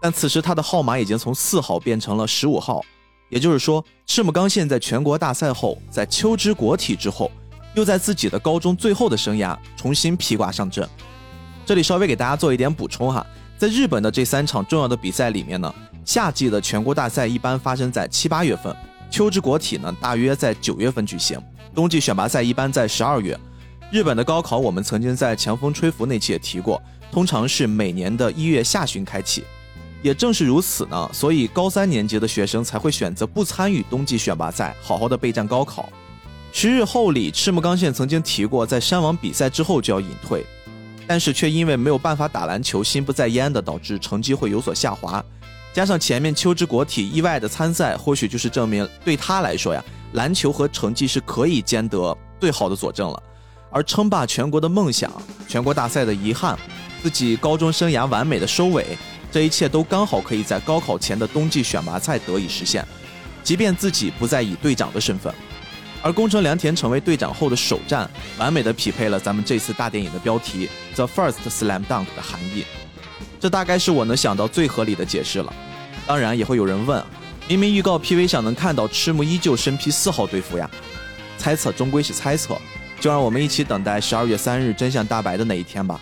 [0.00, 2.82] 但此时他的号码已经从四号变成了十五号，
[3.28, 7.30] 也就是说，赤木刚宪在全国大赛后，在秋之国体之后，
[7.74, 10.88] 又在自己的高中最后的生涯重新披挂上阵。
[11.66, 13.26] 这里稍微给大家做一点补充哈，
[13.58, 15.74] 在日本的这三场重要的比赛里面呢，
[16.04, 18.74] 夏季的全国大赛一般发生在七八月份，
[19.10, 21.38] 秋之国体呢大约在九月份举行，
[21.74, 23.38] 冬季选拔赛一般在十二月。
[23.92, 26.82] 日本的高考，我们曾经在强风吹拂那期也提过，
[27.12, 29.44] 通常是每年的一月下旬开启。
[30.02, 35.88] 也正是如此呢，所以高三年级的学生才会选择不参与冬季选拔赛，好好的备战高考。
[36.52, 40.44] 十日后里，赤木刚宪曾经提过，在山王比赛之后就要隐退，
[41.06, 45.24] 但是却因为没有办法打篮球，心不在焉的导致成绩会有所下滑。
[45.72, 49.84] 加上前面秋之国体意外的参赛，或许就是证明对他来说呀，
[50.14, 53.22] 篮球和成绩是可以兼得最好的佐证了。
[53.70, 55.10] 而称霸全国的梦想，
[55.48, 56.58] 全国大赛的遗憾，
[57.02, 58.96] 自己高中生涯完美的收尾，
[59.30, 62.86] 这一切都刚好可以在高考前的冬季选拔赛得以实现。
[63.42, 65.32] 即便自己不再以队长的身份，
[66.02, 72.64] 而宫城良田成为队长后的首战，完美的匹配了咱们这次大电影的标题 “The First Slam Dunk” 的含义。
[73.38, 75.52] 这大概是我能想到最合理的解释了。
[76.06, 77.04] 当然，也会有人问，
[77.46, 80.68] 明明预告 PV 上能看到赤木依旧身披四号队服呀？
[81.36, 82.56] 猜测终归是猜测。
[83.00, 86.00] 就让我们一起等待十二月三日真相大白的那一天吧。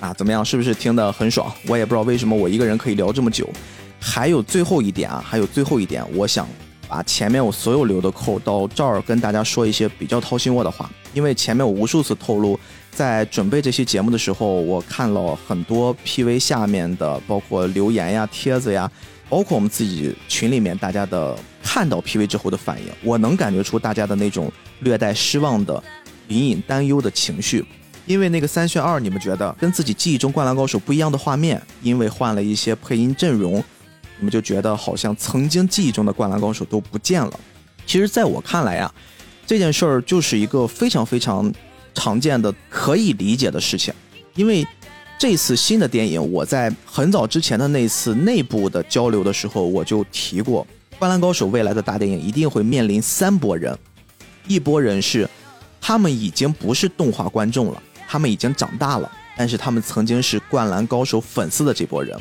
[0.00, 0.44] 啊，怎么样？
[0.44, 1.52] 是不是听得很爽？
[1.66, 3.48] 我也不知道为什么我一个人可以聊这么久。
[4.00, 6.48] 还有最后一点啊，还有最后一点，我想
[6.88, 12.58] 把前面我所有留的扣到这儿跟大家说一些比较掏心窝的话，因为前面我无数次透露，
[12.92, 18.90] 在准备这期节目的时候，我看了很多 PV 下面的，包括留言呀、帖子呀。
[19.28, 24.50] 包括我们自己群里面大家的看到 PV 之后的反应，我能感觉出大家的那种
[24.80, 25.82] 略带失望的、
[26.28, 27.64] 隐隐担忧的情绪。
[28.06, 33.62] 因为那个三选二，你们觉得跟自己记忆中《灌篮高手》不一样的画面，因为换了一些配音阵容，
[34.16, 37.40] 你们就觉得好像曾经记忆中的《灌篮高手》都不见了。
[37.86, 38.94] 其实，在我看来啊，
[39.46, 41.52] 这件事儿就是一个非常非常
[41.92, 43.92] 常见的、可以理解的事情，
[44.34, 44.66] 因为。
[45.18, 50.64] 这次新的电影，我在很早之前的那次内部的交流的时候，我就提过，
[50.96, 53.76] 《灌篮高手》未来的大电影一定会面临三拨人。
[54.46, 55.28] 一波人是，
[55.80, 62.16] 他们已经不是动画观众了，他们已经长大了，但是他们曾经是灌篮高手粉丝的这波人，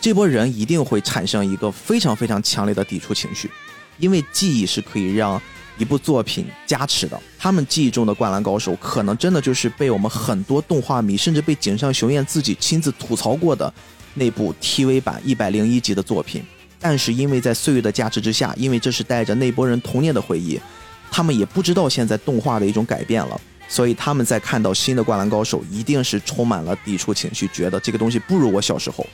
[0.00, 3.50] 这波人一定会产生一个非常非常强烈的抵触情绪，
[3.98, 5.42] 因为记忆是可以让
[5.78, 7.20] 一部作品加持的。
[7.38, 13.72] 他们记忆中的灌篮高手，可能真的就是被我们很多动画迷，甚至被井上雄彦自己亲自吐槽过的
[14.14, 16.42] 那部 TV 版一百零一集的作品。
[16.80, 20.60] 但是因为在岁月的加持之下，因为这是带着那波人童年的回忆。
[21.08, 29.06] 他们也不知道现在动画的一种改变了，所以他们在看到新的《灌篮高手》，一定是充满了抵触情绪，觉得这个东西不如我小时候。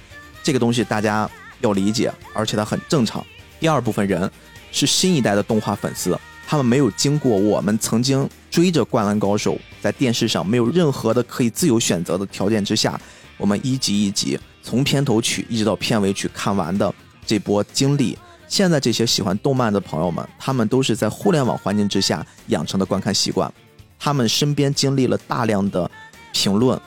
[0.43, 1.31] 这个东西大家
[1.61, 3.25] 要理解，而且它很正常。
[3.61, 4.29] 第二部分人
[4.73, 13.01] 是新一代的动画粉丝，他们没有经过我们曾经追着《灌篮高手》在电视上没有任何的可以自由选择的条件之下，
[13.39, 16.95] 我们一集一集从片头曲一直到片尾曲看完的
[17.27, 18.19] 这波经历。
[18.49, 23.51] 现在这些喜欢动漫的朋友们，他们都是在互联网环境之下养成的观看习惯，
[23.99, 25.91] 他们身边经历了大量的
[26.35, 26.79] 评论、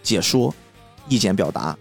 [0.00, 0.54] 解说、
[1.08, 1.76] 意见表达，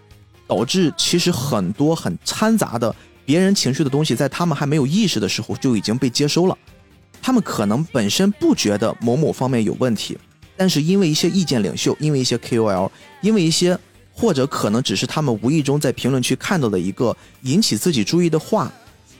[0.47, 6.57] 导致其实很多很掺杂的别人情绪的东西，在他们还没有意识的时候就已经被接收了。
[7.21, 10.17] 他们可能本身不觉得某某方面有问题，
[10.57, 12.89] 但是因为一些意见领袖，因为一些 KOL，
[13.21, 13.77] 因为一些
[14.13, 18.71] 或者可能只是他们无意中在评论区看到的一个引起自己注意的话。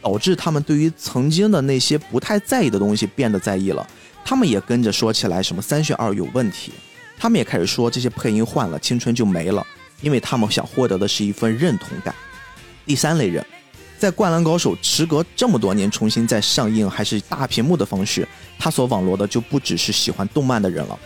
[0.04, 3.88] 导致他们对于曾经的那些不太在意的东西变得在意了，
[4.26, 6.72] 他们也跟着说起来什么三选二有问题，
[7.20, 9.64] 他们也开始说这些配音换了青春就没了，
[10.02, 12.16] 因为他们想获得的是一份认同感。
[12.84, 13.46] 第三类人，
[14.02, 20.98] 在《灌篮高手》时隔这么多年重新再上映还是大屏幕的方式，他所网罗的就不只是喜欢动漫的人了，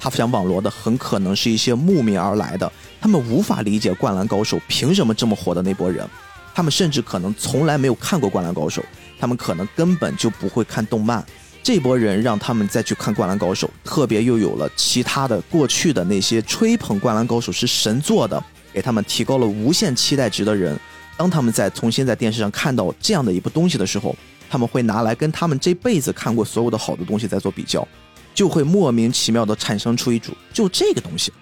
[0.00, 6.08] 他想网罗的很可能是一些慕名而来的，他们无法理解《灌篮高手》凭什么这么火的那波人。
[6.54, 8.80] 他们甚至可能从来没有看过《灌篮高手》，
[9.20, 11.22] 他们可能根本就不会看动漫。
[11.62, 18.42] 这波人让他们再去看《灌篮高手》，特别又有了其他的过去的那些吹捧《灌篮高手》是神作的，
[18.72, 20.80] 给他们提高了无限期待值的人。
[21.16, 24.16] 当他们在重新在电视上看到这样的一部东西的时候，
[24.50, 27.86] 他们会拿来跟他们这辈子看过所有的好的东西在做比较，
[28.34, 31.32] 就会莫名其妙的产生出一种：就这个东西，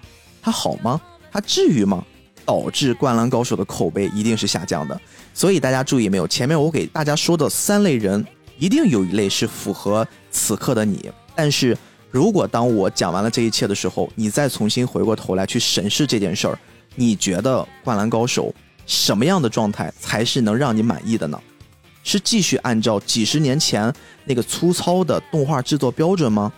[0.42, 1.00] 它好吗？
[1.32, 2.04] 它至于吗？
[2.46, 5.00] 导致《灌篮高手》的口碑一定是下降的，
[5.32, 6.26] 所以大家注意没有？
[6.26, 8.26] 前面我给大家说的三类人，
[8.58, 11.08] 一定有一类是符合此刻的你。
[11.36, 11.76] 但是
[12.10, 16.58] 如果当我讲完了这一切的时候，你再重新回过头来去审视这件事儿，
[16.96, 18.48] 你觉得《灌篮高手》
[18.90, 21.40] 什么样的状态才是能让你满意的呢？
[22.02, 23.92] 是继续按照几十年前
[24.24, 26.52] 那个粗糙的动画制作标准吗？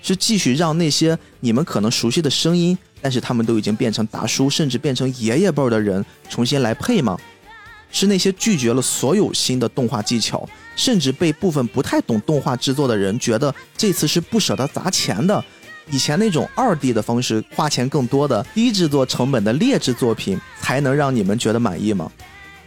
[0.00, 2.78] 是继续让那些你们可能熟悉的声音？
[3.00, 7.18] 但是他们都已经变成大叔，甚至变成爷爷辈儿的人重新来配吗？
[7.90, 15.44] 是那些拒绝了所有新的动画技巧，甚至被部分不太懂动画制作的人觉得这次是不舍得砸钱的，
[15.90, 22.10] 以前那种二 D 的方式花钱更多的低制作成本的劣质作品才能让你们觉得满意吗？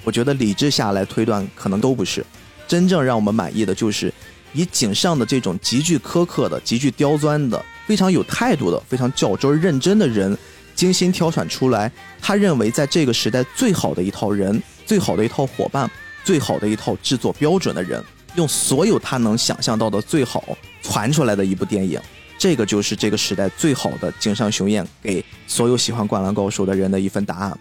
[0.03, 2.25] 我觉得理智下来推断可能都不是，
[2.67, 4.13] 真正让我们满意的就是
[4.53, 7.63] 以井上的这种极具苛刻的、极具刁钻的。
[7.87, 10.35] 非常有态度的、非常较真、认真的人，
[10.73, 15.87] 精心挑选出来，他认为在这个时代最好的一套人、最好的一套伙伴、
[16.23, 18.03] 最好的一套制作标准的人，
[18.37, 21.99] 用所有他能想象到的最好传出来的一部电影，
[22.37, 27.59] 这个就是这个时代最好的井上雄彦给所有喜欢《灌篮高手》的人的一份答案。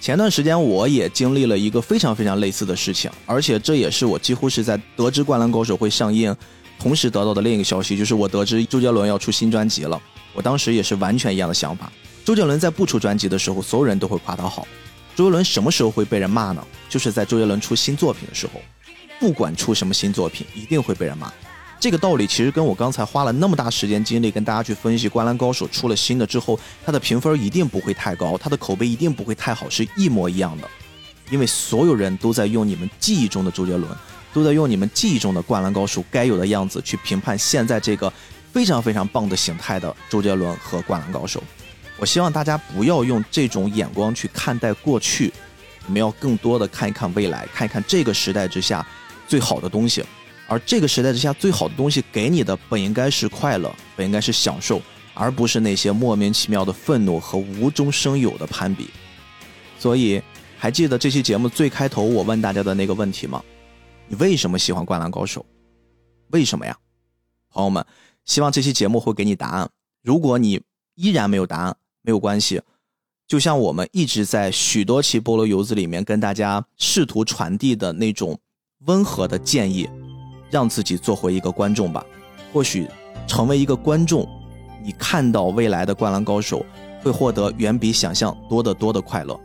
[0.00, 6.34] 前段时间我也经历了一个非常非常类似的事情，而且这也是我几乎是在得知《灌篮高手》会上映。
[6.78, 10.00] 同时得到的另一个消息就是，我得知周杰伦要出新专辑了。
[10.34, 11.90] 我当时也是完全一样的想法。
[12.22, 14.68] 周杰伦在不出专辑的时候，所有人都会夸他好。
[15.16, 16.62] 周杰伦什么时候会被人骂呢？
[16.90, 18.60] 就是在周杰伦出新作品的时候，
[19.18, 21.32] 不管出什么新作品，一定会被人骂。
[21.78, 30.68] 这个道理其实跟我刚才花了那么大时间精力跟大家去分析《灌篮高手》出了新的之后，它的评分一定不会太高，它的口碑一定不会太好，是一模一样的。
[31.30, 33.90] 因为所有人都在用你们记忆中的周杰伦。
[34.32, 38.12] 都在用你们记忆中的灌篮高手该有的样子去评判现在这个
[38.52, 41.42] 非常非常棒的形态的周杰伦和灌篮高手。
[41.96, 45.32] 我希望大家不要用这种眼光去看待过去，
[45.86, 48.86] 我们要更多的看一看未来，看一看这个时代之下
[49.26, 50.04] 最好的东西。
[50.48, 54.80] 而这个时代之下最好的东西给你的本应该是快乐，本应该是享受，
[55.12, 58.88] 而不是那些莫名其妙的愤怒和无中生有的攀比。
[59.78, 60.22] 所以，
[60.56, 63.42] 还记得这期节目最开头我问大家的那个问题吗？
[64.08, 65.40] 你为什么喜欢《灌篮高手》？
[66.30, 66.76] 为什么呀，
[67.50, 67.84] 朋友们？
[68.24, 69.68] 希望这期节目会给你答案。
[70.02, 70.62] 如果你
[70.94, 72.62] 依然没有答案，没有关系。
[73.26, 78.38] 就像我们一直在许多期菠萝油子里面跟大家试图传递的那种
[78.86, 79.88] 温和的建议，
[80.50, 82.04] 让自己做回一个观众吧。
[82.52, 82.88] 或许
[83.26, 84.28] 成为一个观众，
[84.82, 86.64] 你看到未来的灌篮高手
[87.02, 89.38] 会获得远比想象多得多的快乐。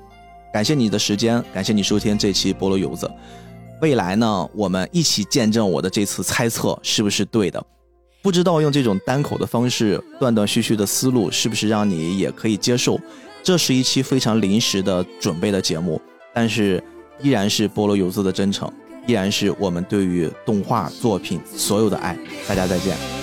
[0.53, 3.09] 感谢你的时间，感谢你收听这期菠萝油子。
[3.81, 7.63] 未来呢，我们一起见证我的这次猜测是不是对的。
[8.21, 12.99] 不知道用这种单口的方式断断续续的思路是不是让你也可以接受？
[13.41, 15.99] 这是一期非常临时的准备的节目，
[16.31, 16.83] 但是
[17.19, 18.71] 依然是菠萝油子的真诚，
[19.05, 22.17] 依然是我们对于动画作品所有的爱。
[22.47, 23.20] 大家再见。